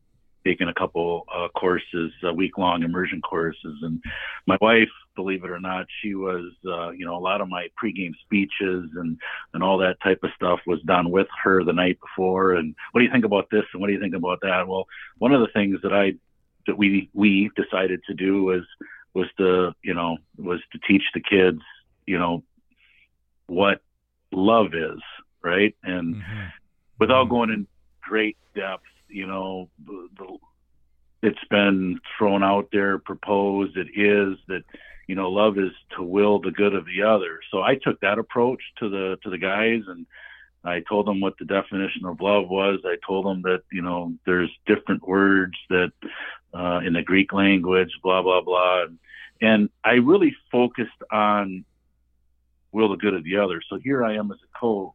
taken 0.45 0.69
a 0.69 0.73
couple 0.73 1.25
uh, 1.36 1.49
courses, 1.49 2.11
uh, 2.25 2.34
week 2.34 2.57
long 2.57 2.84
immersion 2.84 3.21
courses. 3.21 3.75
And 3.82 4.01
my 4.45 4.57
wife, 4.61 4.89
believe 5.13 5.43
it 5.43 5.49
or 5.49 5.59
not, 5.59 5.88
she 6.01 6.15
was, 6.15 6.53
uh, 6.65 6.91
you 6.91 7.05
know, 7.05 7.17
a 7.17 7.19
lot 7.19 7.41
of 7.41 7.49
my 7.49 7.67
pregame 7.84 8.13
speeches 8.23 8.89
and, 8.95 9.19
and 9.53 9.61
all 9.61 9.78
that 9.80 9.97
type 10.01 10.19
of 10.23 10.30
stuff 10.36 10.59
was 10.65 10.80
done 10.84 11.11
with 11.11 11.28
her 11.43 11.65
the 11.65 11.73
night 11.73 11.99
before. 11.99 12.53
And 12.53 12.75
what 12.91 12.99
do 12.99 13.05
you 13.05 13.11
think 13.11 13.25
about 13.25 13.49
this? 13.51 13.65
And 13.73 13.82
what 13.82 13.88
do 13.88 13.93
you 13.93 13.99
think 13.99 14.15
about 14.15 14.39
that? 14.41 14.67
Well, 14.67 14.88
one 15.17 15.34
of 15.34 15.41
the 15.41 15.51
things 15.53 15.80
that 15.84 15.91
I, 15.91 16.13
that 16.65 16.78
we, 16.78 17.09
we 17.13 17.51
decided 17.55 17.99
to 18.07 18.13
do 18.13 18.43
was, 18.43 18.63
was 19.13 19.28
to, 19.38 19.73
you 19.84 19.95
know, 19.95 20.17
was 20.38 20.61
to 20.71 20.80
teach 20.88 21.03
the 21.13 21.19
kids, 21.19 21.61
you 22.05 22.19
know, 22.19 22.43
what 23.48 23.82
love 24.32 24.74
is, 24.74 25.00
right? 25.43 25.76
And 25.84 26.16
mm-hmm. 26.16 26.45
without 27.00 27.24
mm-hmm. 27.26 27.34
going 27.34 27.50
in 27.50 27.68
great 28.02 28.38
depth, 28.56 28.84
you 29.10 29.28
know, 29.28 29.70
the, 29.86 30.08
the, 30.18 30.38
it's 31.24 31.45
been 31.50 32.00
thrown 32.18 32.43
out 32.43 32.70
there, 32.72 33.00
proposed. 33.00 33.78
It 33.78 33.88
is 33.95 34.38
that 34.48 34.64
you 35.08 35.16
know, 35.16 35.30
love 35.30 35.58
is 35.58 35.72
to 35.95 36.04
will 36.04 36.39
the 36.39 36.52
good 36.52 36.76
of 36.76 36.86
the 36.86 37.04
other. 37.04 37.39
So 37.50 37.62
I 37.62 37.76
took 37.76 38.00
that 38.02 38.20
approach 38.20 38.62
to 38.80 38.89
the 38.89 39.18
to 39.24 39.30
the 39.30 39.38
guys, 39.38 39.82
and 39.88 40.06
I 40.64 40.82
told 40.82 41.08
them 41.08 41.22
what 41.22 41.38
the 41.39 41.45
definition 41.45 42.06
of 42.06 42.20
love 42.20 42.50
was. 42.50 42.80
I 42.86 42.98
told 43.06 43.26
them 43.26 43.41
that 43.43 43.62
you 43.72 43.82
know 43.82 44.14
there's 44.26 44.52
different 44.66 45.08
words 45.08 45.56
that 45.70 45.93
uh, 46.54 46.82
in 46.86 46.93
the 46.93 47.04
Greek 47.04 47.32
language, 47.32 47.91
blah 48.04 48.22
blah 48.22 48.41
blah, 48.41 48.86
and 49.41 49.70
I 49.84 49.93
really 49.93 50.36
focused 50.52 51.02
on 51.10 51.64
will 52.72 52.89
the 52.89 52.97
good 52.97 53.13
of 53.13 53.24
the 53.24 53.38
other. 53.38 53.61
So 53.70 53.80
here 53.84 54.03
I 54.03 54.15
am 54.15 54.32
as 54.32 54.38
a 54.43 54.57
coach. 54.59 54.93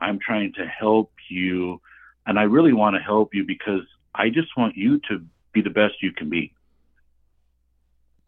I'm 0.00 0.18
trying 0.18 0.52
to 0.54 0.66
help 0.66 1.12
you 1.28 1.80
and 2.26 2.38
I 2.38 2.42
really 2.42 2.72
want 2.72 2.96
to 2.96 3.02
help 3.02 3.34
you 3.34 3.44
because 3.44 3.82
I 4.14 4.30
just 4.30 4.56
want 4.56 4.76
you 4.76 5.00
to 5.08 5.24
be 5.52 5.62
the 5.62 5.70
best 5.70 6.02
you 6.02 6.12
can 6.12 6.28
be. 6.28 6.52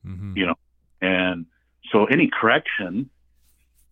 Mm-hmm. 0.06 0.36
You 0.36 0.46
know, 0.46 0.54
and 1.02 1.46
so 1.90 2.06
any 2.06 2.28
correction, 2.28 3.10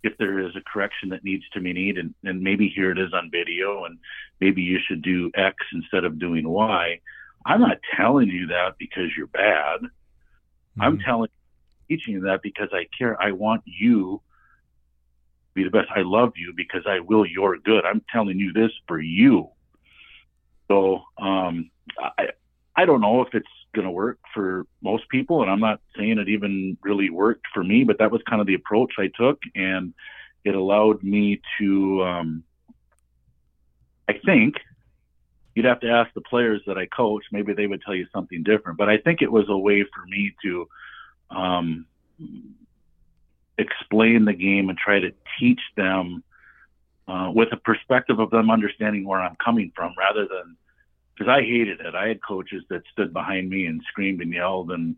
if 0.03 0.17
there 0.19 0.39
is 0.39 0.55
a 0.55 0.61
correction 0.61 1.09
that 1.11 1.25
needs 1.25 1.45
to 1.53 1.61
be 1.61 1.73
made, 1.73 1.99
and, 1.99 2.15
and 2.25 2.41
maybe 2.41 2.69
here 2.69 2.93
it 2.93 2.99
is 2.99 3.13
on 3.13 3.31
video, 3.31 3.85
and 3.85 3.99
maybe 4.41 4.63
you 4.63 4.79
should 4.87 5.03
do 5.03 5.31
X 5.35 5.57
instead 5.73 6.05
of 6.05 6.19
doing 6.19 6.49
Y. 6.49 7.01
I'm 7.45 7.61
not 7.61 7.79
telling 7.97 8.29
you 8.29 8.47
that 8.49 8.75
because 8.79 9.11
you're 9.17 9.27
bad. 9.27 9.81
Mm-hmm. 9.81 10.83
I'm 10.83 10.99
telling, 11.01 11.31
teaching 11.89 12.15
you 12.15 12.21
that 12.23 12.43
because 12.43 12.69
I 12.73 12.87
care. 12.97 13.21
I 13.21 13.33
want 13.33 13.63
you 13.67 14.23
be 15.57 15.65
the 15.65 15.71
best. 15.71 15.89
I 15.95 16.03
love 16.03 16.35
you 16.37 16.53
because 16.57 16.83
I 16.87 17.01
will 17.01 17.27
your 17.27 17.59
good. 17.59 17.85
I'm 17.85 18.03
telling 18.13 18.39
you 18.39 18.53
this 18.53 18.71
for 18.87 19.01
you. 19.01 19.49
So 20.69 21.03
um, 21.19 21.71
I 21.99 22.29
I 22.77 22.85
don't 22.85 23.01
know 23.01 23.23
if 23.23 23.35
it's 23.35 23.49
going 23.75 23.87
to 23.87 23.91
work 23.91 24.19
for 24.35 24.67
most 24.83 25.09
people, 25.09 25.43
and 25.43 25.51
I'm 25.51 25.61
not 25.61 25.81
saying 25.97 26.19
it 26.19 26.29
even 26.29 26.77
really 26.83 27.11
worked 27.11 27.47
for 27.53 27.65
me, 27.65 27.85
but 27.85 27.99
that 27.99 28.13
was 28.13 28.21
kind 28.29 28.41
of 28.41 28.47
the 28.47 28.55
approach 28.55 28.93
I 28.99 29.11
took, 29.17 29.41
and 29.55 29.95
it 30.45 30.55
allowed 30.55 31.03
me 31.03 31.41
to. 31.59 32.05
Um, 32.05 32.45
I 34.09 34.15
think 34.25 34.57
you'd 35.55 35.65
have 35.65 35.81
to 35.81 35.91
ask 35.91 36.13
the 36.15 36.21
players 36.21 36.61
that 36.67 36.77
I 36.77 36.87
coach. 36.87 37.25
Maybe 37.33 37.55
they 37.55 37.67
would 37.67 37.83
tell 37.83 37.95
you 37.95 38.07
something 38.15 38.43
different, 38.43 38.79
but 38.79 38.89
I 38.89 38.99
think 38.99 39.23
it 39.23 39.33
was 39.33 39.47
a 39.49 39.57
way 39.57 39.83
for 39.83 40.05
me 40.07 40.33
to 40.43 40.69
um, 41.31 41.87
explain 43.59 44.25
the 44.25 44.33
game 44.33 44.69
and 44.69 44.79
try 44.79 45.01
to 45.01 45.13
teach 45.39 45.61
them 45.77 46.23
uh, 47.09 47.31
with 47.35 47.53
a 47.53 47.57
perspective 47.57 48.19
of 48.19 48.31
them 48.31 48.51
understanding 48.51 49.07
where 49.07 49.21
I'm 49.21 49.37
coming 49.37 49.73
from 49.75 49.95
rather 49.99 50.27
than 50.27 50.57
because 51.15 51.31
I 51.31 51.41
hated 51.43 51.81
it. 51.81 51.95
I 51.95 52.09
had 52.09 52.23
coaches 52.23 52.63
that 52.69 52.83
stood 52.93 53.13
behind 53.13 53.49
me 53.49 53.67
and 53.67 53.81
screamed 53.89 54.21
and 54.21 54.33
yelled 54.33 54.71
and 54.71 54.97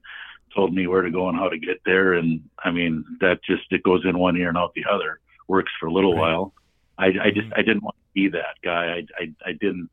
told 0.55 0.75
me 0.75 0.87
where 0.87 1.03
to 1.03 1.11
go 1.11 1.29
and 1.29 1.39
how 1.39 1.49
to 1.49 1.59
get 1.59 1.81
there. 1.85 2.15
And 2.15 2.43
I 2.65 2.71
mean, 2.73 3.05
that 3.21 3.45
just, 3.45 3.71
it 3.71 3.85
goes 3.85 4.05
in 4.05 4.19
one 4.19 4.37
ear 4.37 4.49
and 4.49 4.59
out 4.59 4.75
the 4.75 4.87
other. 4.91 5.21
Works 5.47 5.73
for 5.79 5.87
a 5.87 5.93
little 5.93 6.15
right. 6.15 6.21
while. 6.21 6.55
I, 6.99 7.07
I 7.07 7.31
just, 7.31 7.53
I 7.55 7.63
didn't 7.63 7.85
want 7.85 7.97
to 7.97 8.13
be 8.15 8.29
that 8.31 8.57
guy. 8.65 8.97
I, 8.97 9.23
I, 9.23 9.35
I 9.51 9.53
didn't, 9.53 9.89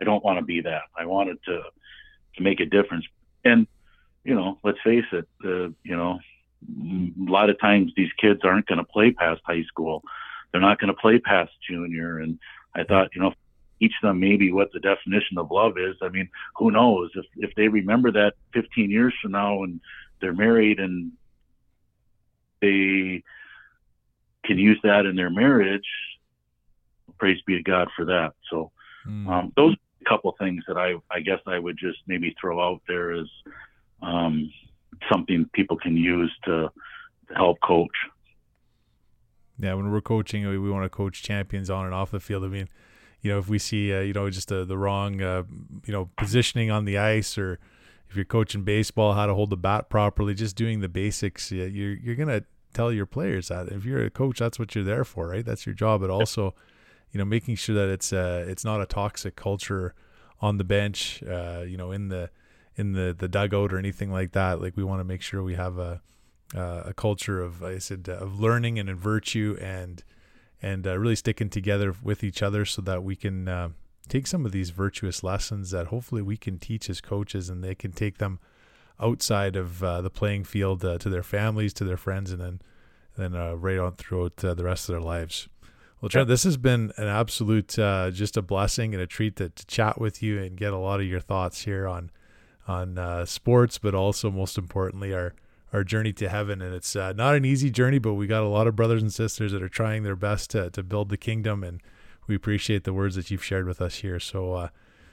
I 0.00 0.04
don't 0.04 0.24
want 0.24 0.38
to 0.38 0.44
be 0.44 0.62
that. 0.62 0.82
I 0.98 1.06
wanted 1.06 1.38
to, 1.44 1.62
to 2.36 2.42
make 2.42 2.58
a 2.60 2.66
difference. 2.66 3.06
And, 3.44 3.68
you 4.24 4.34
know, 4.34 4.58
let's 4.64 4.78
face 4.82 5.04
it, 5.12 5.28
uh, 5.44 5.68
you 5.84 5.96
know, 5.96 6.18
a 6.68 7.30
lot 7.30 7.50
of 7.50 7.58
times 7.60 7.92
these 7.96 8.12
kids 8.20 8.40
aren't 8.44 8.66
going 8.66 8.78
to 8.78 8.84
play 8.84 9.10
past 9.12 9.40
high 9.44 9.62
school 9.64 10.02
they're 10.52 10.60
not 10.60 10.80
going 10.80 10.92
to 10.92 11.00
play 11.00 11.18
past 11.18 11.52
junior. 11.68 12.18
And 12.18 12.38
I 12.74 12.84
thought, 12.84 13.10
you 13.14 13.20
know, 13.20 13.32
teach 13.78 13.94
them 14.02 14.20
maybe 14.20 14.52
what 14.52 14.72
the 14.72 14.80
definition 14.80 15.38
of 15.38 15.50
love 15.50 15.78
is. 15.78 15.96
I 16.02 16.08
mean, 16.08 16.28
who 16.56 16.70
knows 16.70 17.10
if 17.14 17.26
if 17.36 17.54
they 17.54 17.68
remember 17.68 18.10
that 18.12 18.34
15 18.54 18.90
years 18.90 19.14
from 19.20 19.32
now 19.32 19.62
and 19.62 19.80
they're 20.20 20.32
married 20.32 20.80
and 20.80 21.12
they 22.60 23.22
can 24.44 24.58
use 24.58 24.78
that 24.82 25.06
in 25.06 25.16
their 25.16 25.30
marriage. 25.30 25.86
Praise 27.18 27.40
be 27.46 27.56
to 27.56 27.62
God 27.62 27.88
for 27.94 28.04
that. 28.06 28.32
So 28.50 28.70
mm. 29.06 29.28
um, 29.28 29.52
those 29.56 29.76
a 30.00 30.08
couple 30.08 30.34
things 30.38 30.64
that 30.66 30.76
I 30.76 30.94
I 31.10 31.20
guess 31.20 31.40
I 31.46 31.58
would 31.58 31.76
just 31.78 31.98
maybe 32.06 32.34
throw 32.40 32.60
out 32.60 32.82
there 32.88 33.12
is, 33.12 33.28
um, 34.02 34.50
something 35.10 35.48
people 35.52 35.76
can 35.76 35.96
use 35.96 36.32
to, 36.44 36.70
to 37.28 37.34
help 37.34 37.58
coach. 37.60 37.96
Yeah, 39.58 39.74
when 39.74 39.90
we're 39.90 40.00
coaching, 40.00 40.46
we, 40.48 40.58
we 40.58 40.70
want 40.70 40.84
to 40.84 40.88
coach 40.88 41.22
champions 41.22 41.70
on 41.70 41.84
and 41.84 41.94
off 41.94 42.10
the 42.10 42.20
field. 42.20 42.44
I 42.44 42.48
mean, 42.48 42.68
you 43.20 43.30
know, 43.30 43.38
if 43.38 43.48
we 43.48 43.58
see, 43.58 43.94
uh, 43.94 44.00
you 44.00 44.12
know, 44.12 44.30
just 44.30 44.50
uh, 44.50 44.64
the 44.64 44.78
wrong, 44.78 45.20
uh, 45.20 45.42
you 45.84 45.92
know, 45.92 46.10
positioning 46.16 46.70
on 46.70 46.86
the 46.86 46.96
ice, 46.96 47.36
or 47.36 47.58
if 48.08 48.16
you're 48.16 48.24
coaching 48.24 48.62
baseball, 48.62 49.12
how 49.12 49.26
to 49.26 49.34
hold 49.34 49.50
the 49.50 49.56
bat 49.56 49.90
properly, 49.90 50.34
just 50.34 50.56
doing 50.56 50.80
the 50.80 50.88
basics, 50.88 51.52
yeah, 51.52 51.66
you're 51.66 51.94
you're 51.94 52.16
gonna 52.16 52.44
tell 52.72 52.90
your 52.92 53.06
players 53.06 53.48
that. 53.48 53.68
If 53.68 53.84
you're 53.84 54.04
a 54.04 54.10
coach, 54.10 54.38
that's 54.38 54.58
what 54.58 54.74
you're 54.74 54.84
there 54.84 55.04
for, 55.04 55.28
right? 55.28 55.44
That's 55.44 55.66
your 55.66 55.74
job. 55.74 56.00
But 56.00 56.10
also, 56.10 56.54
you 57.12 57.18
know, 57.18 57.24
making 57.24 57.56
sure 57.56 57.74
that 57.74 57.88
it's 57.88 58.12
uh, 58.12 58.46
it's 58.48 58.64
not 58.64 58.80
a 58.80 58.86
toxic 58.86 59.36
culture 59.36 59.94
on 60.40 60.56
the 60.56 60.64
bench, 60.64 61.22
uh, 61.22 61.64
you 61.66 61.76
know, 61.76 61.92
in 61.92 62.08
the 62.08 62.30
in 62.80 62.92
the 62.92 63.14
the 63.16 63.28
dugout 63.28 63.72
or 63.72 63.78
anything 63.78 64.10
like 64.10 64.32
that. 64.32 64.60
Like 64.60 64.76
we 64.76 64.82
want 64.82 65.00
to 65.00 65.04
make 65.04 65.22
sure 65.22 65.42
we 65.42 65.54
have 65.54 65.78
a 65.78 66.00
uh, 66.54 66.82
a 66.86 66.94
culture 66.94 67.40
of 67.40 67.62
I 67.62 67.78
said 67.78 68.08
of 68.08 68.40
learning 68.40 68.78
and 68.78 68.88
in 68.88 68.96
virtue 68.96 69.56
and 69.60 70.02
and 70.62 70.86
uh, 70.86 70.98
really 70.98 71.16
sticking 71.16 71.50
together 71.50 71.94
with 72.02 72.24
each 72.24 72.42
other 72.42 72.64
so 72.64 72.82
that 72.82 73.04
we 73.04 73.16
can 73.16 73.48
uh, 73.48 73.68
take 74.08 74.26
some 74.26 74.44
of 74.44 74.52
these 74.52 74.70
virtuous 74.70 75.22
lessons 75.22 75.70
that 75.70 75.88
hopefully 75.88 76.22
we 76.22 76.36
can 76.36 76.58
teach 76.58 76.90
as 76.90 77.00
coaches 77.00 77.48
and 77.48 77.62
they 77.62 77.74
can 77.74 77.92
take 77.92 78.18
them 78.18 78.40
outside 78.98 79.56
of 79.56 79.82
uh, 79.82 80.02
the 80.02 80.10
playing 80.10 80.44
field 80.44 80.84
uh, 80.84 80.98
to 80.98 81.08
their 81.08 81.22
families, 81.22 81.72
to 81.72 81.84
their 81.84 81.96
friends, 81.96 82.32
and 82.32 82.40
then 82.40 82.60
then 83.16 83.34
uh, 83.34 83.54
right 83.54 83.78
on 83.78 83.92
throughout 83.92 84.36
the 84.36 84.64
rest 84.64 84.88
of 84.88 84.94
their 84.94 85.02
lives. 85.02 85.48
Well, 86.00 86.08
Trent, 86.08 86.28
this 86.28 86.44
has 86.44 86.56
been 86.56 86.92
an 86.96 87.08
absolute 87.08 87.68
just 87.68 88.38
a 88.38 88.42
blessing 88.42 88.94
and 88.94 89.02
a 89.02 89.06
treat 89.06 89.36
to, 89.36 89.50
to 89.50 89.66
chat 89.66 90.00
with 90.00 90.22
you 90.22 90.40
and 90.40 90.56
get 90.56 90.72
a 90.72 90.78
lot 90.78 91.00
of 91.00 91.06
your 91.06 91.20
thoughts 91.20 91.62
here 91.64 91.86
on 91.86 92.10
on 92.70 93.26
sports, 93.26 93.78
but 93.78 93.94
also 93.94 94.30
most 94.30 94.56
importantly 94.56 95.12
our 95.12 95.34
our 95.72 95.84
journey 95.84 96.12
to 96.14 96.28
heaven. 96.28 96.60
And 96.62 96.74
it's 96.74 96.96
uh, 96.96 97.12
not 97.12 97.34
an 97.34 97.44
easy 97.44 97.70
journey, 97.70 97.98
but 97.98 98.14
we 98.14 98.26
got 98.26 98.42
a 98.42 98.48
lot 98.48 98.66
of 98.66 98.76
brothers 98.76 99.02
and 99.02 99.12
sisters 99.12 99.52
that 99.52 99.62
are 99.62 99.68
trying 99.68 100.02
their 100.02 100.16
best 100.16 100.50
to, 100.50 100.70
to 100.70 100.82
build 100.82 101.08
the 101.08 101.16
kingdom. 101.16 101.62
And 101.62 101.80
we 102.26 102.34
appreciate 102.34 102.84
the 102.84 102.92
words 102.92 103.16
that 103.16 103.30
you've 103.30 103.44
shared 103.44 103.66
with 103.66 103.80
us 103.80 103.96
here. 103.96 104.20
So, 104.20 104.54
uh, 104.54 104.68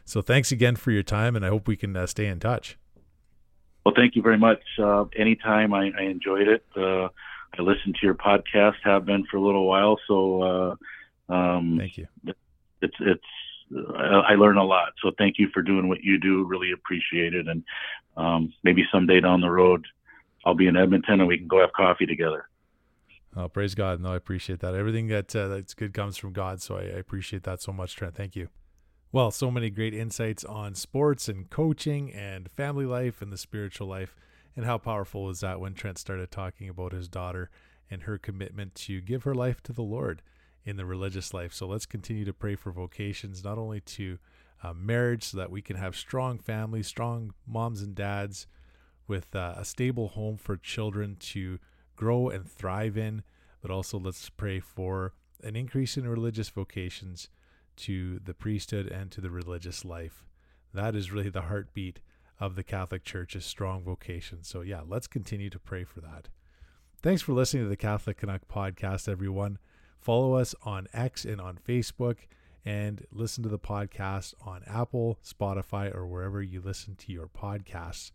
so 0.06 0.22
thanks 0.22 0.52
again 0.52 0.76
for 0.76 0.92
your 0.92 1.04
time, 1.04 1.36
and 1.36 1.46
I 1.46 1.50
hope 1.50 1.68
we 1.68 1.76
can 1.76 1.96
uh, 1.96 2.08
stay 2.08 2.28
in 2.28 2.40
touch. 2.40 2.78
Well, 3.86 3.94
thank 3.96 4.16
you 4.16 4.22
very 4.22 4.38
much. 4.38 4.62
Uh, 4.80 5.06
anytime 5.16 5.74
I, 5.74 5.92
I 5.98 6.04
enjoyed 6.04 6.48
it. 6.48 6.66
Uh, 6.76 7.10
I 7.58 7.62
listened 7.62 7.96
to 7.96 8.06
your 8.06 8.16
podcast, 8.16 8.76
have 8.84 9.06
been 9.06 9.26
for 9.26 9.38
a 9.38 9.42
little 9.42 9.66
while. 9.66 9.98
So, 10.08 10.42
uh, 11.30 11.34
um, 11.34 11.78
thank 11.78 11.98
you. 11.98 12.08
It's, 12.26 12.96
it's, 13.00 13.24
I 13.72 14.36
learn 14.36 14.58
a 14.58 14.64
lot. 14.64 14.94
So 15.04 15.12
thank 15.18 15.36
you 15.38 15.50
for 15.54 15.62
doing 15.62 15.90
what 15.90 16.04
you 16.04 16.20
do. 16.20 16.46
Really 16.46 16.72
appreciate 16.72 17.34
it. 17.34 17.48
And 17.48 17.64
um, 18.16 18.54
maybe 18.64 18.84
someday 18.92 19.20
down 19.20 19.42
the 19.42 19.50
road, 19.50 19.86
I'll 20.46 20.56
be 20.56 20.68
in 20.68 20.78
Edmonton 20.78 21.20
and 21.20 21.28
we 21.28 21.38
can 21.38 21.48
go 21.48 21.60
have 21.60 21.74
coffee 21.74 22.06
together. 22.06 22.48
Oh, 23.36 23.48
praise 23.48 23.76
God! 23.76 24.00
No, 24.00 24.14
I 24.14 24.16
appreciate 24.16 24.62
that. 24.62 24.74
Everything 24.74 25.10
that 25.10 25.36
uh, 25.36 25.48
that's 25.48 25.76
good 25.76 25.94
comes 25.94 26.18
from 26.18 26.34
God, 26.34 26.60
so 26.60 26.78
I, 26.78 26.82
I 26.82 26.98
appreciate 26.98 27.44
that 27.44 27.62
so 27.62 27.72
much, 27.72 27.96
Trent. 27.96 28.16
Thank 28.16 28.36
you. 28.36 28.48
Well, 29.12 29.30
so 29.30 29.52
many 29.52 29.70
great 29.70 29.94
insights 29.94 30.44
on 30.44 30.74
sports 30.74 31.30
and 31.30 31.50
coaching 31.50 32.12
and 32.12 32.50
family 32.50 32.86
life 32.86 33.22
and 33.22 33.32
the 33.32 33.38
spiritual 33.38 33.88
life. 33.88 34.16
And 34.56 34.66
how 34.66 34.80
powerful 34.80 35.26
was 35.26 35.42
that 35.42 35.60
when 35.60 35.76
Trent 35.76 36.00
started 36.00 36.32
talking 36.32 36.68
about 36.68 36.92
his 36.92 37.08
daughter 37.08 37.52
and 37.92 38.04
her 38.04 38.18
commitment 38.18 38.74
to 38.76 39.02
give 39.02 39.24
her 39.24 39.36
life 39.36 39.62
to 39.64 39.74
the 39.74 39.84
Lord 39.84 40.24
in 40.68 40.78
the 40.78 40.86
religious 40.86 41.34
life? 41.34 41.54
So 41.54 41.66
let's 41.66 41.86
continue 41.86 42.26
to 42.26 42.34
pray 42.34 42.56
for 42.56 42.72
vocations, 42.72 43.44
not 43.44 43.58
only 43.58 43.82
to 43.82 44.20
uh, 44.64 44.74
marriage, 44.74 45.24
so 45.24 45.38
that 45.38 45.50
we 45.50 45.62
can 45.62 45.78
have 45.78 45.96
strong 45.96 46.38
families, 46.38 46.88
strong 46.88 47.34
moms 47.48 47.82
and 47.82 47.96
dads 47.96 48.46
with 49.08 49.36
uh, 49.36 49.56
a 49.58 49.66
stable 49.66 50.10
home 50.10 50.38
for 50.38 50.58
children 50.58 51.16
to 51.20 51.58
grow 51.96 52.30
and 52.30 52.50
thrive 52.50 52.98
in, 52.98 53.24
but 53.62 53.72
also 53.72 53.98
let's 53.98 54.30
pray 54.30 54.60
for 54.60 55.14
an 55.44 55.56
increase 55.56 55.98
in 55.98 56.08
religious 56.08 56.50
vocations 56.50 57.30
to 57.78 58.20
the 58.20 58.34
priesthood 58.34 58.88
and 58.88 59.12
to 59.12 59.22
the 59.22 59.30
religious 59.30 59.86
life 59.86 60.28
that 60.74 60.96
is 60.96 61.12
really 61.12 61.30
the 61.30 61.44
heartbeat 61.44 62.00
of 62.40 62.56
the 62.56 62.64
Catholic 62.64 63.04
Church 63.04 63.36
is 63.36 63.46
strong 63.46 63.84
vocation. 63.84 64.44
So 64.44 64.62
yeah, 64.62 64.82
let's 64.86 65.08
continue 65.08 65.50
to 65.50 65.60
pray 65.60 65.84
for 65.84 66.02
that. 66.02 66.30
Thanks 67.02 67.22
for 67.22 67.34
listening 67.34 67.64
to 67.64 67.70
the 67.70 67.76
Catholic 67.76 68.18
Canuck 68.18 68.48
podcast, 68.48 69.10
everyone. 69.10 69.58
Follow 70.00 70.34
us 70.36 70.56
on 70.64 70.88
X 70.94 71.26
and 71.26 71.42
on 71.42 71.58
Facebook 71.68 72.18
and 72.66 73.06
listen 73.12 73.44
to 73.44 73.50
the 73.50 73.60
podcast 73.60 74.34
on 74.46 74.64
Apple, 74.68 75.20
Spotify, 75.24 75.94
or 75.94 76.06
wherever 76.06 76.42
you 76.42 76.62
listen 76.62 76.96
to 76.96 77.12
your 77.12 77.28
podcasts. 77.28 78.12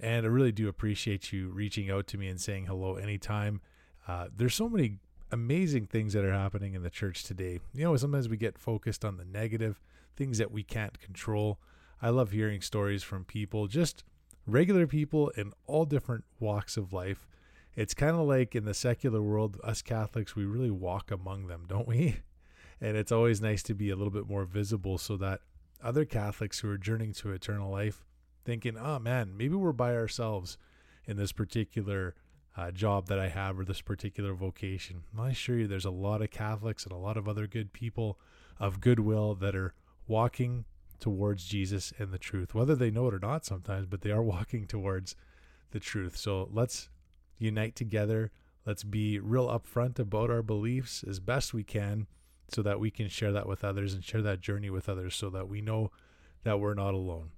And 0.00 0.24
I 0.24 0.28
really 0.28 0.52
do 0.52 0.68
appreciate 0.68 1.32
you 1.32 1.48
reaching 1.48 1.90
out 1.90 2.06
to 2.08 2.18
me 2.18 2.28
and 2.28 2.40
saying 2.40 2.66
hello 2.66 2.94
anytime. 2.94 3.60
Uh, 4.06 4.28
there's 4.34 4.54
so 4.54 4.68
many 4.68 4.98
amazing 5.32 5.86
things 5.86 6.12
that 6.12 6.24
are 6.24 6.32
happening 6.32 6.74
in 6.74 6.82
the 6.82 6.90
church 6.90 7.24
today. 7.24 7.58
You 7.74 7.84
know, 7.84 7.96
sometimes 7.96 8.28
we 8.28 8.36
get 8.36 8.58
focused 8.58 9.04
on 9.04 9.16
the 9.16 9.24
negative, 9.24 9.80
things 10.16 10.38
that 10.38 10.52
we 10.52 10.62
can't 10.62 10.98
control. 11.00 11.58
I 12.00 12.10
love 12.10 12.30
hearing 12.30 12.60
stories 12.60 13.02
from 13.02 13.24
people, 13.24 13.66
just 13.66 14.04
regular 14.46 14.86
people 14.86 15.30
in 15.30 15.52
all 15.66 15.84
different 15.84 16.24
walks 16.38 16.76
of 16.76 16.92
life. 16.92 17.26
It's 17.78 17.94
kind 17.94 18.16
of 18.16 18.26
like 18.26 18.56
in 18.56 18.64
the 18.64 18.74
secular 18.74 19.22
world, 19.22 19.60
us 19.62 19.82
Catholics, 19.82 20.34
we 20.34 20.44
really 20.44 20.68
walk 20.68 21.12
among 21.12 21.46
them, 21.46 21.64
don't 21.68 21.86
we? 21.86 22.16
And 22.80 22.96
it's 22.96 23.10
always 23.10 23.40
nice 23.40 23.64
to 23.64 23.74
be 23.74 23.90
a 23.90 23.96
little 23.96 24.12
bit 24.12 24.28
more 24.28 24.44
visible 24.44 24.98
so 24.98 25.16
that 25.16 25.40
other 25.82 26.04
Catholics 26.04 26.60
who 26.60 26.70
are 26.70 26.78
journeying 26.78 27.12
to 27.14 27.32
eternal 27.32 27.72
life 27.72 28.04
thinking, 28.44 28.78
oh 28.78 29.00
man, 29.00 29.36
maybe 29.36 29.56
we're 29.56 29.72
by 29.72 29.96
ourselves 29.96 30.58
in 31.04 31.16
this 31.16 31.32
particular 31.32 32.14
uh, 32.56 32.70
job 32.70 33.08
that 33.08 33.18
I 33.18 33.28
have 33.30 33.58
or 33.58 33.64
this 33.64 33.80
particular 33.80 34.32
vocation. 34.32 35.02
I 35.18 35.30
assure 35.30 35.58
you, 35.58 35.66
there's 35.66 35.84
a 35.84 35.90
lot 35.90 36.22
of 36.22 36.30
Catholics 36.30 36.84
and 36.84 36.92
a 36.92 36.96
lot 36.96 37.16
of 37.16 37.28
other 37.28 37.48
good 37.48 37.72
people 37.72 38.20
of 38.60 38.80
goodwill 38.80 39.34
that 39.36 39.56
are 39.56 39.74
walking 40.06 40.64
towards 41.00 41.46
Jesus 41.46 41.92
and 41.98 42.12
the 42.12 42.18
truth, 42.18 42.54
whether 42.54 42.76
they 42.76 42.92
know 42.92 43.08
it 43.08 43.14
or 43.14 43.20
not 43.20 43.44
sometimes, 43.44 43.86
but 43.86 44.02
they 44.02 44.12
are 44.12 44.22
walking 44.34 44.68
towards 44.68 45.16
the 45.72 45.80
truth. 45.80 46.16
So 46.16 46.48
let's 46.52 46.90
unite 47.38 47.76
together. 47.76 48.30
Let's 48.66 48.84
be 48.84 49.18
real 49.18 49.48
upfront 49.48 49.98
about 49.98 50.30
our 50.30 50.42
beliefs 50.42 51.04
as 51.08 51.20
best 51.20 51.54
we 51.54 51.64
can 51.64 52.06
so 52.48 52.62
that 52.62 52.80
we 52.80 52.90
can 52.90 53.08
share 53.08 53.32
that 53.32 53.46
with 53.46 53.64
others 53.64 53.94
and 53.94 54.04
share 54.04 54.22
that 54.22 54.40
journey 54.40 54.70
with 54.70 54.88
others 54.88 55.14
so 55.14 55.30
that 55.30 55.48
we 55.48 55.60
know 55.60 55.90
that 56.44 56.60
we're 56.60 56.74
not 56.74 56.94
alone. 56.94 57.30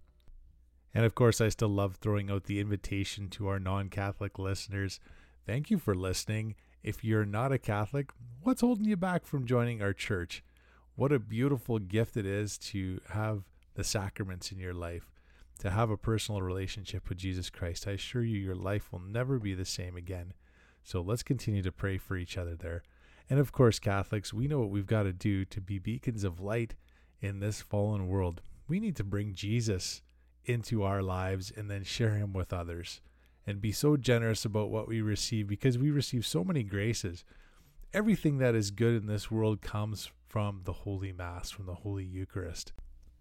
And 0.95 1.05
of 1.05 1.15
course, 1.15 1.41
I 1.41 1.49
still 1.49 1.69
love 1.69 1.97
throwing 1.97 2.31
out 2.31 2.45
the 2.45 2.61
invitation 2.61 3.29
to 3.31 3.49
our 3.49 3.61
non 3.61 3.89
Catholic 3.89 4.39
listeners. 4.39 4.99
Thank 5.47 5.71
you 5.71 5.79
for 5.79 5.95
listening. 5.95 6.55
If 6.83 7.05
you're 7.05 7.27
not 7.27 7.53
a 7.53 7.59
Catholic, 7.59 8.11
what's 8.43 8.61
holding 8.61 8.87
you 8.87 8.97
back 8.97 9.25
from 9.25 9.47
joining 9.47 9.83
our 9.83 9.93
church? 9.93 10.43
What 10.97 11.13
a 11.13 11.19
beautiful 11.19 11.79
gift 11.79 12.17
it 12.17 12.27
is 12.27 12.59
to 12.59 13.01
have 13.11 13.45
the 13.75 13.85
sacraments 13.85 14.51
in 14.51 14.59
your 14.59 14.75
life, 14.75 15.11
to 15.61 15.71
have 15.71 15.91
a 15.91 15.97
personal 15.97 16.43
relationship 16.43 17.09
with 17.09 17.19
Jesus 17.19 17.51
Christ. 17.51 17.87
I 17.87 17.93
assure 17.93 18.23
you, 18.23 18.39
your 18.39 18.55
life 18.55 18.91
will 18.91 19.01
never 19.01 19.39
be 19.39 19.55
the 19.55 19.67
same 19.67 19.97
again. 19.97 20.33
So 20.83 21.03
let's 21.03 21.23
continue 21.23 21.63
to 21.63 21.71
pray 21.71 21.99
for 21.99 22.17
each 22.17 22.39
other 22.39 22.57
there. 22.57 22.83
And 23.29 23.39
of 23.39 23.53
course, 23.53 23.79
Catholics, 23.79 24.33
we 24.33 24.49
know 24.49 24.59
what 24.59 24.71
we've 24.71 24.87
got 24.87 25.05
to 25.05 25.13
do 25.13 25.45
to 25.45 25.61
be 25.61 25.79
beacons 25.79 26.25
of 26.25 26.41
light 26.41 26.75
in 27.21 27.41
this 27.41 27.61
fallen 27.61 28.09
world. 28.09 28.41
We 28.69 28.81
need 28.81 28.97
to 28.97 29.05
bring 29.05 29.35
Jesus 29.35 30.03
into 30.47 30.83
our 30.83 31.03
lives 31.03 31.53
and 31.55 31.71
then 31.71 31.85
share 31.85 32.15
him 32.15 32.33
with 32.33 32.53
others 32.53 33.03
and 33.47 33.61
be 33.61 33.73
so 33.73 33.97
generous 33.97 34.47
about 34.47 34.71
what 34.71 34.89
we 34.89 35.03
receive 35.03 35.47
because 35.47 35.77
we 35.77 35.91
receive 35.91 36.27
so 36.27 36.43
many 36.43 36.63
graces. 36.63 37.25
Everything 37.93 38.39
that 38.39 38.55
is 38.55 38.71
good 38.71 38.95
in 38.95 39.07
this 39.07 39.31
world 39.31 39.61
comes 39.61 40.11
from 40.27 40.63
the 40.65 40.73
Holy 40.73 41.13
Mass, 41.13 41.51
from 41.51 41.67
the 41.67 41.75
Holy 41.75 42.05
Eucharist. 42.05 42.73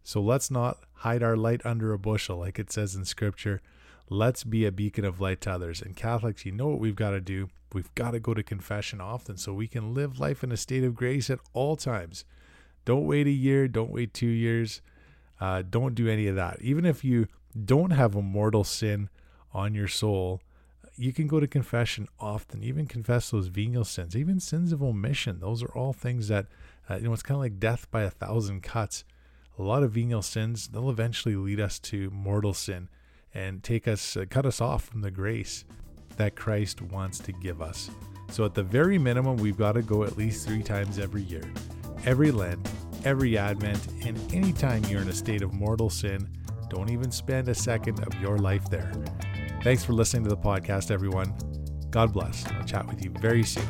So 0.04 0.22
let's 0.22 0.50
not 0.50 0.80
hide 0.94 1.24
our 1.24 1.38
light 1.38 1.62
under 1.66 1.94
a 1.94 2.00
bushel, 2.00 2.38
like 2.38 2.60
it 2.60 2.72
says 2.72 2.96
in 2.96 3.06
Scripture. 3.06 3.62
Let's 4.10 4.44
be 4.44 4.66
a 4.66 4.72
beacon 4.72 5.06
of 5.06 5.22
light 5.22 5.42
to 5.42 5.52
others. 5.52 5.82
And 5.82 5.96
Catholics, 5.96 6.46
you 6.46 6.52
know 6.52 6.68
what 6.68 6.80
we've 6.80 6.96
got 6.96 7.12
to 7.12 7.22
do? 7.22 7.50
We've 7.74 7.94
got 7.94 8.12
to 8.12 8.20
go 8.20 8.34
to 8.34 8.42
confession 8.42 9.00
often 9.00 9.38
so 9.38 9.54
we 9.54 9.68
can 9.68 9.94
live 9.94 10.20
life 10.20 10.44
in 10.44 10.52
a 10.52 10.58
state 10.58 10.84
of 10.84 10.96
grace 10.96 11.30
at 11.30 11.40
all 11.54 11.76
times. 11.76 12.26
Don't 12.86 13.06
wait 13.06 13.28
a 13.28 13.32
year, 13.32 13.68
don't 13.68 13.92
wait 13.92 14.14
two 14.14 14.26
years. 14.26 14.82
Uh, 15.40 15.62
don't 15.70 15.94
do 15.94 16.10
any 16.10 16.28
of 16.28 16.36
that. 16.36 16.60
Even 16.62 16.86
if 16.86 17.04
you 17.04 17.28
don't 17.66 17.92
have 17.92 18.16
a 18.16 18.22
mortal 18.22 18.64
sin 18.64 19.10
on 19.54 19.76
your 19.76 19.88
soul, 19.88 20.42
you 20.98 21.14
can 21.14 21.28
go 21.28 21.40
to 21.40 21.48
confession 21.48 22.08
often, 22.20 22.64
even 22.64 22.86
confess 22.86 23.30
those 23.30 23.48
venial 23.48 23.86
sins, 23.86 24.16
even 24.16 24.40
sins 24.40 24.72
of 24.72 24.84
omission. 24.84 25.40
Those 25.40 25.64
are 25.64 25.72
all 25.74 25.94
things 25.94 26.28
that, 26.28 26.48
uh, 26.90 26.96
you 26.96 27.04
know, 27.04 27.14
it's 27.14 27.24
kind 27.24 27.36
of 27.36 27.42
like 27.42 27.60
death 27.60 27.90
by 27.92 28.02
a 28.02 28.10
thousand 28.10 28.64
cuts. 28.64 29.06
A 29.60 29.64
lot 29.64 29.84
of 29.84 29.92
venial 29.92 30.22
sins, 30.22 30.70
they'll 30.70 30.90
eventually 30.90 31.36
lead 31.36 31.60
us 31.60 31.80
to 31.80 32.10
mortal 32.12 32.54
sin 32.54 32.88
and 33.34 33.62
take 33.62 33.90
us, 33.90 34.16
uh, 34.16 34.24
cut 34.30 34.46
us 34.46 34.62
off 34.62 34.86
from 34.86 35.02
the 35.02 35.12
grace 35.12 35.66
that 36.16 36.38
Christ 36.38 36.82
wants 36.82 37.20
to 37.20 37.34
give 37.34 37.62
us. 37.62 37.92
So, 38.32 38.46
at 38.46 38.54
the 38.54 38.64
very 38.64 38.98
minimum, 38.98 39.36
we've 39.36 39.58
got 39.58 39.74
to 39.74 39.82
go 39.82 40.04
at 40.04 40.18
least 40.18 40.48
three 40.48 40.64
times 40.64 40.98
every 40.98 41.24
year. 41.24 41.44
Every 42.06 42.32
Lent, 42.32 42.72
every 43.04 43.38
Advent, 43.38 43.86
and 44.06 44.18
anytime 44.34 44.86
you're 44.86 45.02
in 45.02 45.10
a 45.10 45.14
state 45.14 45.42
of 45.42 45.54
mortal 45.54 45.90
sin, 45.90 46.30
don't 46.70 46.90
even 46.90 47.12
spend 47.12 47.50
a 47.50 47.56
second 47.56 48.00
of 48.08 48.22
your 48.22 48.38
life 48.38 48.70
there. 48.70 48.94
Thanks 49.62 49.84
for 49.84 49.92
listening 49.92 50.24
to 50.24 50.30
the 50.30 50.38
podcast, 50.38 50.90
everyone. 50.90 51.34
God 51.90 52.14
bless. 52.14 52.46
I'll 52.48 52.64
chat 52.64 52.88
with 52.88 53.04
you 53.04 53.12
very 53.20 53.44
soon. 53.44 53.68